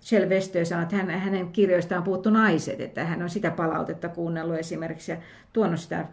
Shell 0.00 0.28
Westö 0.28 0.64
sanoi, 0.64 0.82
että 0.82 0.96
hän, 0.96 1.10
hänen 1.10 1.52
kirjoistaan 1.52 2.02
puuttu 2.02 2.30
naiset, 2.30 2.80
että 2.80 3.04
hän 3.04 3.22
on 3.22 3.30
sitä 3.30 3.50
palautetta 3.50 4.08
kuunnellut 4.08 4.58
esimerkiksi 4.58 5.12
ja 5.12 5.18
tuonut 5.52 5.80
sitä 5.80 6.06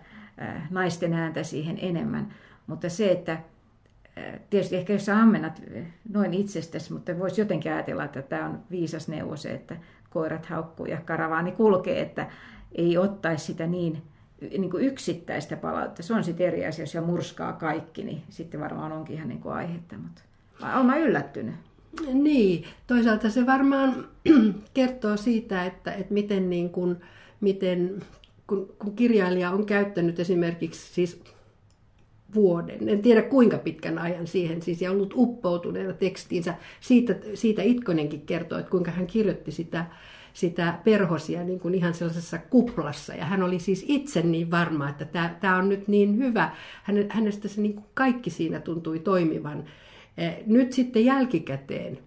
naisten 0.69 1.13
ääntä 1.13 1.43
siihen 1.43 1.78
enemmän. 1.82 2.34
Mutta 2.67 2.89
se, 2.89 3.12
että 3.12 3.38
tietysti 4.49 4.75
ehkä 4.75 4.93
jos 4.93 5.10
ammennat 5.10 5.62
noin 6.13 6.34
itsestäsi, 6.34 6.93
mutta 6.93 7.19
voisi 7.19 7.41
jotenkin 7.41 7.73
ajatella, 7.73 8.03
että 8.03 8.21
tämä 8.21 8.45
on 8.45 8.60
viisas 8.71 9.08
neuvo 9.08 9.36
se, 9.36 9.51
että 9.51 9.75
koirat 10.10 10.45
haukkuu 10.45 10.86
ja 10.86 10.97
karavaani 11.06 11.51
kulkee, 11.51 12.01
että 12.01 12.30
ei 12.75 12.97
ottaisi 12.97 13.45
sitä 13.45 13.67
niin, 13.67 14.01
niin 14.41 14.71
kuin 14.71 14.86
yksittäistä 14.86 15.58
palautetta. 15.58 16.03
Se 16.03 16.13
on 16.13 16.23
sitten 16.23 16.47
eri 16.47 16.65
asia, 16.65 16.84
jos 16.84 17.06
murskaa 17.06 17.53
kaikki, 17.53 18.03
niin 18.03 18.23
sitten 18.30 18.60
varmaan 18.60 18.91
onkin 18.91 19.15
ihan 19.15 19.30
niin 19.30 19.41
kuin 19.41 19.56
aihetta, 19.56 19.95
mutta 19.97 20.21
olen 20.80 21.01
yllättynyt. 21.01 21.56
Niin, 22.13 22.63
toisaalta 22.88 23.30
se 23.30 23.45
varmaan 23.45 24.08
kertoo 24.73 25.17
siitä, 25.17 25.65
että, 25.65 25.91
että 25.91 26.13
miten, 26.13 26.49
niin 26.49 26.69
kuin, 26.69 26.97
miten 27.41 28.01
kun, 28.47 28.75
kun 28.80 28.95
kirjailija 28.95 29.51
on 29.51 29.65
käyttänyt 29.65 30.19
esimerkiksi 30.19 30.93
siis 30.93 31.23
vuoden, 32.35 32.89
en 32.89 33.01
tiedä 33.01 33.21
kuinka 33.21 33.57
pitkän 33.57 33.99
ajan 33.99 34.27
siihen 34.27 34.61
siis, 34.61 34.81
ja 34.81 34.91
ollut 34.91 35.13
uppoutuneena 35.15 35.93
tekstiinsä. 35.93 36.53
Siitä, 36.79 37.15
siitä 37.33 37.61
Itkonenkin 37.61 38.21
kertoo, 38.21 38.59
että 38.59 38.71
kuinka 38.71 38.91
hän 38.91 39.07
kirjoitti 39.07 39.51
sitä, 39.51 39.85
sitä 40.33 40.79
perhosia 40.83 41.43
niin 41.43 41.59
kuin 41.59 41.75
ihan 41.75 41.93
sellaisessa 41.93 42.37
kuplassa. 42.37 43.13
Ja 43.13 43.25
hän 43.25 43.43
oli 43.43 43.59
siis 43.59 43.85
itse 43.87 44.21
niin 44.21 44.51
varma, 44.51 44.89
että 44.89 45.05
tämä, 45.05 45.35
tämä 45.41 45.57
on 45.57 45.69
nyt 45.69 45.87
niin 45.87 46.17
hyvä. 46.17 46.51
Hänestä 47.09 47.47
se 47.47 47.61
niin 47.61 47.73
kuin 47.73 47.85
kaikki 47.93 48.29
siinä 48.29 48.59
tuntui 48.59 48.99
toimivan. 48.99 49.63
Eh, 50.17 50.37
nyt 50.45 50.73
sitten 50.73 51.05
jälkikäteen, 51.05 51.99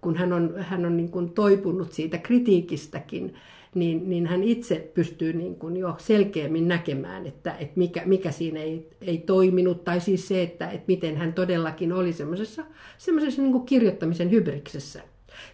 kun 0.00 0.16
hän 0.16 0.32
on, 0.32 0.54
hän 0.58 0.86
on 0.86 0.96
niin 0.96 1.10
kuin 1.10 1.30
toipunut 1.30 1.92
siitä 1.92 2.18
kritiikistäkin, 2.18 3.34
niin, 3.74 4.10
niin 4.10 4.26
hän 4.26 4.42
itse 4.44 4.90
pystyy 4.94 5.32
niin 5.32 5.56
kuin 5.56 5.76
jo 5.76 5.94
selkeämmin 5.98 6.68
näkemään, 6.68 7.26
että, 7.26 7.52
että 7.52 7.72
mikä, 7.76 8.02
mikä 8.06 8.30
siinä 8.30 8.60
ei, 8.60 8.88
ei 9.00 9.18
toiminut, 9.18 9.84
tai 9.84 10.00
siis 10.00 10.28
se, 10.28 10.42
että, 10.42 10.70
että 10.70 10.84
miten 10.86 11.16
hän 11.16 11.32
todellakin 11.32 11.92
oli 11.92 12.12
semmoisessa, 12.12 12.64
semmoisessa 12.98 13.42
niin 13.42 13.52
kuin 13.52 13.66
kirjoittamisen 13.66 14.30
hybriksessä. 14.30 15.02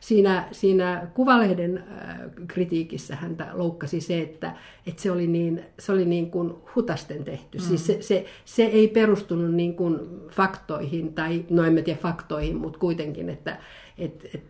Siinä, 0.00 0.48
siinä 0.52 1.06
Kuvalehden 1.14 1.78
äh, 1.78 2.18
kritiikissä 2.46 3.16
häntä 3.16 3.48
loukkasi 3.52 4.00
se, 4.00 4.20
että, 4.20 4.52
että 4.86 5.02
se 5.02 5.10
oli 5.10 5.26
niin, 5.26 5.64
se 5.78 5.92
oli 5.92 6.04
niin 6.04 6.30
kuin 6.30 6.54
hutasten 6.74 7.24
tehty. 7.24 7.58
Mm. 7.58 7.64
Siis 7.64 7.86
se, 7.86 8.02
se, 8.02 8.24
se 8.44 8.62
ei 8.62 8.88
perustunut 8.88 9.54
niin 9.54 9.74
kuin 9.74 9.98
faktoihin, 10.30 11.14
tai 11.14 11.44
no 11.50 11.64
en 11.64 11.84
tiedä 11.84 12.00
faktoihin, 12.02 12.56
mutta 12.56 12.78
kuitenkin, 12.78 13.28
että, 13.28 13.58
et, 13.98 14.26
et, 14.34 14.42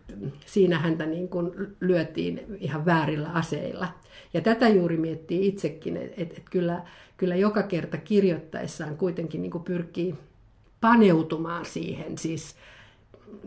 siinä 0.47 0.79
häntä 0.79 1.07
niin 1.07 1.29
kuin 1.29 1.51
lyötiin 1.81 2.57
ihan 2.61 2.85
väärillä 2.85 3.29
aseilla. 3.29 3.89
Ja 4.35 4.41
tätä 4.41 4.69
juuri 4.69 4.97
miettii 4.97 5.49
itsekin, 5.49 5.97
että 5.97 6.23
et, 6.23 6.39
et 6.39 6.45
kyllä, 6.51 6.83
kyllä 7.17 7.37
joka 7.37 7.63
kerta 7.63 7.97
kirjoittaessaan 7.97 8.97
kuitenkin 8.97 9.43
niin 9.43 9.51
kuin 9.51 9.65
pyrkii 9.65 10.15
paneutumaan 10.81 11.65
siihen, 11.65 12.19
siis 12.19 12.55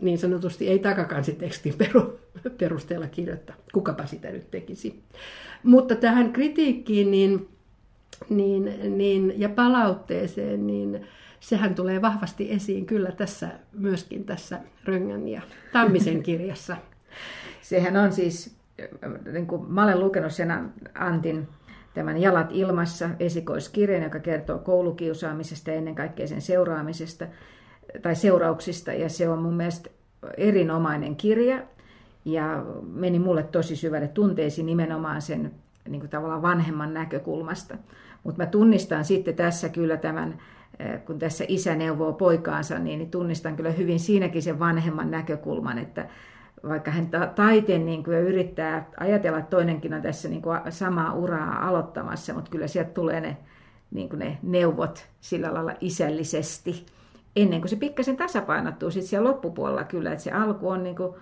niin 0.00 0.18
sanotusti 0.18 0.68
ei 0.68 0.78
takakansi-tekstin 0.78 1.74
perusteella 2.58 3.06
kirjoittaa, 3.06 3.56
kukapa 3.72 4.06
sitä 4.06 4.30
nyt 4.30 4.50
tekisi. 4.50 5.02
Mutta 5.62 5.96
tähän 5.96 6.32
kritiikkiin 6.32 7.10
niin, 7.10 7.48
niin, 8.28 8.98
niin, 8.98 9.34
ja 9.36 9.48
palautteeseen, 9.48 10.66
niin 10.66 11.06
sehän 11.42 11.74
tulee 11.74 12.02
vahvasti 12.02 12.52
esiin 12.52 12.86
kyllä 12.86 13.12
tässä 13.12 13.48
myöskin 13.72 14.24
tässä 14.24 14.60
Röngän 14.84 15.28
ja 15.28 15.42
Tammisen 15.72 16.22
kirjassa. 16.28 16.76
Sehän 17.62 17.96
on 17.96 18.12
siis, 18.12 18.56
niin 19.32 19.46
kuin 19.46 19.72
mä 19.72 19.84
olen 19.84 20.00
lukenut 20.00 20.32
sen 20.32 20.72
Antin 20.94 21.48
tämän 21.94 22.18
Jalat 22.18 22.48
ilmassa 22.50 23.10
esikoiskirjan, 23.20 24.02
joka 24.02 24.18
kertoo 24.18 24.58
koulukiusaamisesta 24.58 25.70
ja 25.70 25.76
ennen 25.76 25.94
kaikkea 25.94 26.26
sen 26.26 26.42
seuraamisesta 26.42 27.26
tai 28.02 28.14
seurauksista. 28.14 28.92
Ja 28.92 29.08
se 29.08 29.28
on 29.28 29.38
mun 29.38 29.54
mielestä 29.54 29.90
erinomainen 30.36 31.16
kirja 31.16 31.62
ja 32.24 32.64
meni 32.92 33.18
mulle 33.18 33.42
tosi 33.42 33.76
syvälle 33.76 34.08
tunteisiin 34.08 34.66
nimenomaan 34.66 35.22
sen 35.22 35.52
niin 35.88 36.00
kuin 36.00 36.10
tavallaan 36.10 36.42
vanhemman 36.42 36.94
näkökulmasta. 36.94 37.76
Mutta 38.24 38.42
mä 38.42 38.46
tunnistan 38.46 39.04
sitten 39.04 39.34
tässä 39.34 39.68
kyllä 39.68 39.96
tämän, 39.96 40.38
kun 41.06 41.18
tässä 41.18 41.44
isä 41.48 41.74
neuvoo 41.74 42.12
poikaansa, 42.12 42.78
niin 42.78 43.10
tunnistan 43.10 43.56
kyllä 43.56 43.70
hyvin 43.70 44.00
siinäkin 44.00 44.42
sen 44.42 44.58
vanhemman 44.58 45.10
näkökulman, 45.10 45.78
että 45.78 46.08
vaikka 46.68 46.90
hän 46.90 47.08
taiteen 47.34 47.86
niin 47.86 48.04
kuin 48.04 48.18
yrittää 48.18 48.90
ajatella, 49.00 49.38
että 49.38 49.50
toinenkin 49.50 49.94
on 49.94 50.02
tässä 50.02 50.28
niin 50.28 50.42
kuin 50.42 50.58
samaa 50.70 51.14
uraa 51.14 51.68
aloittamassa, 51.68 52.34
mutta 52.34 52.50
kyllä 52.50 52.66
sieltä 52.66 52.90
tulee 52.90 53.20
ne, 53.20 53.36
niin 53.90 54.08
kuin 54.08 54.18
ne 54.18 54.38
neuvot 54.42 55.06
sillä 55.20 55.54
lailla 55.54 55.74
isällisesti, 55.80 56.86
ennen 57.36 57.60
kuin 57.60 57.68
se 57.68 57.76
pikkasen 57.76 58.16
tasapainottuu 58.16 58.90
sitten 58.90 59.08
siellä 59.08 59.28
loppupuolella 59.28 59.84
kyllä, 59.84 60.12
että 60.12 60.24
se 60.24 60.30
alku 60.30 60.68
on 60.68 60.82
niin 60.82 60.96
kuin 60.96 61.14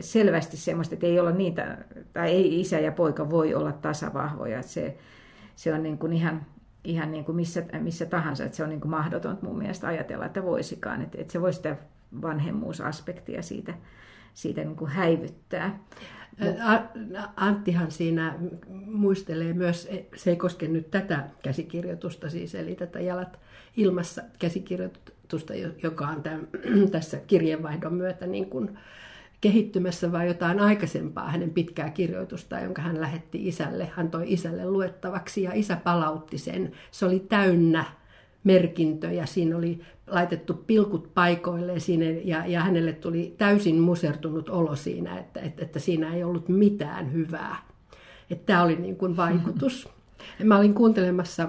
selvästi 0.00 0.56
semmoista, 0.56 0.94
että 0.94 1.06
ei 1.06 1.20
olla 1.20 1.30
niitä, 1.30 1.78
tai 2.12 2.30
ei 2.30 2.60
isä 2.60 2.78
ja 2.78 2.92
poika 2.92 3.30
voi 3.30 3.54
olla 3.54 3.72
tasavahvoja, 3.72 4.58
että 4.58 4.72
se, 4.72 4.96
se 5.56 5.74
on 5.74 5.82
niin 5.82 5.98
kuin 5.98 6.12
ihan, 6.12 6.46
ihan 6.84 7.10
niin 7.10 7.24
kuin 7.24 7.36
missä, 7.36 7.64
missä 7.80 8.06
tahansa, 8.06 8.44
että 8.44 8.56
se 8.56 8.62
on 8.62 8.68
niin 8.68 8.80
kuin 8.80 8.90
mahdotonta 8.90 9.46
mun 9.46 9.58
mielestä 9.58 9.86
ajatella, 9.86 10.26
että 10.26 10.42
voisikaan, 10.42 11.02
että, 11.02 11.18
että 11.20 11.32
se 11.32 11.40
voi 11.40 11.52
sitä 11.52 11.76
vanhemmuusaspektia 12.22 13.42
siitä, 13.42 13.74
siitä 14.34 14.60
niin 14.60 14.76
kuin 14.76 14.90
häivyttää. 14.90 15.78
Anttihan 17.36 17.90
siinä 17.90 18.34
muistelee 18.86 19.52
myös, 19.52 19.88
se 20.16 20.30
ei 20.30 20.36
koske 20.36 20.68
nyt 20.68 20.90
tätä 20.90 21.28
käsikirjoitusta 21.42 22.30
siis, 22.30 22.54
eli 22.54 22.74
tätä 22.74 23.00
Jalat 23.00 23.38
ilmassa 23.76 24.22
käsikirjoitusta, 24.38 25.54
joka 25.82 26.08
on 26.08 26.22
tämän, 26.22 26.48
tässä 26.92 27.18
kirjeenvaihdon 27.26 27.94
myötä 27.94 28.26
niin 28.26 28.50
kuin 28.50 28.78
kehittymässä, 29.40 30.12
vai 30.12 30.26
jotain 30.26 30.60
aikaisempaa 30.60 31.30
hänen 31.30 31.50
pitkää 31.50 31.90
kirjoitusta, 31.90 32.60
jonka 32.60 32.82
hän 32.82 33.00
lähetti 33.00 33.48
isälle, 33.48 33.90
hän 33.96 34.10
toi 34.10 34.32
isälle 34.32 34.70
luettavaksi 34.70 35.42
ja 35.42 35.50
isä 35.54 35.76
palautti 35.76 36.38
sen. 36.38 36.72
Se 36.90 37.06
oli 37.06 37.20
täynnä 37.20 37.84
merkintöjä, 38.44 39.26
siinä 39.26 39.56
oli 39.56 39.80
laitettu 40.06 40.54
pilkut 40.54 41.14
paikoille 41.14 41.80
siinä, 41.80 42.04
ja, 42.04 42.46
ja 42.46 42.60
hänelle 42.60 42.92
tuli 42.92 43.34
täysin 43.38 43.80
musertunut 43.80 44.48
olo 44.48 44.76
siinä, 44.76 45.18
että, 45.18 45.40
että, 45.40 45.62
että 45.62 45.78
siinä 45.78 46.14
ei 46.14 46.24
ollut 46.24 46.48
mitään 46.48 47.12
hyvää. 47.12 47.56
Että 48.30 48.46
tämä 48.46 48.62
oli 48.62 48.76
niin 48.76 48.96
kuin 48.96 49.16
vaikutus. 49.16 49.88
Mä 50.44 50.58
olin 50.58 50.74
kuuntelemassa 50.74 51.48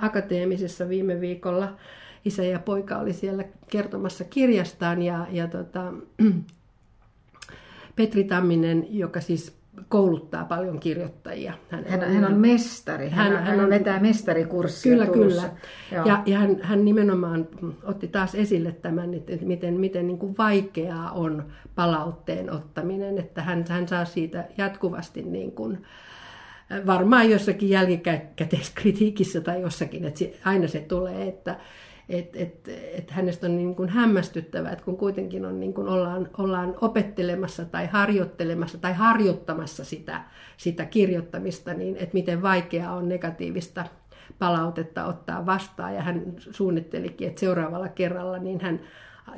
akateemisessa 0.00 0.88
viime 0.88 1.20
viikolla. 1.20 1.76
Isä 2.24 2.44
ja 2.44 2.58
poika 2.58 2.96
oli 2.96 3.12
siellä 3.12 3.44
kertomassa 3.70 4.24
kirjastaan 4.24 5.02
ja, 5.02 5.26
ja 5.30 5.48
tota, 5.48 5.92
Petri 7.96 8.24
Tamminen, 8.24 8.86
joka 8.90 9.20
siis 9.20 9.62
kouluttaa 9.88 10.44
paljon 10.44 10.80
kirjoittajia. 10.80 11.52
Hän, 11.70 11.84
hän, 11.88 12.14
hän 12.14 12.24
on 12.24 12.34
mestari, 12.34 13.08
hän, 13.08 13.32
hän, 13.32 13.44
hän 13.44 13.60
on, 13.60 13.70
vetää 13.70 14.00
mestarikurssia 14.00 14.92
Kyllä, 14.92 15.06
Turussa. 15.06 15.48
kyllä. 15.90 16.02
Ja, 16.06 16.22
ja 16.26 16.38
hän, 16.38 16.56
hän 16.62 16.84
nimenomaan 16.84 17.48
otti 17.84 18.08
taas 18.08 18.34
esille 18.34 18.72
tämän, 18.72 19.14
että 19.14 19.32
miten, 19.42 19.74
miten 19.74 20.06
niin 20.06 20.18
kuin 20.18 20.34
vaikeaa 20.38 21.10
on 21.10 21.44
palautteen 21.74 22.52
ottaminen, 22.52 23.18
että 23.18 23.42
hän, 23.42 23.64
hän 23.68 23.88
saa 23.88 24.04
siitä 24.04 24.44
jatkuvasti 24.58 25.22
niin 25.22 25.52
kuin, 25.52 25.78
varmaan 26.86 27.30
jossakin 27.30 27.70
jälkikäteiskritiikissä 27.70 29.40
tai 29.40 29.60
jossakin, 29.60 30.04
että 30.04 30.24
aina 30.44 30.68
se 30.68 30.80
tulee, 30.80 31.28
että, 31.28 31.56
että 32.08 32.38
et, 32.38 32.68
et 32.92 33.10
hänestä 33.10 33.46
on 33.46 33.56
niin 33.56 33.74
kuin 33.74 33.88
hämmästyttävä, 33.88 34.70
että 34.70 34.84
kun 34.84 34.96
kuitenkin 34.96 35.44
on 35.44 35.60
niin 35.60 35.74
kuin 35.74 35.88
ollaan, 35.88 36.28
ollaan 36.38 36.74
opettelemassa 36.80 37.64
tai 37.64 37.86
harjoittelemassa 37.86 38.78
tai 38.78 38.92
harjoittamassa 38.92 39.84
sitä, 39.84 40.24
sitä 40.56 40.84
kirjoittamista, 40.84 41.74
niin 41.74 41.96
että 41.96 42.14
miten 42.14 42.42
vaikeaa 42.42 42.94
on 42.94 43.08
negatiivista 43.08 43.84
palautetta 44.38 45.04
ottaa 45.04 45.46
vastaan. 45.46 45.94
Ja 45.94 46.02
hän 46.02 46.22
suunnittelikin, 46.38 47.28
että 47.28 47.40
seuraavalla 47.40 47.88
kerralla 47.88 48.38
niin 48.38 48.60
hän 48.60 48.80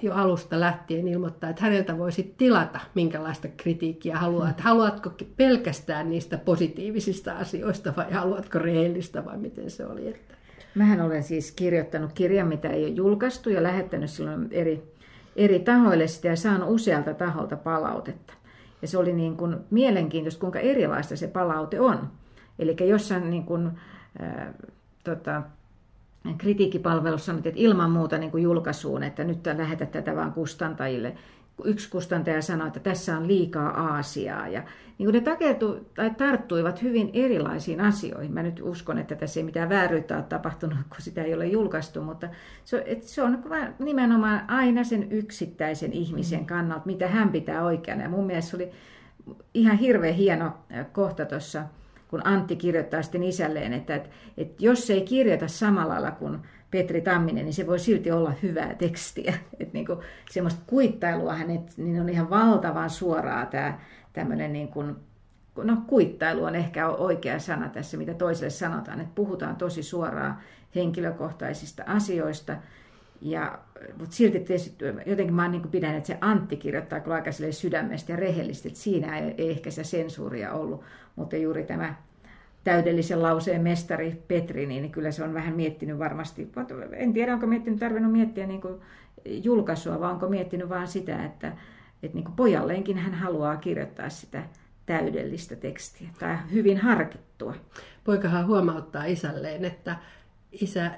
jo 0.02 0.14
alusta 0.14 0.60
lähtien 0.60 1.08
ilmoittaa, 1.08 1.50
että 1.50 1.62
häneltä 1.62 1.98
voisi 1.98 2.34
tilata, 2.38 2.80
minkälaista 2.94 3.48
kritiikkiä 3.56 4.16
haluaa. 4.16 4.50
Että 4.50 4.62
haluatko 4.62 5.10
pelkästään 5.36 6.10
niistä 6.10 6.38
positiivisista 6.38 7.36
asioista 7.36 7.92
vai 7.96 8.12
haluatko 8.12 8.58
rehellistä 8.58 9.24
vai 9.24 9.36
miten 9.36 9.70
se 9.70 9.86
oli. 9.86 10.08
Että... 10.08 10.34
Mähän 10.74 11.00
olen 11.00 11.22
siis 11.22 11.52
kirjoittanut 11.52 12.12
kirjan, 12.12 12.48
mitä 12.48 12.68
ei 12.68 12.84
ole 12.84 12.92
julkaistu 12.92 13.50
ja 13.50 13.62
lähettänyt 13.62 14.10
silloin 14.10 14.48
eri, 14.50 14.94
eri 15.36 15.58
tahoille 15.58 16.06
sitä 16.06 16.28
ja 16.28 16.36
saanut 16.36 16.70
usealta 16.70 17.14
taholta 17.14 17.56
palautetta. 17.56 18.34
Ja 18.82 18.88
se 18.88 18.98
oli 18.98 19.12
niin 19.12 19.36
kuin 19.36 19.56
mielenkiintoista, 19.70 20.40
kuinka 20.40 20.58
erilaista 20.58 21.16
se 21.16 21.28
palaute 21.28 21.80
on. 21.80 22.10
Eli 22.58 22.76
jossain 22.88 23.30
niin 23.30 23.44
kuin, 23.44 23.70
äh, 24.22 24.46
tota, 25.04 25.42
kritiikkipalvelussa 26.38 27.26
sanottiin, 27.26 27.50
että 27.50 27.62
ilman 27.62 27.90
muuta 27.90 28.18
niin 28.18 28.30
kuin 28.30 28.42
julkaisuun, 28.42 29.02
että 29.02 29.24
nyt 29.24 29.46
lähetä 29.56 29.86
tätä 29.86 30.16
vain 30.16 30.32
kustantajille. 30.32 31.16
Yksi 31.64 31.90
kustantaja 31.90 32.42
sanoi, 32.42 32.66
että 32.66 32.80
tässä 32.80 33.16
on 33.16 33.28
liikaa 33.28 33.68
Aasiaa. 33.70 34.48
Ja 34.48 34.62
niin 34.98 35.06
kuin 35.06 35.12
ne 35.12 35.20
takertu, 35.20 35.90
tai 35.94 36.10
tarttuivat 36.10 36.82
hyvin 36.82 37.10
erilaisiin 37.12 37.80
asioihin. 37.80 38.32
Mä 38.32 38.42
nyt 38.42 38.60
uskon, 38.62 38.98
että 38.98 39.14
tässä 39.14 39.40
ei 39.40 39.44
mitään 39.44 39.68
vääryyttä 39.68 40.16
ole 40.16 40.22
tapahtunut, 40.22 40.78
kun 40.88 41.00
sitä 41.00 41.22
ei 41.22 41.34
ole 41.34 41.46
julkaistu, 41.46 42.02
mutta 42.02 42.28
se, 42.64 42.98
se 43.00 43.22
on 43.22 43.42
nimenomaan 43.78 44.50
aina 44.50 44.84
sen 44.84 45.12
yksittäisen 45.12 45.92
ihmisen 45.92 46.40
mm. 46.40 46.46
kannalta, 46.46 46.86
mitä 46.86 47.08
hän 47.08 47.28
pitää 47.28 47.64
oikeana. 47.64 48.02
Ja 48.02 48.08
mun 48.08 48.26
mielestä 48.26 48.50
se 48.50 48.56
oli 48.56 48.70
ihan 49.54 49.76
hirveän 49.78 50.14
hieno 50.14 50.52
kohta 50.92 51.24
tuossa 51.24 51.62
kun 52.14 52.26
Antti 52.26 52.56
kirjoittaa 52.56 53.02
sitten 53.02 53.22
isälleen, 53.22 53.72
että, 53.72 53.94
että, 53.94 54.10
että 54.36 54.64
jos 54.64 54.86
se 54.86 54.92
ei 54.92 55.00
kirjoita 55.00 55.48
samalla 55.48 55.92
lailla 55.92 56.10
kuin 56.10 56.38
Petri 56.70 57.00
Tamminen, 57.00 57.44
niin 57.44 57.54
se 57.54 57.66
voi 57.66 57.78
silti 57.78 58.10
olla 58.10 58.32
hyvää 58.42 58.74
tekstiä. 58.74 59.34
Että 59.60 59.72
niin 59.72 59.86
kuin, 59.86 59.98
semmoista 60.30 60.60
kuittailua 60.66 61.34
hänet, 61.34 61.72
niin 61.76 62.00
on 62.00 62.08
ihan 62.08 62.30
valtavan 62.30 62.90
suoraa 62.90 63.46
tämä 63.46 63.78
tämmöinen 64.12 64.52
niin 64.52 64.68
kuin, 64.68 64.96
no 65.56 65.76
kuittailu 65.86 66.44
on 66.44 66.54
ehkä 66.54 66.88
oikea 66.88 67.38
sana 67.38 67.68
tässä, 67.68 67.96
mitä 67.96 68.14
toiselle 68.14 68.50
sanotaan, 68.50 69.00
että 69.00 69.12
puhutaan 69.14 69.56
tosi 69.56 69.82
suoraan 69.82 70.38
henkilökohtaisista 70.74 71.82
asioista, 71.86 72.56
ja, 73.24 73.58
mutta 73.98 74.16
silti 74.16 74.40
tietysti, 74.40 74.84
jotenkin 75.06 75.34
mä 75.34 75.48
niin 75.48 75.68
pidän, 75.70 75.94
että 75.94 76.06
se 76.06 76.18
Antti 76.20 76.56
kirjoittaa 76.56 77.00
aika 77.08 77.30
sydämestä 77.50 78.12
ja 78.12 78.16
rehellisesti, 78.16 78.68
että 78.68 78.80
siinä 78.80 79.18
ei, 79.18 79.34
ei 79.38 79.50
ehkä 79.50 79.70
se 79.70 79.84
sensuuria 79.84 80.52
ollut, 80.52 80.82
mutta 81.16 81.36
juuri 81.36 81.64
tämä 81.64 81.94
täydellisen 82.64 83.22
lauseen 83.22 83.62
mestari 83.62 84.22
Petri, 84.28 84.66
niin 84.66 84.90
kyllä 84.90 85.10
se 85.10 85.24
on 85.24 85.34
vähän 85.34 85.56
miettinyt 85.56 85.98
varmasti, 85.98 86.52
en 86.92 87.12
tiedä 87.12 87.34
onko 87.34 87.46
miettinyt, 87.46 87.78
tarvinnut 87.78 88.12
miettiä 88.12 88.46
niin 88.46 88.60
kuin 88.60 88.80
julkaisua, 89.24 90.00
vaan 90.00 90.12
onko 90.12 90.28
miettinyt 90.28 90.68
vaan 90.68 90.88
sitä, 90.88 91.24
että, 91.24 91.52
että 92.02 92.14
niin 92.14 92.24
kuin 92.24 92.36
pojalleenkin 92.36 92.98
hän 92.98 93.14
haluaa 93.14 93.56
kirjoittaa 93.56 94.08
sitä 94.08 94.42
täydellistä 94.86 95.56
tekstiä 95.56 96.08
tai 96.18 96.36
hyvin 96.52 96.78
harkittua. 96.78 97.54
Poikahan 98.04 98.46
huomauttaa 98.46 99.04
isälleen, 99.04 99.64
että 99.64 99.96
isä 100.52 100.90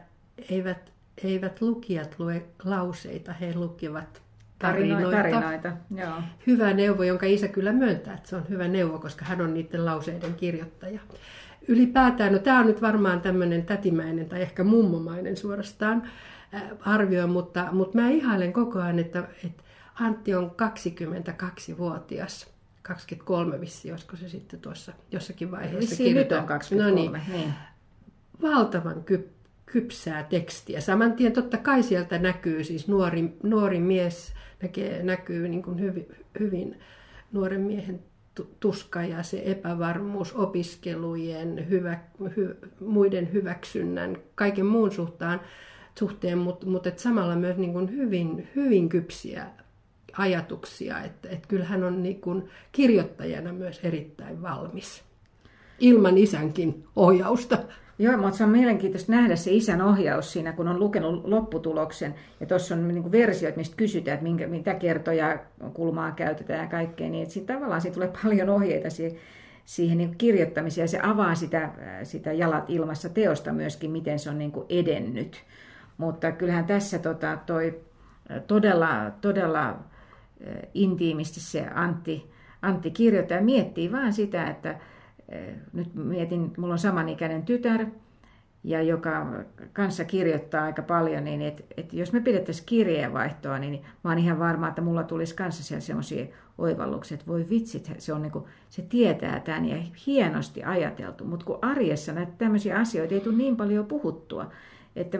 eivät, 0.51 0.93
eivät 1.25 1.61
lukijat 1.61 2.15
lue 2.19 2.45
lauseita, 2.65 3.33
he 3.33 3.55
lukivat 3.55 4.23
tarinoita. 4.59 5.11
tarinoita 5.11 5.73
joo. 5.97 6.23
Hyvä 6.47 6.73
neuvo, 6.73 7.03
jonka 7.03 7.27
isä 7.27 7.49
kyllä 7.49 7.73
myöntää, 7.73 8.15
että 8.15 8.29
se 8.29 8.37
on 8.37 8.49
hyvä 8.49 8.69
neuvo, 8.69 8.99
koska 8.99 9.25
hän 9.25 9.41
on 9.41 9.55
niiden 9.55 9.85
lauseiden 9.85 10.35
kirjoittaja. 10.35 11.01
Ylipäätään, 11.69 12.33
no 12.33 12.39
tämä 12.39 12.61
on 12.61 12.67
nyt 12.67 12.83
varmaan 12.83 13.21
tämmöinen 13.21 13.67
tätimäinen 13.67 14.29
tai 14.29 14.43
ehkä 14.43 14.65
mummomainen 14.65 15.37
suorastaan 15.37 16.03
arvio, 16.81 17.27
mutta, 17.27 17.69
mutta 17.73 17.99
mä 17.99 18.09
ihailen 18.09 18.53
koko 18.53 18.81
ajan, 18.81 18.99
että, 18.99 19.29
että 19.45 19.63
Antti 20.01 20.35
on 20.35 20.51
22-vuotias. 20.51 22.47
23 22.83 23.61
vissi, 23.61 23.89
josko 23.89 24.17
se 24.17 24.29
sitten 24.29 24.61
tuossa 24.61 24.93
jossakin 25.13 25.51
vaiheessa 25.51 25.81
Vissiin 25.81 26.17
nyt 26.17 26.33
on 26.33 26.47
23, 26.47 27.19
no 27.19 27.25
niin. 27.29 27.41
niin. 27.41 27.55
Valtavan 28.43 29.05
kyp, 29.05 29.36
kypsää 29.67 30.23
tekstiä. 30.23 30.81
Saman 30.81 31.13
tien 31.13 31.33
totta 31.33 31.57
kai 31.57 31.83
sieltä 31.83 32.19
näkyy, 32.19 32.65
siis 32.65 32.89
nuori, 32.89 33.37
nuori 33.43 33.81
mies 33.81 34.33
näkee, 34.63 35.03
näkyy 35.03 35.49
niin 35.49 35.63
kuin 35.63 35.81
hyvin, 35.81 36.07
hyvin 36.39 36.81
nuoren 37.33 37.61
miehen 37.61 38.01
tuska 38.61 39.03
ja 39.03 39.23
se 39.23 39.43
epävarmuus 39.45 40.33
opiskelujen, 40.33 41.69
hyvä, 41.71 41.99
hy, 42.37 42.59
muiden 42.81 43.33
hyväksynnän, 43.33 44.17
kaiken 44.35 44.67
muun 44.67 44.93
suhtaan, 44.93 45.41
suhteen, 45.99 46.39
mutta 46.39 46.67
mut 46.67 46.87
et 46.87 46.99
samalla 46.99 47.37
myös 47.37 47.57
niin 47.57 47.73
kuin 47.73 47.91
hyvin, 47.91 48.49
hyvin 48.57 48.89
kypsiä 48.89 49.47
ajatuksia. 50.19 51.01
Että 51.01 51.29
et 51.29 51.47
kyllä 51.47 51.65
hän 51.65 51.85
on 51.85 52.03
niin 52.03 52.21
kuin 52.21 52.49
kirjoittajana 52.73 53.53
myös 53.53 53.81
erittäin 53.83 54.43
valmis. 54.43 55.03
ilman 55.79 56.19
isänkin 56.19 56.85
ohjausta. 56.97 57.59
Joo, 57.99 58.17
mutta 58.17 58.37
se 58.37 58.45
on 58.45 58.51
mielenkiintoista 58.51 59.13
nähdä 59.13 59.37
se 59.37 59.51
isän 59.53 59.83
ohjaus 59.83 60.33
siinä, 60.33 60.53
kun 60.53 60.69
on 60.69 60.81
lukenut 60.81 61.25
lopputuloksen. 61.25 62.15
Ja 62.41 62.47
tuossa 62.47 62.75
on 62.75 62.89
niin 62.89 63.13
versiot, 63.13 63.57
mistä 63.57 63.77
kysytään, 63.77 64.15
että 64.15 64.25
minkä, 64.25 64.47
mitä 64.47 64.75
kertoja 64.75 65.39
kulmaa 65.75 66.11
käytetään 66.11 66.61
ja 66.61 66.67
kaikkea. 66.67 67.09
Niin 67.09 67.27
että 67.27 67.53
tavallaan 67.55 67.81
siitä 67.81 67.95
tulee 67.95 68.13
paljon 68.23 68.49
ohjeita 68.49 68.91
siihen, 68.91 69.19
siihen 69.65 69.99
niin 69.99 70.19
kirjoittamiseen. 70.19 70.85
Ja 70.85 70.89
se 70.89 71.01
avaa 71.03 71.35
sitä, 71.35 71.71
sitä 72.03 72.33
jalat 72.33 72.71
ilmassa 72.71 73.09
teosta 73.09 73.53
myöskin, 73.53 73.91
miten 73.91 74.19
se 74.19 74.31
on 74.31 74.39
niin 74.39 74.53
edennyt. 74.69 75.45
Mutta 75.99 76.33
kyllähän 76.33 76.65
tässä 76.65 76.99
tota, 76.99 77.39
toi 77.47 77.81
todella, 78.47 79.11
todella 79.21 79.79
intiimisti 80.75 81.41
se 81.41 81.67
Antti, 81.75 82.31
Antti 82.63 82.91
kirjoittaa 82.91 83.37
ja 83.37 83.45
miettii 83.45 83.93
vaan 83.93 84.13
sitä, 84.13 84.47
että 84.47 84.79
nyt 85.73 85.95
mietin, 85.95 86.53
mulla 86.57 86.73
on 86.73 86.79
samanikäinen 86.79 87.43
tytär, 87.43 87.87
ja 88.67 88.83
joka 88.83 89.27
kanssa 89.73 90.05
kirjoittaa 90.05 90.65
aika 90.65 90.83
paljon, 90.83 91.25
niin 91.25 91.43
että 91.43 91.63
et 91.77 91.93
jos 91.93 92.13
me 92.13 92.21
pidettäisiin 92.21 92.67
kirjeenvaihtoa, 92.67 93.59
niin 93.59 93.85
mä 94.05 94.11
oon 94.11 94.19
ihan 94.19 94.39
varma, 94.39 94.69
että 94.69 94.83
mulla 94.83 95.05
tulisi 95.05 95.35
kanssa 95.35 95.65
siellä 95.65 95.81
semmoisia 95.81 96.27
oivalluksia, 96.59 97.15
että 97.15 97.27
voi 97.27 97.47
vitsit, 97.51 97.93
se, 97.99 98.13
on 98.13 98.23
niinku, 98.23 98.49
se 98.69 98.83
tietää 98.83 99.41
tämän 99.41 99.65
ja 99.65 99.77
hienosti 100.07 100.65
ajateltu, 100.65 101.25
mutta 101.25 101.47
kun 101.47 101.59
arjessa 101.63 102.13
näitä 102.13 102.33
tämmöisiä 102.39 102.79
asioita 102.79 103.15
ei 103.15 103.21
tule 103.21 103.37
niin 103.37 103.57
paljon 103.57 103.87
puhuttua, 103.87 104.51
että 104.97 105.19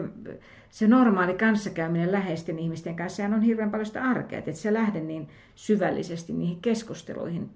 se 0.69 0.87
normaali 0.87 1.33
kanssakäyminen 1.33 2.11
läheisten 2.11 2.59
ihmisten 2.59 2.95
kanssa 2.95 3.23
on 3.23 3.41
hirveän 3.41 3.71
paljon 3.71 3.85
sitä 3.85 4.03
arkea, 4.03 4.39
että 4.39 4.51
se 4.51 4.73
lähde 4.73 4.99
niin 4.99 5.29
syvällisesti 5.55 6.33
niihin 6.33 6.61
keskusteluihin 6.61 7.49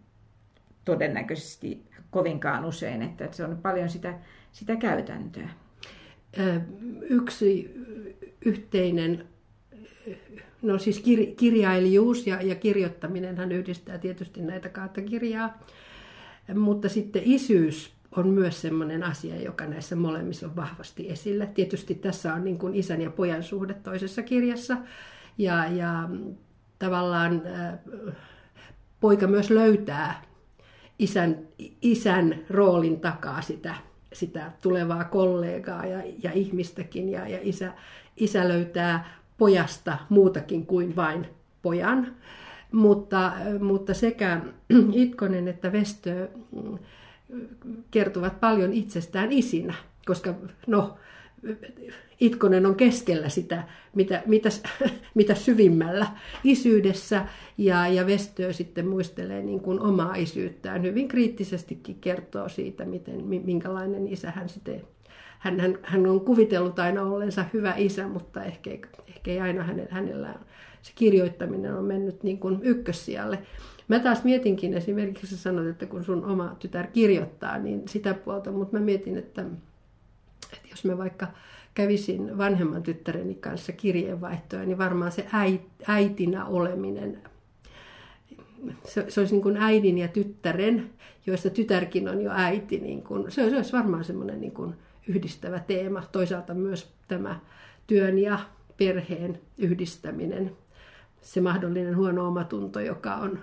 todennäköisesti 0.85 1.83
kovinkaan 2.11 2.65
usein, 2.65 3.01
että 3.01 3.27
se 3.31 3.45
on 3.45 3.57
paljon 3.57 3.89
sitä, 3.89 4.19
sitä 4.51 4.75
käytäntöä. 4.75 5.49
Yksi 7.01 7.75
yhteinen, 8.45 9.27
no 10.61 10.77
siis 10.77 10.99
kir, 10.99 11.35
kirjailijuus 11.37 12.27
ja, 12.27 12.41
ja 12.41 12.55
kirjoittaminen 12.55 13.37
hän 13.37 13.51
yhdistää 13.51 13.97
tietysti 13.97 14.41
näitä 14.41 14.69
kahta 14.69 15.01
kirjaa, 15.01 15.59
mutta 16.55 16.89
sitten 16.89 17.21
isyys 17.25 17.93
on 18.15 18.27
myös 18.27 18.61
sellainen 18.61 19.03
asia, 19.03 19.41
joka 19.41 19.65
näissä 19.65 19.95
molemmissa 19.95 20.47
on 20.47 20.55
vahvasti 20.55 21.09
esillä. 21.09 21.45
Tietysti 21.45 21.95
tässä 21.95 22.33
on 22.33 22.43
niin 22.43 22.57
kuin 22.57 22.75
isän 22.75 23.01
ja 23.01 23.09
pojan 23.11 23.43
suhde 23.43 23.73
toisessa 23.73 24.23
kirjassa 24.23 24.77
ja, 25.37 25.67
ja 25.67 26.09
tavallaan 26.79 27.41
poika 28.99 29.27
myös 29.27 29.49
löytää 29.49 30.30
isän, 31.01 31.47
isän 31.81 32.39
roolin 32.49 32.99
takaa 32.99 33.41
sitä, 33.41 33.75
sitä 34.13 34.51
tulevaa 34.61 35.03
kollegaa 35.03 35.85
ja, 35.85 36.03
ja 36.23 36.31
ihmistäkin. 36.33 37.09
Ja, 37.09 37.27
ja 37.27 37.39
isä, 37.41 37.73
isä 38.17 38.47
löytää 38.47 39.17
pojasta 39.37 39.97
muutakin 40.09 40.65
kuin 40.65 40.95
vain 40.95 41.27
pojan. 41.61 42.15
Mutta, 42.71 43.31
mutta 43.59 43.93
sekä 43.93 44.41
Itkonen 44.93 45.47
että 45.47 45.71
Vestö 45.71 46.29
mm, 46.51 46.79
kertovat 47.91 48.39
paljon 48.39 48.73
itsestään 48.73 49.31
isinä, 49.31 49.73
koska 50.05 50.33
no, 50.67 50.97
Itkonen 52.21 52.65
on 52.65 52.75
keskellä 52.75 53.29
sitä, 53.29 53.63
mitä, 53.95 54.23
mitä, 54.25 54.49
mitä 55.19 55.35
syvimmällä 55.35 56.07
isyydessä, 56.43 57.25
ja, 57.57 57.87
ja 57.87 58.05
Vestö 58.05 58.53
sitten 58.53 58.87
muistelee 58.87 59.41
niin 59.41 59.59
kuin 59.59 59.79
omaa 59.79 60.15
isyyttään. 60.15 60.83
Hyvin 60.83 61.07
kriittisestikin 61.07 61.97
kertoo 62.01 62.49
siitä, 62.49 62.85
miten, 62.85 63.23
minkälainen 63.25 64.07
isä 64.07 64.31
hän 64.31 64.49
sitten 64.49 64.81
hän, 65.39 65.59
hän, 65.59 65.77
hän 65.83 66.07
on 66.07 66.21
kuvitellut 66.21 66.79
aina 66.79 67.03
ollensa 67.03 67.45
hyvä 67.53 67.73
isä, 67.77 68.07
mutta 68.07 68.43
ehkä, 68.43 68.71
ehkä 69.07 69.31
ei 69.31 69.39
aina 69.39 69.63
hänellä, 69.63 69.89
hänellä 69.91 70.35
se 70.81 70.91
kirjoittaminen 70.95 71.73
on 71.73 71.85
mennyt 71.85 72.23
niin 72.23 72.39
kuin 72.39 72.59
ykkössijalle. 72.61 73.39
Mä 73.87 73.99
taas 73.99 74.23
mietinkin 74.23 74.73
esimerkiksi, 74.73 75.37
sanoit, 75.37 75.67
että 75.67 75.85
kun 75.85 76.03
sun 76.03 76.25
oma 76.25 76.55
tytär 76.59 76.87
kirjoittaa, 76.87 77.57
niin 77.57 77.87
sitä 77.87 78.13
puolta, 78.13 78.51
mutta 78.51 78.77
mä 78.77 78.85
mietin, 78.85 79.17
että, 79.17 79.45
että 80.53 80.67
jos 80.69 80.85
mä 80.85 80.97
vaikka 80.97 81.27
kävisin 81.73 82.37
vanhemman 82.37 82.83
tyttäreni 82.83 83.35
kanssa 83.35 83.71
kirjeenvaihtoja, 83.71 84.65
niin 84.65 84.77
varmaan 84.77 85.11
se 85.11 85.25
äitinä 85.87 86.45
oleminen, 86.45 87.21
se, 88.85 89.05
se 89.09 89.19
olisi 89.19 89.33
niin 89.33 89.43
kuin 89.43 89.57
äidin 89.57 89.97
ja 89.97 90.07
tyttären, 90.07 90.89
joista 91.25 91.49
tytärkin 91.49 92.09
on 92.09 92.21
jo 92.21 92.31
äiti, 92.33 92.79
niin 92.79 93.03
kuin, 93.03 93.31
se, 93.31 93.43
olisi 93.43 93.73
varmaan 93.73 94.03
semmoinen 94.03 94.41
niin 94.41 94.53
kuin 94.53 94.75
yhdistävä 95.07 95.59
teema. 95.59 96.03
Toisaalta 96.11 96.53
myös 96.53 96.93
tämä 97.07 97.39
työn 97.87 98.17
ja 98.17 98.39
perheen 98.77 99.39
yhdistäminen, 99.57 100.51
se 101.21 101.41
mahdollinen 101.41 101.97
huono 101.97 102.27
omatunto, 102.27 102.79
joka 102.79 103.15
on 103.15 103.39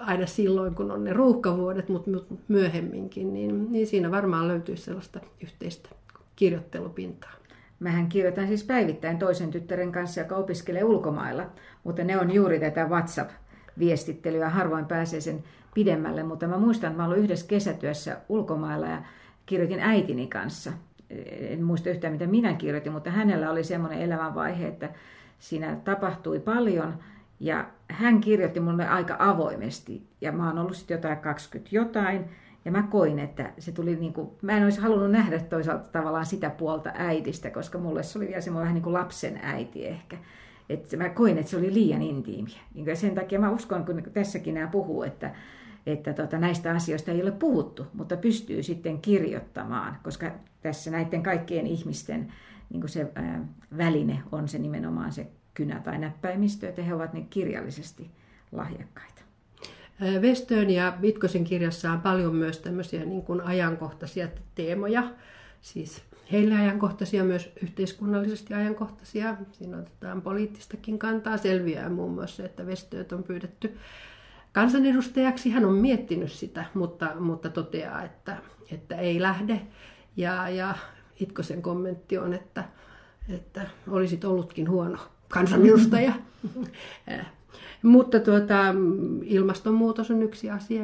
aina 0.00 0.26
silloin, 0.26 0.74
kun 0.74 0.90
on 0.90 1.04
ne 1.04 1.12
ruuhkavuodet, 1.12 1.88
mutta 1.88 2.10
myöhemminkin, 2.48 3.34
niin, 3.34 3.72
niin 3.72 3.86
siinä 3.86 4.10
varmaan 4.10 4.48
löytyisi 4.48 4.82
sellaista 4.82 5.20
yhteistä 5.42 5.88
kirjoittelupintaa. 6.36 7.32
Mähän 7.80 8.08
kirjoitan 8.08 8.46
siis 8.46 8.64
päivittäin 8.64 9.18
toisen 9.18 9.50
tyttären 9.50 9.92
kanssa, 9.92 10.20
joka 10.20 10.36
opiskelee 10.36 10.84
ulkomailla, 10.84 11.46
mutta 11.84 12.04
ne 12.04 12.18
on 12.18 12.34
juuri 12.34 12.60
tätä 12.60 12.84
WhatsApp-viestittelyä. 12.84 14.48
Harvoin 14.48 14.84
pääsee 14.86 15.20
sen 15.20 15.44
pidemmälle, 15.74 16.22
mutta 16.22 16.46
mä 16.46 16.58
muistan, 16.58 16.90
että 16.90 17.02
mä 17.02 17.08
olin 17.08 17.18
yhdessä 17.18 17.46
kesätyössä 17.46 18.16
ulkomailla 18.28 18.86
ja 18.86 19.02
kirjoitin 19.46 19.80
äitini 19.80 20.26
kanssa. 20.26 20.72
En 21.40 21.64
muista 21.64 21.90
yhtään, 21.90 22.12
mitä 22.12 22.26
minä 22.26 22.54
kirjoitin, 22.54 22.92
mutta 22.92 23.10
hänellä 23.10 23.50
oli 23.50 23.64
semmoinen 23.64 24.00
elämänvaihe, 24.00 24.66
että 24.66 24.90
siinä 25.38 25.76
tapahtui 25.84 26.40
paljon 26.40 26.94
ja 27.40 27.66
hän 27.88 28.20
kirjoitti 28.20 28.60
mulle 28.60 28.88
aika 28.88 29.16
avoimesti. 29.18 30.06
Ja 30.20 30.32
mä 30.32 30.46
oon 30.46 30.58
ollut 30.58 30.76
sitten 30.76 30.94
jotain 30.94 31.18
20 31.18 31.76
jotain. 31.76 32.24
Ja 32.66 32.72
mä 32.72 32.82
koin, 32.82 33.18
että 33.18 33.52
se 33.58 33.72
tuli 33.72 33.96
niin 33.96 34.12
kuin, 34.12 34.28
mä 34.42 34.52
en 34.52 34.64
olisi 34.64 34.80
halunnut 34.80 35.10
nähdä 35.10 35.38
toisaalta 35.38 35.88
tavallaan 35.88 36.26
sitä 36.26 36.50
puolta 36.50 36.90
äidistä, 36.94 37.50
koska 37.50 37.78
mulle 37.78 38.02
se 38.02 38.18
oli 38.18 38.28
vielä 38.28 38.40
semmoinen 38.40 38.64
vähän 38.64 38.74
niin 38.74 38.82
kuin 38.82 38.92
lapsen 38.92 39.40
äiti 39.42 39.86
ehkä. 39.86 40.18
Että 40.68 40.96
mä 40.96 41.08
koin, 41.08 41.38
että 41.38 41.50
se 41.50 41.56
oli 41.56 41.74
liian 41.74 42.02
intiimiä. 42.02 42.58
Niin 42.74 42.86
ja 42.86 42.96
sen 42.96 43.14
takia 43.14 43.40
mä 43.40 43.50
uskon, 43.50 43.84
kun 43.84 44.02
tässäkin 44.12 44.54
nämä 44.54 44.66
puhuu, 44.66 45.02
että, 45.02 45.34
että 45.86 46.12
tota, 46.12 46.38
näistä 46.38 46.70
asioista 46.70 47.10
ei 47.10 47.22
ole 47.22 47.30
puhuttu, 47.30 47.86
mutta 47.94 48.16
pystyy 48.16 48.62
sitten 48.62 49.00
kirjoittamaan, 49.00 49.96
koska 50.02 50.30
tässä 50.60 50.90
näiden 50.90 51.22
kaikkien 51.22 51.66
ihmisten 51.66 52.32
niin 52.70 52.80
kuin 52.80 52.90
se 52.90 53.12
ää, 53.14 53.44
väline 53.76 54.22
on 54.32 54.48
se 54.48 54.58
nimenomaan 54.58 55.12
se 55.12 55.26
kynä 55.54 55.80
tai 55.80 55.98
näppäimistö, 55.98 56.68
että 56.68 56.82
he 56.82 56.94
ovat 56.94 57.12
niin 57.12 57.28
kirjallisesti 57.28 58.10
lahjakkaita. 58.52 59.25
Westön 60.20 60.70
ja 60.70 60.98
Vitkosen 61.02 61.44
kirjassa 61.44 61.92
on 61.92 62.00
paljon 62.00 62.34
myös 62.34 62.58
tämmöisiä 62.58 63.04
niin 63.04 63.22
kuin 63.22 63.40
ajankohtaisia 63.40 64.28
teemoja, 64.54 65.10
siis 65.60 66.02
heille 66.32 66.54
ajankohtaisia, 66.54 67.24
myös 67.24 67.52
yhteiskunnallisesti 67.62 68.54
ajankohtaisia. 68.54 69.36
Siinä 69.52 69.78
otetaan 69.78 70.22
poliittistakin 70.22 70.98
kantaa. 70.98 71.36
Selviää 71.36 71.88
muun 71.88 72.12
muassa, 72.12 72.44
että 72.44 72.62
Westöt 72.62 73.12
on 73.12 73.22
pyydetty 73.22 73.76
kansanedustajaksi. 74.52 75.50
Hän 75.50 75.64
on 75.64 75.74
miettinyt 75.74 76.32
sitä, 76.32 76.64
mutta, 76.74 77.12
mutta 77.18 77.50
toteaa, 77.50 78.02
että, 78.02 78.36
että 78.72 78.96
ei 78.96 79.22
lähde. 79.22 79.60
Ja, 80.16 80.48
ja 80.48 80.74
Itkosen 81.20 81.62
kommentti 81.62 82.18
on, 82.18 82.32
että, 82.32 82.64
että 83.28 83.66
olisit 83.88 84.24
ollutkin 84.24 84.70
huono 84.70 84.98
kansanedustaja. 85.28 86.12
Mutta 87.82 88.20
tuota, 88.20 88.74
ilmastonmuutos 89.22 90.10
on 90.10 90.22
yksi 90.22 90.50
asia, 90.50 90.82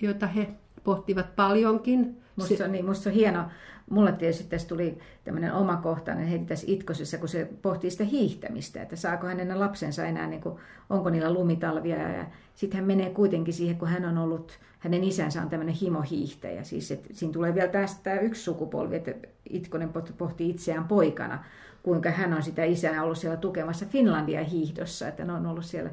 jota 0.00 0.26
he 0.26 0.48
pohtivat 0.84 1.36
paljonkin. 1.36 2.16
Musta 2.36 2.56
se 2.56 2.68
niin, 2.68 2.86
musta 2.86 3.10
on 3.10 3.14
hieno. 3.14 3.44
Mulle 3.90 4.12
tietysti 4.12 4.44
tässä 4.44 4.68
tuli 4.68 4.98
tämmöinen 5.24 5.52
omakohtainen 5.52 6.26
heti 6.26 6.44
tässä 6.44 6.66
itkosessa, 6.68 7.18
kun 7.18 7.28
se 7.28 7.48
pohtii 7.62 7.90
sitä 7.90 8.04
hiihtämistä, 8.04 8.82
että 8.82 8.96
saako 8.96 9.26
hänen 9.26 9.60
lapsensa 9.60 10.04
enää, 10.04 10.26
niin 10.26 10.40
kuin, 10.40 10.54
onko 10.90 11.10
niillä 11.10 11.32
lumitalvia. 11.32 11.96
Ja 11.96 12.26
sitten 12.54 12.78
hän 12.78 12.86
menee 12.86 13.10
kuitenkin 13.10 13.54
siihen, 13.54 13.76
kun 13.76 13.88
hän 13.88 14.04
on 14.04 14.18
ollut, 14.18 14.58
hänen 14.78 15.04
isänsä 15.04 15.42
on 15.42 15.48
tämmöinen 15.48 15.74
himohiihtäjä. 15.74 16.62
Siis, 16.62 16.90
että 16.90 17.08
siinä 17.12 17.32
tulee 17.32 17.54
vielä 17.54 17.68
tästä 17.68 18.20
yksi 18.20 18.42
sukupolvi, 18.42 18.96
että 18.96 19.14
Itkonen 19.50 19.90
pohtii 20.18 20.50
itseään 20.50 20.88
poikana 20.88 21.44
kuinka 21.82 22.10
hän 22.10 22.34
on 22.34 22.42
sitä 22.42 22.64
isää 22.64 23.02
ollut 23.02 23.18
siellä 23.18 23.36
tukemassa 23.36 23.86
Finlandia 23.86 24.44
hiihdossa, 24.44 25.08
että 25.08 25.24
ne 25.24 25.32
on 25.32 25.46
ollut 25.46 25.64
siellä 25.64 25.90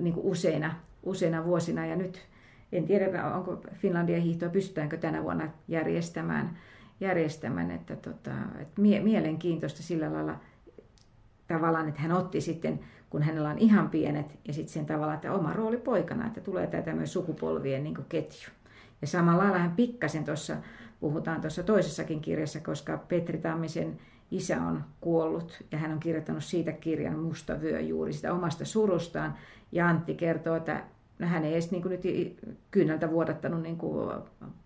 niin 0.00 0.14
kuin 0.14 0.26
useina, 0.26 0.74
useina 1.02 1.44
vuosina 1.44 1.86
ja 1.86 1.96
nyt 1.96 2.20
en 2.72 2.84
tiedä, 2.84 3.26
onko 3.26 3.62
Finlandia 3.74 4.20
hiihtoa, 4.20 4.48
pystytäänkö 4.48 4.96
tänä 4.96 5.22
vuonna 5.22 5.48
järjestämään, 5.68 6.58
järjestämään 7.00 7.70
että, 7.70 7.96
tota, 7.96 8.30
että 8.60 8.80
mie- 8.80 9.00
mielenkiintoista 9.00 9.82
sillä 9.82 10.12
lailla 10.12 10.36
tavallaan, 11.46 11.88
että 11.88 12.00
hän 12.00 12.12
otti 12.12 12.40
sitten, 12.40 12.80
kun 13.10 13.22
hänellä 13.22 13.50
on 13.50 13.58
ihan 13.58 13.90
pienet, 13.90 14.38
ja 14.48 14.52
sitten 14.52 14.72
sen 14.72 14.86
tavalla, 14.86 15.14
että 15.14 15.32
oma 15.32 15.52
rooli 15.52 15.76
poikana, 15.76 16.26
että 16.26 16.40
tulee 16.40 16.66
tätä 16.66 16.92
myös 16.92 17.12
sukupolvien 17.12 17.84
niin 17.84 17.96
ketju. 18.08 18.50
Ja 19.00 19.06
samalla 19.06 19.42
lailla 19.42 19.58
hän 19.58 19.76
pikkasen 19.76 20.24
tuossa 20.24 20.56
puhutaan 21.00 21.40
tuossa 21.40 21.62
toisessakin 21.62 22.20
kirjassa, 22.20 22.60
koska 22.60 22.98
Petri 22.98 23.38
Tammisen 23.38 23.98
isä 24.30 24.62
on 24.62 24.84
kuollut 25.00 25.64
ja 25.72 25.78
hän 25.78 25.92
on 25.92 26.00
kirjoittanut 26.00 26.44
siitä 26.44 26.72
kirjan 26.72 27.18
Musta 27.18 27.60
vyö 27.60 27.80
juuri 27.80 28.12
sitä 28.12 28.32
omasta 28.32 28.64
surustaan. 28.64 29.34
Ja 29.72 29.88
Antti 29.88 30.14
kertoo, 30.14 30.56
että 30.56 30.84
hän 31.26 31.44
ei 31.44 31.52
edes 31.52 31.70
niin 31.70 31.82
kuin 31.82 31.90
nyt 31.90 32.02
kyynältä 32.70 33.10
vuodattanut 33.10 33.62
niin 33.62 33.76
kuin 33.76 34.12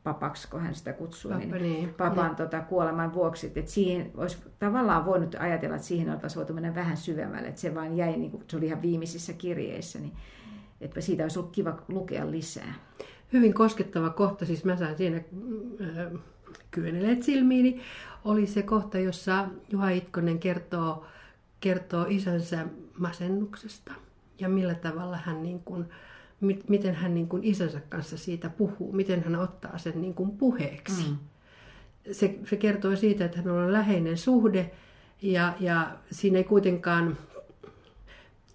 papaksi, 0.02 0.48
kun 0.50 0.60
hän 0.60 0.74
sitä 0.74 0.92
kutsuu, 0.92 1.30
Papa, 1.30 1.44
niin, 1.44 1.62
niin. 1.62 1.94
papan 1.94 2.26
Niin. 2.26 2.36
tota, 2.36 2.60
kuoleman 2.60 3.14
vuoksi. 3.14 3.52
Että 3.56 3.70
siihen 3.70 4.10
olisi 4.16 4.38
tavallaan 4.58 5.04
voinut 5.04 5.36
ajatella, 5.38 5.76
että 5.76 5.88
siihen 5.88 6.10
oltaisiin 6.10 6.36
voitu 6.38 6.52
mennä 6.52 6.74
vähän 6.74 6.96
syvemmälle, 6.96 7.48
että 7.48 7.60
se 7.60 7.74
vain 7.74 7.96
jäi, 7.96 8.16
niin 8.16 8.30
kuin, 8.30 8.44
se 8.48 8.56
oli 8.56 8.66
ihan 8.66 8.82
viimeisissä 8.82 9.32
kirjeissä, 9.32 9.98
niin 9.98 10.12
että 10.80 11.00
siitä 11.00 11.22
olisi 11.22 11.38
ollut 11.38 11.52
kiva 11.52 11.82
lukea 11.88 12.30
lisää. 12.30 12.74
Hyvin 13.32 13.54
koskettava 13.54 14.10
kohta, 14.10 14.46
siis 14.46 14.64
mä 14.64 14.76
sain 14.76 14.96
siinä 14.96 15.16
äh, 15.16 16.20
kyöneleet 16.70 17.22
silmiini, 17.22 17.80
oli 18.24 18.46
se 18.46 18.62
kohta, 18.62 18.98
jossa 18.98 19.48
Juha 19.70 19.90
Itkonen 19.90 20.38
kertoo, 20.38 21.06
kertoo 21.60 22.06
isänsä 22.08 22.66
masennuksesta 22.98 23.92
ja 24.38 24.48
millä 24.48 24.74
tavalla 24.74 25.16
hän 25.16 25.42
niin 25.42 25.60
kuin, 25.60 25.84
mit, 26.40 26.68
miten 26.68 26.94
hän 26.94 27.14
niin 27.14 27.28
kuin 27.28 27.44
isänsä 27.44 27.80
kanssa 27.88 28.18
siitä 28.18 28.50
puhuu, 28.50 28.92
miten 28.92 29.24
hän 29.24 29.36
ottaa 29.36 29.78
sen 29.78 30.00
niin 30.00 30.14
kuin 30.14 30.30
puheeksi. 30.30 31.08
Mm. 31.08 31.16
Se, 32.12 32.38
se 32.50 32.56
kertoo 32.56 32.96
siitä, 32.96 33.24
että 33.24 33.38
hänellä 33.38 33.64
on 33.64 33.72
läheinen 33.72 34.18
suhde 34.18 34.70
ja, 35.22 35.54
ja 35.60 35.96
siinä 36.10 36.38
ei 36.38 36.44
kuitenkaan 36.44 37.16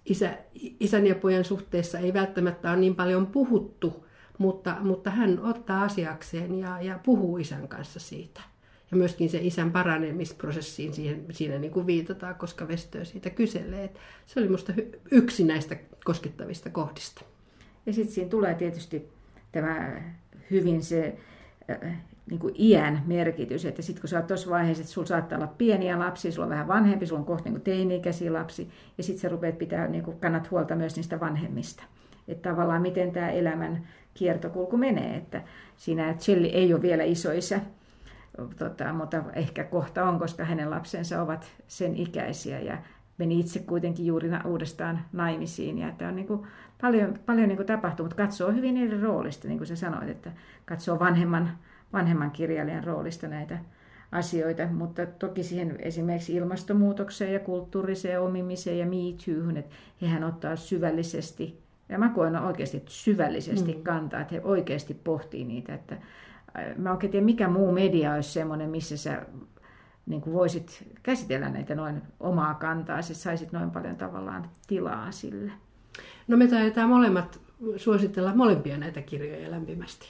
isä, 0.04 0.38
isän 0.80 1.06
ja 1.06 1.14
pojan 1.14 1.44
suhteessa 1.44 1.98
ei 1.98 2.14
välttämättä 2.14 2.70
ole 2.70 2.78
niin 2.78 2.94
paljon 2.94 3.26
puhuttu, 3.26 4.06
mutta, 4.38 4.76
mutta 4.80 5.10
hän 5.10 5.40
ottaa 5.42 5.82
asiakseen 5.82 6.58
ja, 6.58 6.82
ja 6.82 6.98
puhuu 7.04 7.38
isän 7.38 7.68
kanssa 7.68 8.00
siitä. 8.00 8.40
Ja 8.90 8.96
myöskin 8.96 9.30
se 9.30 9.38
isän 9.42 9.72
paranemisprosessiin 9.72 10.94
siihen, 10.94 11.26
siinä 11.30 11.58
niin 11.58 11.72
kuin 11.72 11.86
viitataan, 11.86 12.34
koska 12.34 12.68
Vestö 12.68 13.04
siitä 13.04 13.30
kyselee. 13.30 13.84
Et 13.84 13.98
se 14.26 14.40
oli 14.40 14.46
minusta 14.46 14.72
yksi 15.10 15.44
näistä 15.44 15.76
koskettavista 16.04 16.70
kohdista. 16.70 17.24
Ja 17.86 17.92
sitten 17.92 18.14
siinä 18.14 18.30
tulee 18.30 18.54
tietysti 18.54 19.08
tämä 19.52 19.92
hyvin 20.50 20.82
se 20.82 21.16
äh, 21.70 21.96
niin 22.30 22.40
kuin 22.40 22.54
iän 22.58 23.02
merkitys, 23.06 23.64
että 23.64 23.82
sitten 23.82 24.00
kun 24.00 24.08
sä 24.08 24.16
oot 24.16 24.26
tuossa 24.26 24.50
vaiheessa, 24.50 24.82
että 24.82 24.92
sulla 24.92 25.06
saattaa 25.06 25.38
olla 25.38 25.54
pieniä 25.58 25.98
lapsia, 25.98 26.32
sulla 26.32 26.46
on 26.46 26.50
vähän 26.50 26.68
vanhempi, 26.68 27.06
sulla 27.06 27.20
on 27.20 27.26
kohta 27.26 27.50
niin 27.50 27.60
teini-ikäisiä 27.60 28.32
lapsi, 28.32 28.70
ja 28.98 29.04
sitten 29.04 29.20
sä 29.20 29.28
rupeat 29.28 29.58
pitää, 29.58 29.88
niin 29.88 30.04
kuin 30.04 30.20
kannat 30.20 30.50
huolta 30.50 30.76
myös 30.76 30.96
niistä 30.96 31.20
vanhemmista. 31.20 31.82
Että 32.28 32.50
tavallaan 32.50 32.82
miten 32.82 33.12
tämä 33.12 33.30
elämän 33.30 33.86
kiertokulku 34.14 34.76
menee, 34.76 35.16
että 35.16 35.42
siinä 35.76 36.14
Chelli 36.14 36.48
ei 36.48 36.74
ole 36.74 36.82
vielä 36.82 37.02
isoisä, 37.02 37.60
tota, 38.58 38.92
mutta 38.92 39.24
ehkä 39.34 39.64
kohta 39.64 40.08
on, 40.08 40.18
koska 40.18 40.44
hänen 40.44 40.70
lapsensa 40.70 41.22
ovat 41.22 41.50
sen 41.68 41.96
ikäisiä 41.96 42.60
ja 42.60 42.78
meni 43.20 43.40
itse 43.40 43.58
kuitenkin 43.58 44.06
juuri 44.06 44.30
uudestaan 44.44 45.00
naimisiin. 45.12 45.78
Ja 45.78 45.88
että 45.88 46.08
on 46.08 46.16
niin 46.16 46.26
kuin 46.26 46.46
paljon, 46.80 47.14
paljon 47.26 47.48
niin 47.48 47.56
kuin 47.56 47.66
tapahtuu, 47.66 48.04
mutta 48.04 48.22
katsoo 48.22 48.52
hyvin 48.52 48.76
eri 48.76 49.00
roolista, 49.00 49.48
niin 49.48 49.58
kuin 49.58 49.68
sä 49.68 49.76
sanoit, 49.76 50.08
että 50.08 50.32
katsoo 50.64 50.98
vanhemman, 50.98 51.50
vanhemman 51.92 52.30
kirjailijan 52.30 52.84
roolista 52.84 53.28
näitä 53.28 53.58
asioita, 54.12 54.66
mutta 54.66 55.06
toki 55.06 55.42
siihen 55.42 55.76
esimerkiksi 55.78 56.34
ilmastonmuutokseen 56.34 57.32
ja 57.32 57.40
kulttuuriseen 57.40 58.20
omimiseen 58.20 58.78
ja 58.78 58.86
Toohun, 59.24 59.56
että 59.56 59.76
hehän 60.02 60.24
ottaa 60.24 60.56
syvällisesti, 60.56 61.60
ja 61.88 61.98
mä 61.98 62.08
koen 62.08 62.36
oikeasti 62.36 62.82
syvällisesti 62.86 63.74
mm. 63.74 63.82
kantaa, 63.82 64.20
että 64.20 64.34
he 64.34 64.40
oikeasti 64.44 64.94
pohtii 64.94 65.44
niitä, 65.44 65.74
että 65.74 65.96
mä 66.76 66.92
oikein 66.92 67.10
tiedä, 67.10 67.24
mikä 67.24 67.48
muu 67.48 67.72
media 67.72 68.14
olisi 68.14 68.32
semmoinen, 68.32 68.70
missä 68.70 68.96
sä 68.96 69.22
niin 70.10 70.20
kuin 70.20 70.34
voisit 70.34 70.84
käsitellä 71.02 71.48
näitä 71.48 71.74
noin 71.74 72.02
omaa 72.20 72.54
kantaa, 72.54 73.02
siis 73.02 73.22
saisit 73.22 73.52
noin 73.52 73.70
paljon 73.70 73.96
tavallaan 73.96 74.50
tilaa 74.66 75.12
sille. 75.12 75.52
No 76.28 76.36
me 76.36 76.46
taidetaan 76.46 76.88
molemmat 76.88 77.40
suositella 77.76 78.34
molempia 78.34 78.78
näitä 78.78 79.02
kirjoja 79.02 79.50
lämpimästi. 79.50 80.06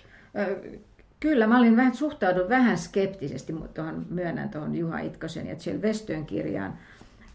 Kyllä, 1.21 1.47
mä 1.47 1.59
olin 1.59 1.77
vähän, 1.77 1.95
suhtaudun 1.95 2.49
vähän 2.49 2.79
skeptisesti, 2.79 3.53
mutta 3.53 3.83
tuohon, 3.83 4.07
myönnän 4.11 4.49
tuohon 4.49 4.75
Juha 4.75 4.99
Itkosen 4.99 5.47
ja 5.47 5.57
Jill 5.67 5.83
Westön 5.83 6.27
kirjaan, 6.27 6.79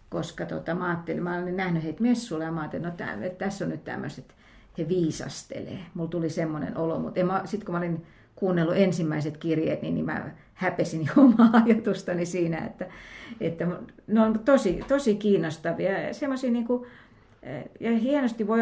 koska 0.09 0.45
tota, 0.45 0.75
mä 0.75 0.87
ajattelin, 0.87 1.23
mä 1.23 1.37
olin 1.37 1.57
nähnyt 1.57 1.83
heitä 1.83 2.01
messuilla 2.03 2.45
ja 2.45 2.51
mä 2.51 2.59
ajattelin, 2.59 2.85
no 2.85 2.91
tää, 2.91 3.17
tässä 3.37 3.65
on 3.65 3.71
nyt 3.71 3.83
tämmöiset, 3.83 4.35
he 4.77 4.87
viisastelee. 4.87 5.79
Mulla 5.93 6.09
tuli 6.09 6.29
semmoinen 6.29 6.77
olo, 6.77 6.99
mutta 6.99 7.19
sitten 7.45 7.65
kun 7.65 7.73
mä 7.75 7.79
olin 7.79 8.05
kuunnellut 8.35 8.77
ensimmäiset 8.77 9.37
kirjeet, 9.37 9.81
niin, 9.81 9.95
niin 9.95 10.05
mä 10.05 10.31
häpesin 10.53 11.05
jo 11.05 11.23
omaa 11.23 11.49
ajatustani 11.65 12.25
siinä, 12.25 12.57
että, 12.57 12.85
että 13.41 13.67
ne 14.07 14.21
on 14.21 14.39
tosi, 14.39 14.83
tosi 14.87 15.15
kiinnostavia 15.15 15.91
niin 16.51 16.67
kuin, 16.67 16.85
ja 17.79 17.91
hienosti 17.91 18.47
voi, 18.47 18.59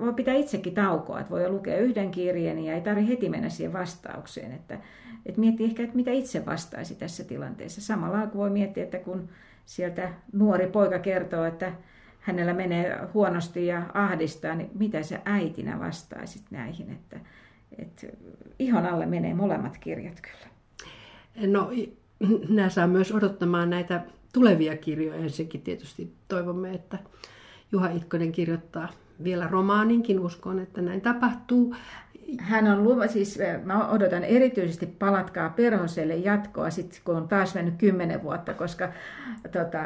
voi 0.00 0.14
pitää 0.14 0.34
itsekin 0.34 0.74
taukoa, 0.74 1.20
että 1.20 1.30
voi 1.30 1.48
lukea 1.48 1.78
yhden 1.78 2.10
kirjeen 2.10 2.58
ja 2.58 2.74
ei 2.74 2.80
tarvitse 2.80 3.12
heti 3.12 3.28
mennä 3.28 3.48
siihen 3.48 3.72
vastaukseen. 3.72 4.52
Että, 4.52 4.78
että 5.26 5.40
miettii 5.40 5.66
ehkä, 5.66 5.82
että 5.82 5.96
mitä 5.96 6.10
itse 6.10 6.46
vastaisi 6.46 6.94
tässä 6.94 7.24
tilanteessa. 7.24 7.80
Samalla 7.80 8.28
voi 8.34 8.50
miettiä, 8.50 8.84
että 8.84 8.98
kun 8.98 9.28
sieltä 9.64 10.08
nuori 10.32 10.66
poika 10.66 10.98
kertoo, 10.98 11.44
että 11.44 11.72
hänellä 12.20 12.54
menee 12.54 12.98
huonosti 13.14 13.66
ja 13.66 13.82
ahdistaa, 13.94 14.54
niin 14.54 14.70
mitä 14.74 15.02
sä 15.02 15.20
äitinä 15.24 15.80
vastaisit 15.80 16.42
näihin? 16.50 16.90
Että, 16.90 17.20
että 17.78 18.06
ihon 18.58 18.86
alle 18.86 19.06
menee 19.06 19.34
molemmat 19.34 19.78
kirjat 19.78 20.20
kyllä. 20.20 20.52
No, 21.52 21.70
nämä 22.48 22.68
saa 22.68 22.86
myös 22.86 23.12
odottamaan 23.12 23.70
näitä 23.70 24.04
tulevia 24.32 24.76
kirjoja. 24.76 25.20
Ensinnäkin 25.20 25.60
tietysti 25.62 26.12
toivomme, 26.28 26.70
että 26.70 26.98
Juha 27.72 27.90
Itkonen 27.90 28.32
kirjoittaa 28.32 28.88
vielä 29.24 29.48
romaaninkin. 29.48 30.20
Uskon, 30.20 30.58
että 30.58 30.82
näin 30.82 31.00
tapahtuu. 31.00 31.74
Hän 32.38 32.66
on 32.66 32.84
luva, 32.84 33.06
siis 33.06 33.38
mä 33.64 33.88
odotan 33.88 34.24
erityisesti 34.24 34.86
Palatkaa 34.86 35.50
perhoselle 35.50 36.16
jatkoa, 36.16 36.70
sit, 36.70 37.00
kun 37.04 37.16
on 37.16 37.28
taas 37.28 37.54
mennyt 37.54 37.74
kymmenen 37.78 38.22
vuotta, 38.22 38.54
koska 38.54 38.92
tota, 39.52 39.84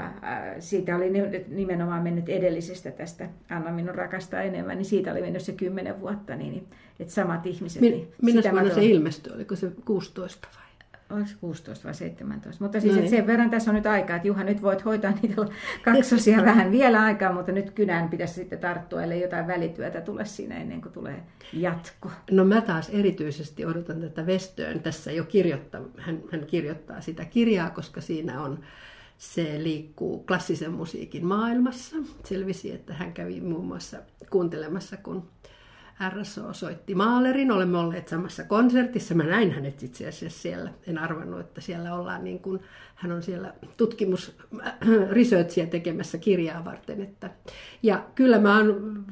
siitä 0.59 0.97
oli 0.97 1.13
nimenomaan 1.49 2.03
mennyt 2.03 2.29
edellisestä 2.29 2.91
tästä 2.91 3.29
Anna 3.51 3.71
minun 3.71 3.95
rakastaa 3.95 4.43
enemmän, 4.43 4.77
niin 4.77 4.87
siitä 4.87 5.13
oli 5.13 5.21
mennyt 5.21 5.43
se 5.43 5.53
kymmenen 5.53 6.01
vuotta, 6.01 6.37
niin, 6.37 6.67
että 7.01 7.15
samat 7.15 7.47
ihmiset. 7.47 7.83
Min, 7.83 8.13
niin 8.23 8.43
se 8.75 8.85
ilmestyi, 8.85 9.33
oliko 9.35 9.57
se 9.57 9.73
16 9.85 10.49
vai? 10.57 10.67
Oliko 11.11 11.31
16 11.41 11.85
vai 11.85 11.95
17? 11.95 12.65
Mutta 12.65 12.81
siis 12.81 12.97
no 12.97 13.09
sen 13.09 13.27
verran 13.27 13.51
tässä 13.51 13.71
on 13.71 13.75
nyt 13.75 13.87
aikaa, 13.87 14.17
että 14.17 14.29
Juha, 14.29 14.45
nyt 14.45 14.63
voit 14.63 14.85
hoitaa 14.85 15.13
niitä 15.23 15.43
kaksosia 15.85 16.45
vähän 16.51 16.73
vielä 16.73 17.03
aikaa, 17.03 17.33
mutta 17.33 17.53
nyt 17.53 17.71
kynään 17.71 18.09
pitäisi 18.09 18.35
sitten 18.35 18.59
tarttua, 18.59 19.03
ellei 19.03 19.23
jotain 19.23 19.47
välityötä 19.47 20.01
tule 20.01 20.25
siinä 20.25 20.57
ennen 20.57 20.81
kuin 20.81 20.93
tulee 20.93 21.23
jatko. 21.53 22.11
No 22.31 22.45
mä 22.45 22.61
taas 22.61 22.89
erityisesti 22.89 23.65
odotan 23.65 24.01
tätä 24.01 24.27
Vestöön. 24.27 24.81
Tässä 24.81 25.13
jo 25.13 25.25
kirjoittaa, 25.25 25.81
hän, 25.99 26.23
hän 26.33 26.47
kirjoittaa 26.47 27.01
sitä 27.01 27.25
kirjaa, 27.25 27.71
koska 27.71 28.01
siinä 28.01 28.43
on 28.43 28.59
se 29.19 29.63
liikkuu 29.63 30.25
klassisen 30.25 30.73
musiikin 30.73 31.27
maailmassa. 31.27 31.97
Selvisi, 32.25 32.73
että 32.73 32.95
hän 32.95 33.13
kävi 33.13 33.41
muun 33.41 33.67
muassa 33.67 33.99
kuuntelemassa, 34.31 34.97
kun 34.97 35.29
RSO 36.09 36.53
soitti 36.53 36.95
Maalerin, 36.95 37.53
olemme 37.53 37.79
olleet 37.79 38.09
samassa 38.09 38.45
konsertissa. 38.45 39.15
Mä 39.15 39.23
näin 39.23 39.53
hänet 39.53 39.83
itse 39.83 40.09
asiassa 40.09 40.41
siellä. 40.41 40.71
En 40.87 40.99
arvannut, 40.99 41.41
että 41.41 41.61
siellä 41.61 41.95
ollaan 41.95 42.25
niin 42.25 42.39
kuin, 42.39 42.61
hän 42.95 43.13
on 43.13 43.23
siellä 43.23 43.55
tutkimus 43.77 44.37
researchia 45.11 45.67
tekemässä 45.67 46.19
kirjaa 46.19 46.65
varten. 46.65 47.03
Että, 47.03 47.31
ja 47.83 48.05
kyllä 48.15 48.39
mä 48.39 48.57
oon 48.57 49.05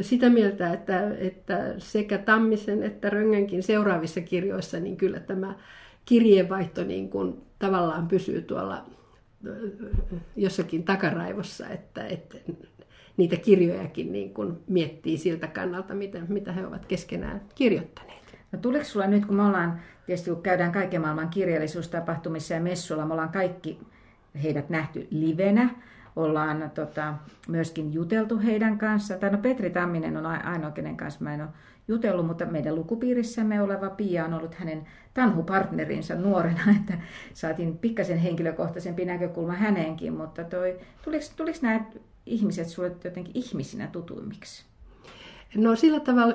sitä 0.00 0.30
mieltä, 0.30 0.72
että, 0.72 1.16
että 1.18 1.74
sekä 1.78 2.18
Tammisen 2.18 2.82
että 2.82 3.10
Röngänkin 3.10 3.62
seuraavissa 3.62 4.20
kirjoissa, 4.20 4.80
niin 4.80 4.96
kyllä 4.96 5.20
tämä 5.20 5.54
kirjeenvaihto 6.04 6.84
niin 6.84 7.10
kuin 7.10 7.42
tavallaan 7.58 8.08
pysyy 8.08 8.42
tuolla 8.42 8.84
jossakin 10.36 10.84
takaraivossa, 10.84 11.68
että, 11.68 12.06
että 12.06 12.38
niitä 13.16 13.36
kirjojakin 13.36 14.12
niin 14.12 14.34
kuin 14.34 14.58
miettii 14.68 15.18
siltä 15.18 15.46
kannalta, 15.46 15.94
mitä, 15.94 16.18
mitä 16.28 16.52
he 16.52 16.66
ovat 16.66 16.86
keskenään 16.86 17.40
kirjoittaneet. 17.54 18.38
No 18.52 18.58
tuliko 18.58 18.84
sulla 18.84 19.06
nyt, 19.06 19.26
kun 19.26 19.36
me 19.36 19.42
ollaan, 19.42 19.80
tietysti 20.06 20.30
kun 20.30 20.42
käydään 20.42 20.72
kaiken 20.72 21.00
maailman 21.00 21.28
kirjallisuustapahtumissa 21.28 22.54
ja 22.54 22.60
messuilla, 22.60 23.06
me 23.06 23.12
ollaan 23.12 23.32
kaikki 23.32 23.78
heidät 24.42 24.70
nähty 24.70 25.06
livenä, 25.10 25.70
ollaan 26.16 26.70
tota, 26.74 27.14
myöskin 27.48 27.92
juteltu 27.92 28.38
heidän 28.38 28.78
kanssa, 28.78 29.16
tai 29.16 29.30
no 29.30 29.38
Petri 29.38 29.70
Tamminen 29.70 30.16
on 30.16 30.26
ainoa, 30.26 30.70
kenen 30.70 30.96
kanssa 30.96 31.24
mä 31.24 31.34
en 31.34 31.40
ole 31.40 31.48
jutellut, 31.88 32.26
mutta 32.26 32.46
meidän 32.46 32.74
lukupiirissämme 32.74 33.62
oleva 33.62 33.90
Pia 33.90 34.24
on 34.24 34.34
ollut 34.34 34.54
hänen 34.54 34.86
tanhupartnerinsa 35.14 36.14
nuorena, 36.14 36.60
että 36.80 36.98
saatiin 37.34 37.78
pikkasen 37.78 38.18
henkilökohtaisempi 38.18 39.04
näkökulma 39.04 39.52
häneenkin, 39.52 40.12
mutta 40.12 40.44
toi, 40.44 40.78
tuliko, 41.04 41.24
tuliko 41.36 41.58
nämä 41.62 41.84
ihmiset 42.26 42.68
sulle 42.68 42.92
jotenkin 43.04 43.32
ihmisinä 43.34 43.86
tutuimmiksi? 43.86 44.64
No 45.56 45.76
sillä 45.76 46.00
tavalla, 46.00 46.34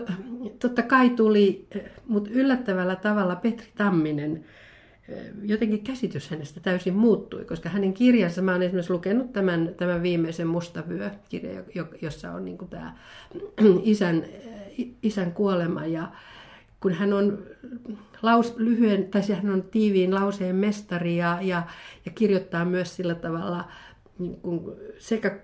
totta 0.60 0.82
kai 0.82 1.10
tuli, 1.10 1.68
mutta 2.08 2.30
yllättävällä 2.34 2.96
tavalla 2.96 3.36
Petri 3.36 3.68
Tamminen 3.76 4.46
jotenkin 5.44 5.84
käsitys 5.84 6.30
hänestä 6.30 6.60
täysin 6.60 6.94
muuttui, 6.94 7.46
koska 7.46 7.70
hänen 7.70 7.94
kirjansa, 7.94 8.42
mä 8.42 8.52
olen 8.52 8.62
esimerkiksi 8.62 8.94
lukenut 8.94 9.34
tämän, 9.34 9.74
tämän 9.78 10.04
viimeisen 10.04 10.48
Mustavyö-kirjan, 10.48 11.66
jossa 12.02 12.32
on 12.32 12.46
niin 12.46 12.58
tämä 12.70 12.98
isän, 13.84 14.26
isän 15.04 15.32
kuolema. 15.32 15.86
Ja 15.86 16.12
kun 16.80 16.94
hän 16.94 17.14
on 17.14 17.44
laus, 18.22 18.54
lyhyen, 18.58 19.08
tai 19.08 19.24
siis 19.24 19.40
hän 19.40 19.54
on 19.54 19.64
tiiviin 19.64 20.14
lauseen 20.14 20.56
mestari 20.56 21.18
ja, 21.18 21.38
ja, 21.42 21.64
ja 22.06 22.12
kirjoittaa 22.12 22.66
myös 22.66 22.96
sillä 22.96 23.16
tavalla 23.16 23.68
niin 24.20 24.42
kuin 24.42 24.62
sekä 25.00 25.40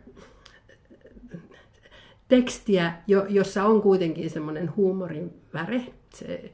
tekstiä, 2.27 2.93
jo, 3.07 3.25
jossa 3.29 3.65
on 3.65 3.81
kuitenkin 3.81 4.29
semmoinen 4.29 4.75
huumorin 4.75 5.33
väre, 5.53 5.81
se, 6.13 6.51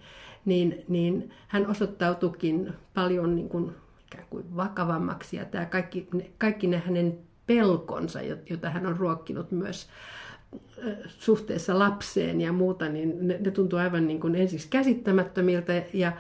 niin, 0.50 0.84
niin 0.88 1.32
hän 1.48 1.68
osoittautukin 1.68 2.74
paljon 2.94 3.36
niin 3.36 3.50
kuin, 3.50 3.72
ikään 4.06 4.28
kuin 4.30 4.56
vakavammaksi 4.56 5.38
ja 5.38 5.46
tämä 5.46 5.66
kaikki, 5.66 6.08
kaikki 6.38 6.68
ne 6.68 6.78
hänen 6.78 7.20
pelkonsa, 7.48 8.20
jota 8.50 8.70
hän 8.70 8.86
on 8.86 8.98
ruokkinut 8.98 9.52
myös 9.52 9.90
suhteessa 11.08 11.80
lapseen 11.80 12.42
ja 12.42 12.54
muuta, 12.54 12.90
niin 12.90 13.28
ne, 13.28 13.38
ne 13.40 13.52
tuntuu 13.52 13.80
aivan 13.80 14.08
niin 14.08 14.20
kuin 14.20 14.36
ensiksi 14.36 14.68
käsittämättömiltä 14.70 15.84
ja, 15.94 16.12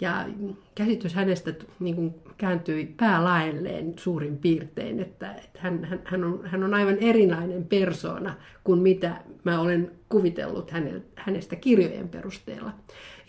ja 0.00 0.26
käsitys 0.74 1.14
hänestä 1.14 1.54
niin 1.80 1.94
kuin 1.94 2.14
kääntyi 2.36 2.94
päälaelleen 2.96 3.94
suurin 3.98 4.38
piirtein, 4.38 5.00
että, 5.00 5.34
että 5.34 5.60
hän, 5.62 5.84
hän, 5.84 6.00
hän, 6.04 6.24
on, 6.24 6.40
hän 6.44 6.64
on 6.64 6.74
aivan 6.74 6.96
erilainen 7.00 7.64
persona 7.64 8.34
kuin 8.64 8.80
mitä 8.80 9.20
mä 9.44 9.60
olen 9.60 9.90
kuvitellut 10.08 10.72
hänestä 11.16 11.56
kirjojen 11.56 12.08
perusteella. 12.08 12.72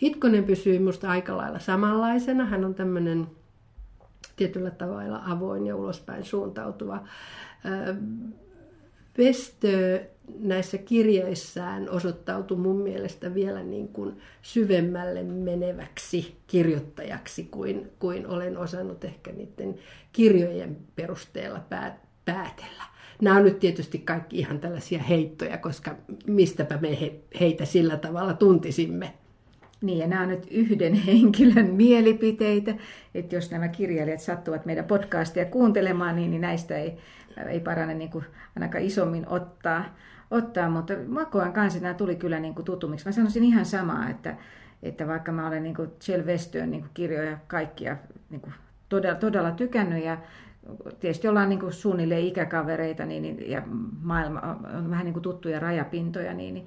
Itkonen 0.00 0.44
pysyy 0.44 0.78
minusta 0.78 1.10
aika 1.10 1.36
lailla 1.36 1.58
samanlaisena. 1.58 2.44
Hän 2.44 2.64
on 2.64 2.74
tämmöinen 2.74 3.26
tietyllä 4.36 4.70
tavalla 4.70 5.22
avoin 5.26 5.66
ja 5.66 5.76
ulospäin 5.76 6.24
suuntautuva. 6.24 7.04
Vestö 9.18 10.00
näissä 10.38 10.78
kirjeissään 10.78 11.90
osoittautui 11.90 12.56
mun 12.56 12.76
mielestä 12.76 13.34
vielä 13.34 13.62
niin 13.62 13.88
kuin 13.88 14.16
syvemmälle 14.42 15.22
meneväksi 15.22 16.36
kirjoittajaksi 16.46 17.44
kuin, 17.44 17.90
kuin 17.98 18.26
olen 18.26 18.58
osannut 18.58 19.04
ehkä 19.04 19.32
niiden 19.32 19.74
kirjojen 20.12 20.76
perusteella 20.96 21.60
päätellä. 22.24 22.84
Nämä 23.22 23.36
on 23.36 23.44
nyt 23.44 23.58
tietysti 23.58 23.98
kaikki 23.98 24.38
ihan 24.38 24.60
tällaisia 24.60 25.02
heittoja, 25.02 25.58
koska 25.58 25.96
mistäpä 26.26 26.78
me 26.78 26.98
heitä 27.40 27.64
sillä 27.64 27.96
tavalla 27.96 28.34
tuntisimme. 28.34 29.14
Niin, 29.80 29.98
ja 29.98 30.06
nämä 30.06 30.22
on 30.22 30.28
nyt 30.28 30.46
yhden 30.50 30.94
henkilön 31.06 31.66
mielipiteitä, 31.66 32.74
että 33.14 33.34
jos 33.34 33.50
nämä 33.50 33.68
kirjailijat 33.68 34.20
sattuvat 34.20 34.66
meidän 34.66 34.84
podcastia 34.84 35.44
kuuntelemaan, 35.44 36.16
niin, 36.16 36.30
niin 36.30 36.40
näistä 36.40 36.76
ei, 36.76 36.96
ei 37.48 37.60
parane 37.60 37.94
niin 37.94 38.10
kuin 38.10 38.24
ainakaan 38.56 38.84
isommin 38.84 39.28
ottaa, 39.28 39.96
ottaa 40.30 40.70
mutta 40.70 40.94
mä 41.08 41.24
koen 41.24 41.52
kanssa, 41.52 41.76
että 41.76 41.86
nämä 41.86 41.98
tuli 41.98 42.16
kyllä 42.16 42.40
niin 42.40 42.54
kuin 42.54 42.64
tutumiksi. 42.64 43.06
Mä 43.06 43.12
sanoisin 43.12 43.44
ihan 43.44 43.64
samaa, 43.64 44.08
että, 44.08 44.36
että 44.82 45.06
vaikka 45.06 45.32
mä 45.32 45.46
olen 45.46 45.62
niin 45.62 45.74
kuin 45.74 45.90
Chell 46.00 46.26
Westön 46.26 46.70
niin 46.70 46.80
kuin 46.80 46.90
kirjoja 46.94 47.38
kaikkia 47.46 47.96
niin 48.30 48.40
kuin 48.40 48.54
todella, 48.88 49.18
todella 49.18 49.50
tykännyt 49.50 50.04
ja 50.04 50.18
tietysti 51.00 51.28
ollaan 51.28 51.48
niin 51.48 51.60
kuin 51.60 51.72
suunnilleen 51.72 52.24
ikäkavereita 52.26 53.06
niin, 53.06 53.22
niin, 53.22 53.50
ja 53.50 53.62
maailma 54.02 54.40
on 54.78 54.90
vähän 54.90 55.04
niin 55.04 55.12
kuin 55.12 55.22
tuttuja 55.22 55.60
rajapintoja, 55.60 56.34
niin, 56.34 56.54
niin 56.54 56.66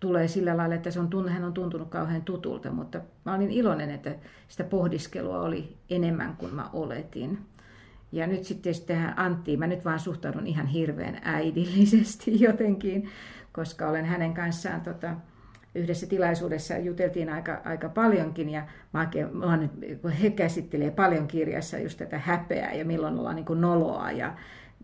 tulee 0.00 0.28
sillä 0.28 0.56
lailla, 0.56 0.74
että 0.74 0.90
se 0.90 1.00
on, 1.00 1.28
hän 1.28 1.44
on 1.44 1.52
tuntunut 1.52 1.88
kauhean 1.88 2.22
tutulta, 2.22 2.70
mutta 2.70 3.00
mä 3.24 3.34
olin 3.34 3.50
iloinen, 3.50 3.90
että 3.90 4.14
sitä 4.48 4.64
pohdiskelua 4.64 5.40
oli 5.40 5.76
enemmän 5.90 6.36
kuin 6.36 6.54
mä 6.54 6.70
oletin. 6.72 7.38
Ja 8.14 8.26
nyt 8.26 8.44
sitten 8.44 8.72
tähän 8.86 9.18
Anttiin, 9.18 9.58
mä 9.58 9.66
nyt 9.66 9.84
vaan 9.84 10.00
suhtaudun 10.00 10.46
ihan 10.46 10.66
hirveän 10.66 11.20
äidillisesti 11.22 12.40
jotenkin, 12.46 13.08
koska 13.52 13.88
olen 13.88 14.04
hänen 14.04 14.34
kanssaan 14.34 14.80
tota, 14.80 15.14
yhdessä 15.74 16.06
tilaisuudessa 16.06 16.78
juteltiin 16.78 17.28
aika, 17.28 17.60
aika 17.64 17.88
paljonkin 17.88 18.50
ja 18.50 18.66
mä 18.92 19.08
he 20.22 20.30
käsittelee 20.30 20.90
paljon 20.90 21.26
kirjassa 21.26 21.78
just 21.78 21.98
tätä 21.98 22.18
häpeää 22.18 22.72
ja 22.72 22.84
milloin 22.84 23.18
ollaan 23.18 23.36
niin 23.36 23.60
noloa 23.60 24.10
ja 24.10 24.34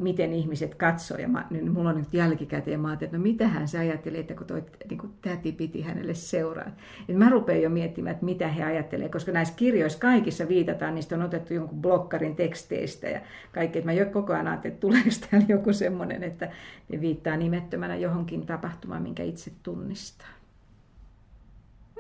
miten 0.01 0.32
ihmiset 0.32 0.74
katsoo. 0.74 1.18
Ja 1.18 1.28
mä, 1.28 1.46
niin 1.51 1.72
mulla 1.72 1.90
on 1.90 1.96
nyt 1.96 2.14
jälkikäteen, 2.14 2.80
mä 2.80 2.88
ajattelin, 2.88 3.09
että 3.09 3.16
no 3.16 3.22
mitähän 3.22 3.68
se 3.68 3.78
ajatteli, 3.78 4.18
että 4.18 4.34
kun 4.34 4.46
toi 4.46 4.64
niin 4.88 4.98
kuin 4.98 5.12
täti 5.22 5.53
piti 5.53 5.82
hänelle 5.82 6.14
seuraa. 6.14 6.70
Et 7.09 7.16
mä 7.16 7.30
rupean 7.30 7.62
jo 7.62 7.70
miettimään, 7.70 8.12
että 8.12 8.24
mitä 8.24 8.48
he 8.48 8.64
ajattelee, 8.64 9.09
koska 9.09 9.32
näissä 9.32 9.55
kirjoissa 9.57 9.98
kaikissa 9.98 10.48
viitataan, 10.48 10.94
niistä 10.94 11.14
on 11.14 11.22
otettu 11.22 11.55
jonkun 11.55 11.82
blokkarin 11.82 12.36
teksteistä 12.36 13.09
ja 13.09 13.20
kaikki. 13.53 13.78
Että 13.78 13.88
mä 13.88 13.92
jo 13.92 14.07
koko 14.07 14.32
ajan 14.32 14.48
ajattelin, 14.48 14.74
että 14.74 14.80
tuleeko 14.80 15.09
täällä 15.30 15.46
joku 15.48 15.72
semmoinen, 15.72 16.22
että 16.22 16.51
ne 16.92 17.01
viittaa 17.01 17.36
nimettömänä 17.36 17.96
johonkin 17.96 18.46
tapahtumaan, 18.46 19.03
minkä 19.03 19.22
itse 19.22 19.53
tunnistaa. 19.62 20.28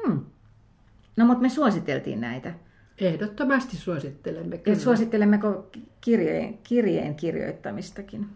Hmm. 0.06 0.20
No 1.16 1.26
mutta 1.26 1.42
me 1.42 1.48
suositeltiin 1.48 2.20
näitä. 2.20 2.54
Ehdottomasti 3.00 3.76
suosittelemme. 3.76 4.58
Kyllä. 4.58 4.78
Suosittelemmeko 4.78 5.70
kirjeen, 6.00 6.58
kirjeen 6.58 7.14
kirjoittamistakin? 7.14 8.26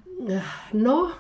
No, 0.72 1.12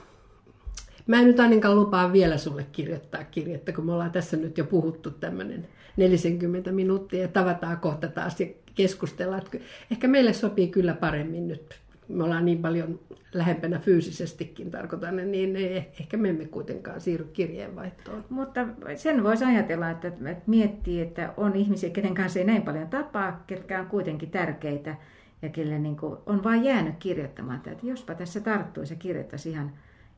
mä 1.06 1.20
en 1.20 1.26
nyt 1.26 1.40
ainakaan 1.40 1.76
lupaa 1.76 2.12
vielä 2.12 2.38
sulle 2.38 2.66
kirjoittaa 2.72 3.24
kirjettä, 3.24 3.72
kun 3.72 3.86
me 3.86 3.92
ollaan 3.92 4.12
tässä 4.12 4.36
nyt 4.36 4.58
jo 4.58 4.64
puhuttu 4.64 5.10
tämmöinen 5.10 5.68
40 5.96 6.72
minuuttia 6.72 7.22
ja 7.22 7.28
tavataan 7.28 7.76
kohta 7.76 8.08
taas 8.08 8.40
ja 8.40 8.46
keskustellaan. 8.74 9.42
Ehkä 9.90 10.08
meille 10.08 10.32
sopii 10.32 10.68
kyllä 10.68 10.94
paremmin 10.94 11.48
nyt 11.48 11.83
me 12.08 12.24
ollaan 12.24 12.44
niin 12.44 12.62
paljon 12.62 13.00
lähempänä 13.34 13.78
fyysisestikin, 13.78 14.70
tarkoitan, 14.70 15.16
niin 15.16 15.56
ehkä 16.00 16.16
me 16.16 16.28
emme 16.28 16.44
kuitenkaan 16.44 17.00
siirry 17.00 17.24
kirjeenvaihtoon. 17.32 18.24
Mutta 18.30 18.66
sen 18.96 19.24
voisi 19.24 19.44
ajatella, 19.44 19.90
että, 19.90 20.12
miettii, 20.46 21.00
että 21.00 21.34
on 21.36 21.56
ihmisiä, 21.56 21.90
kenen 21.90 22.14
kanssa 22.14 22.38
ei 22.38 22.44
näin 22.44 22.62
paljon 22.62 22.88
tapaa, 22.88 23.44
ketkä 23.46 23.80
on 23.80 23.86
kuitenkin 23.86 24.30
tärkeitä 24.30 24.96
ja 25.42 25.48
kelle 25.48 25.78
niin 25.78 25.96
on 26.26 26.44
vain 26.44 26.64
jäänyt 26.64 26.94
kirjoittamatta, 26.98 27.70
että 27.70 27.86
jospa 27.86 28.14
tässä 28.14 28.40
tarttuisi 28.40 28.94
ja 28.94 28.98
kirjoittaisi 28.98 29.50
ihan, 29.50 29.72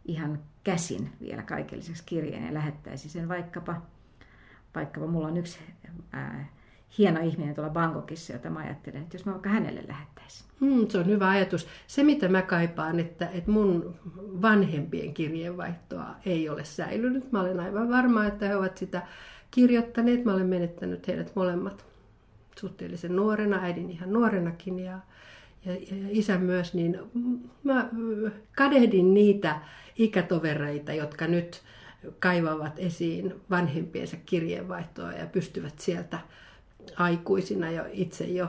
ihan 0.05 0.39
käsin 0.64 1.11
vielä 1.20 1.43
kaikelliseksi 1.43 2.03
kirjeen 2.07 2.47
ja 2.47 2.55
lähettäisi 2.55 3.09
sen 3.09 3.28
vaikkapa, 3.28 3.82
vaikkapa 4.74 5.07
mulla 5.07 5.26
on 5.26 5.37
yksi 5.37 5.59
ää, 6.12 6.55
hieno 6.99 7.20
ihminen 7.20 7.55
tuolla 7.55 7.72
Bangkokissa, 7.72 8.32
jota 8.32 8.51
mä 8.51 8.61
ajattelen, 8.61 9.03
että 9.03 9.16
jos 9.16 9.26
mä 9.26 9.32
vaikka 9.32 9.49
hänelle 9.49 9.84
lähettäisin. 9.89 10.47
Mm, 10.61 10.89
se 10.89 10.99
on 10.99 11.07
hyvä 11.07 11.28
ajatus. 11.28 11.66
Se, 11.87 12.03
mitä 12.03 12.28
mä 12.28 12.43
kaipaan, 12.43 13.01
että, 13.01 13.28
että 13.32 13.51
mun 13.51 13.95
vanhempien 14.43 15.14
kirjeenvaihtoa 15.14 16.16
ei 16.26 16.49
ole 16.49 16.64
säilynyt. 16.64 17.32
Mä 17.32 17.41
olen 17.41 17.61
aivan 17.61 17.89
varma, 17.89 18.26
että 18.26 18.49
he 18.49 18.57
ovat 18.57 18.76
sitä 18.76 19.03
kirjoittaneet. 19.51 20.24
Mä 20.24 20.34
olen 20.34 20.47
menettänyt 20.47 21.09
heidät 21.09 21.32
molemmat 21.37 21.87
suhteellisen 22.61 23.16
nuorena, 23.16 23.62
äidin 23.62 23.91
ihan 23.91 24.12
nuorenakin 24.12 24.78
ja, 24.78 24.99
ja, 25.64 25.72
ja 25.72 26.09
isä 26.11 26.39
myös. 26.39 26.74
Niin 26.74 26.99
mä 27.64 27.89
kadehdin 28.57 29.14
niitä 29.14 29.61
ikätovereita, 29.97 30.93
jotka 30.93 31.26
nyt 31.26 31.62
kaivavat 32.20 32.78
esiin 32.78 33.34
vanhempiensa 33.51 34.16
kirjeenvaihtoa 34.26 35.12
ja 35.12 35.26
pystyvät 35.26 35.78
sieltä 35.78 36.18
aikuisina 36.97 37.70
jo 37.70 37.84
itse 37.93 38.24
jo 38.24 38.47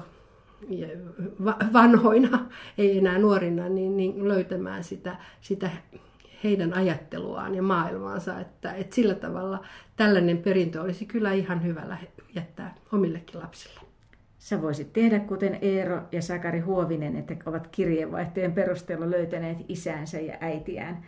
vanhoina, 1.74 2.46
ei 2.78 2.98
enää 2.98 3.18
nuorina, 3.18 3.70
niin, 3.70 3.98
niin 3.98 4.28
löytämään 4.28 4.84
sitä, 4.84 5.16
sitä 5.42 5.70
heidän 6.44 6.74
ajatteluaan 6.74 7.56
ja 7.56 7.62
maailmaansa, 7.62 8.40
että, 8.40 8.74
että 8.74 8.96
sillä 8.96 9.16
tavalla 9.16 9.66
tällainen 9.96 10.38
perintö 10.38 10.82
olisi 10.82 11.06
kyllä 11.06 11.32
ihan 11.32 11.64
hyvä 11.64 11.98
jättää 12.36 12.76
omillekin 12.92 13.40
lapsille. 13.40 13.80
Sä 14.40 14.62
voisit 14.62 14.94
tehdä 14.94 15.20
kuten 15.20 15.60
Eero 15.62 16.02
ja 16.12 16.22
Sakari 16.22 16.60
Huovinen, 16.60 17.16
että 17.16 17.36
ovat 17.46 17.68
kirjeenvaihtojen 17.68 18.54
perusteella 18.54 19.12
löytäneet 19.12 19.58
isänsä 19.68 20.20
ja 20.20 20.38
äitiään, 20.42 21.06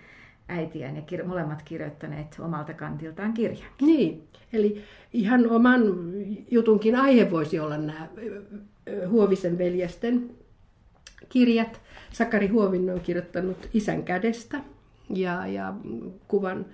äitiään 0.49 0.95
ja 0.95 1.01
kir- 1.11 1.25
molemmat 1.25 1.61
kirjoittaneet 1.61 2.35
omalta 2.39 2.73
kantiltaan 2.73 3.33
kirjan. 3.33 3.71
Niin, 3.81 4.23
eli 4.53 4.83
ihan 5.13 5.49
oman 5.49 5.81
jutunkin 6.51 6.95
aihe 6.95 7.31
voisi 7.31 7.59
olla 7.59 7.77
nämä 7.77 8.07
Huovisen 9.07 9.57
veljesten 9.57 10.29
kirjat. 11.29 11.81
Sakari 12.11 12.47
Huovinen 12.47 12.95
on 12.95 13.01
kirjoittanut 13.01 13.69
isän 13.73 14.03
kädestä 14.03 14.59
ja, 15.09 15.47
ja 15.47 15.73
kuvan 16.27 16.65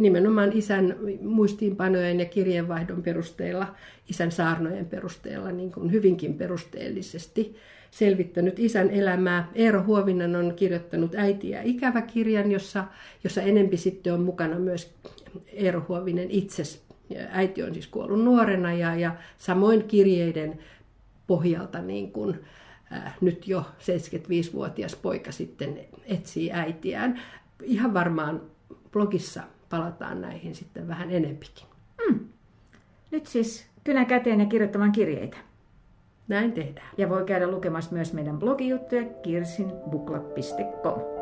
nimenomaan 0.00 0.52
isän 0.52 0.96
muistiinpanojen 1.20 2.20
ja 2.20 2.24
kirjeenvaihdon 2.24 3.02
perusteella, 3.02 3.74
isän 4.08 4.32
saarnojen 4.32 4.86
perusteella 4.86 5.52
niin 5.52 5.72
kuin 5.72 5.92
hyvinkin 5.92 6.34
perusteellisesti 6.34 7.56
selvittänyt 7.90 8.58
isän 8.58 8.90
elämää. 8.90 9.48
Eero 9.54 9.82
Huovinen 9.82 10.36
on 10.36 10.54
kirjoittanut 10.56 11.14
äiti 11.14 11.50
ja 11.50 11.62
ikävä 11.62 12.02
kirjan, 12.02 12.52
jossa, 12.52 12.84
jossa 13.24 13.42
enempi 13.42 13.76
sitten 13.76 14.14
on 14.14 14.20
mukana 14.20 14.58
myös 14.58 14.94
Eero 15.52 15.84
Huovinen 15.88 16.30
itse. 16.30 16.62
Äiti 17.30 17.62
on 17.62 17.72
siis 17.72 17.86
kuollut 17.86 18.24
nuorena 18.24 18.72
ja, 18.72 18.94
ja 18.94 19.16
samoin 19.38 19.84
kirjeiden 19.84 20.58
pohjalta 21.26 21.82
niin 21.82 22.12
kuin, 22.12 22.40
äh, 22.92 23.16
nyt 23.20 23.48
jo 23.48 23.64
75-vuotias 23.78 24.96
poika 24.96 25.32
sitten 25.32 25.80
etsii 26.04 26.52
äitiään. 26.52 27.20
Ihan 27.62 27.94
varmaan 27.94 28.42
blogissa 28.92 29.42
palataan 29.68 30.20
näihin 30.20 30.54
sitten 30.54 30.88
vähän 30.88 31.10
enempikin. 31.10 31.66
Mm. 32.08 32.20
Nyt 33.10 33.26
siis 33.26 33.66
kynä 33.84 34.04
käteen 34.04 34.40
ja 34.40 34.46
kirjoittamaan 34.46 34.92
kirjeitä. 34.92 35.36
Näin 36.28 36.52
tehdään. 36.52 36.88
Ja 36.98 37.08
voi 37.08 37.24
käydä 37.24 37.50
lukemassa 37.50 37.92
myös 37.92 38.12
meidän 38.12 38.38
blogijuttuja 38.38 39.04
kirsinbukla.com. 39.22 41.15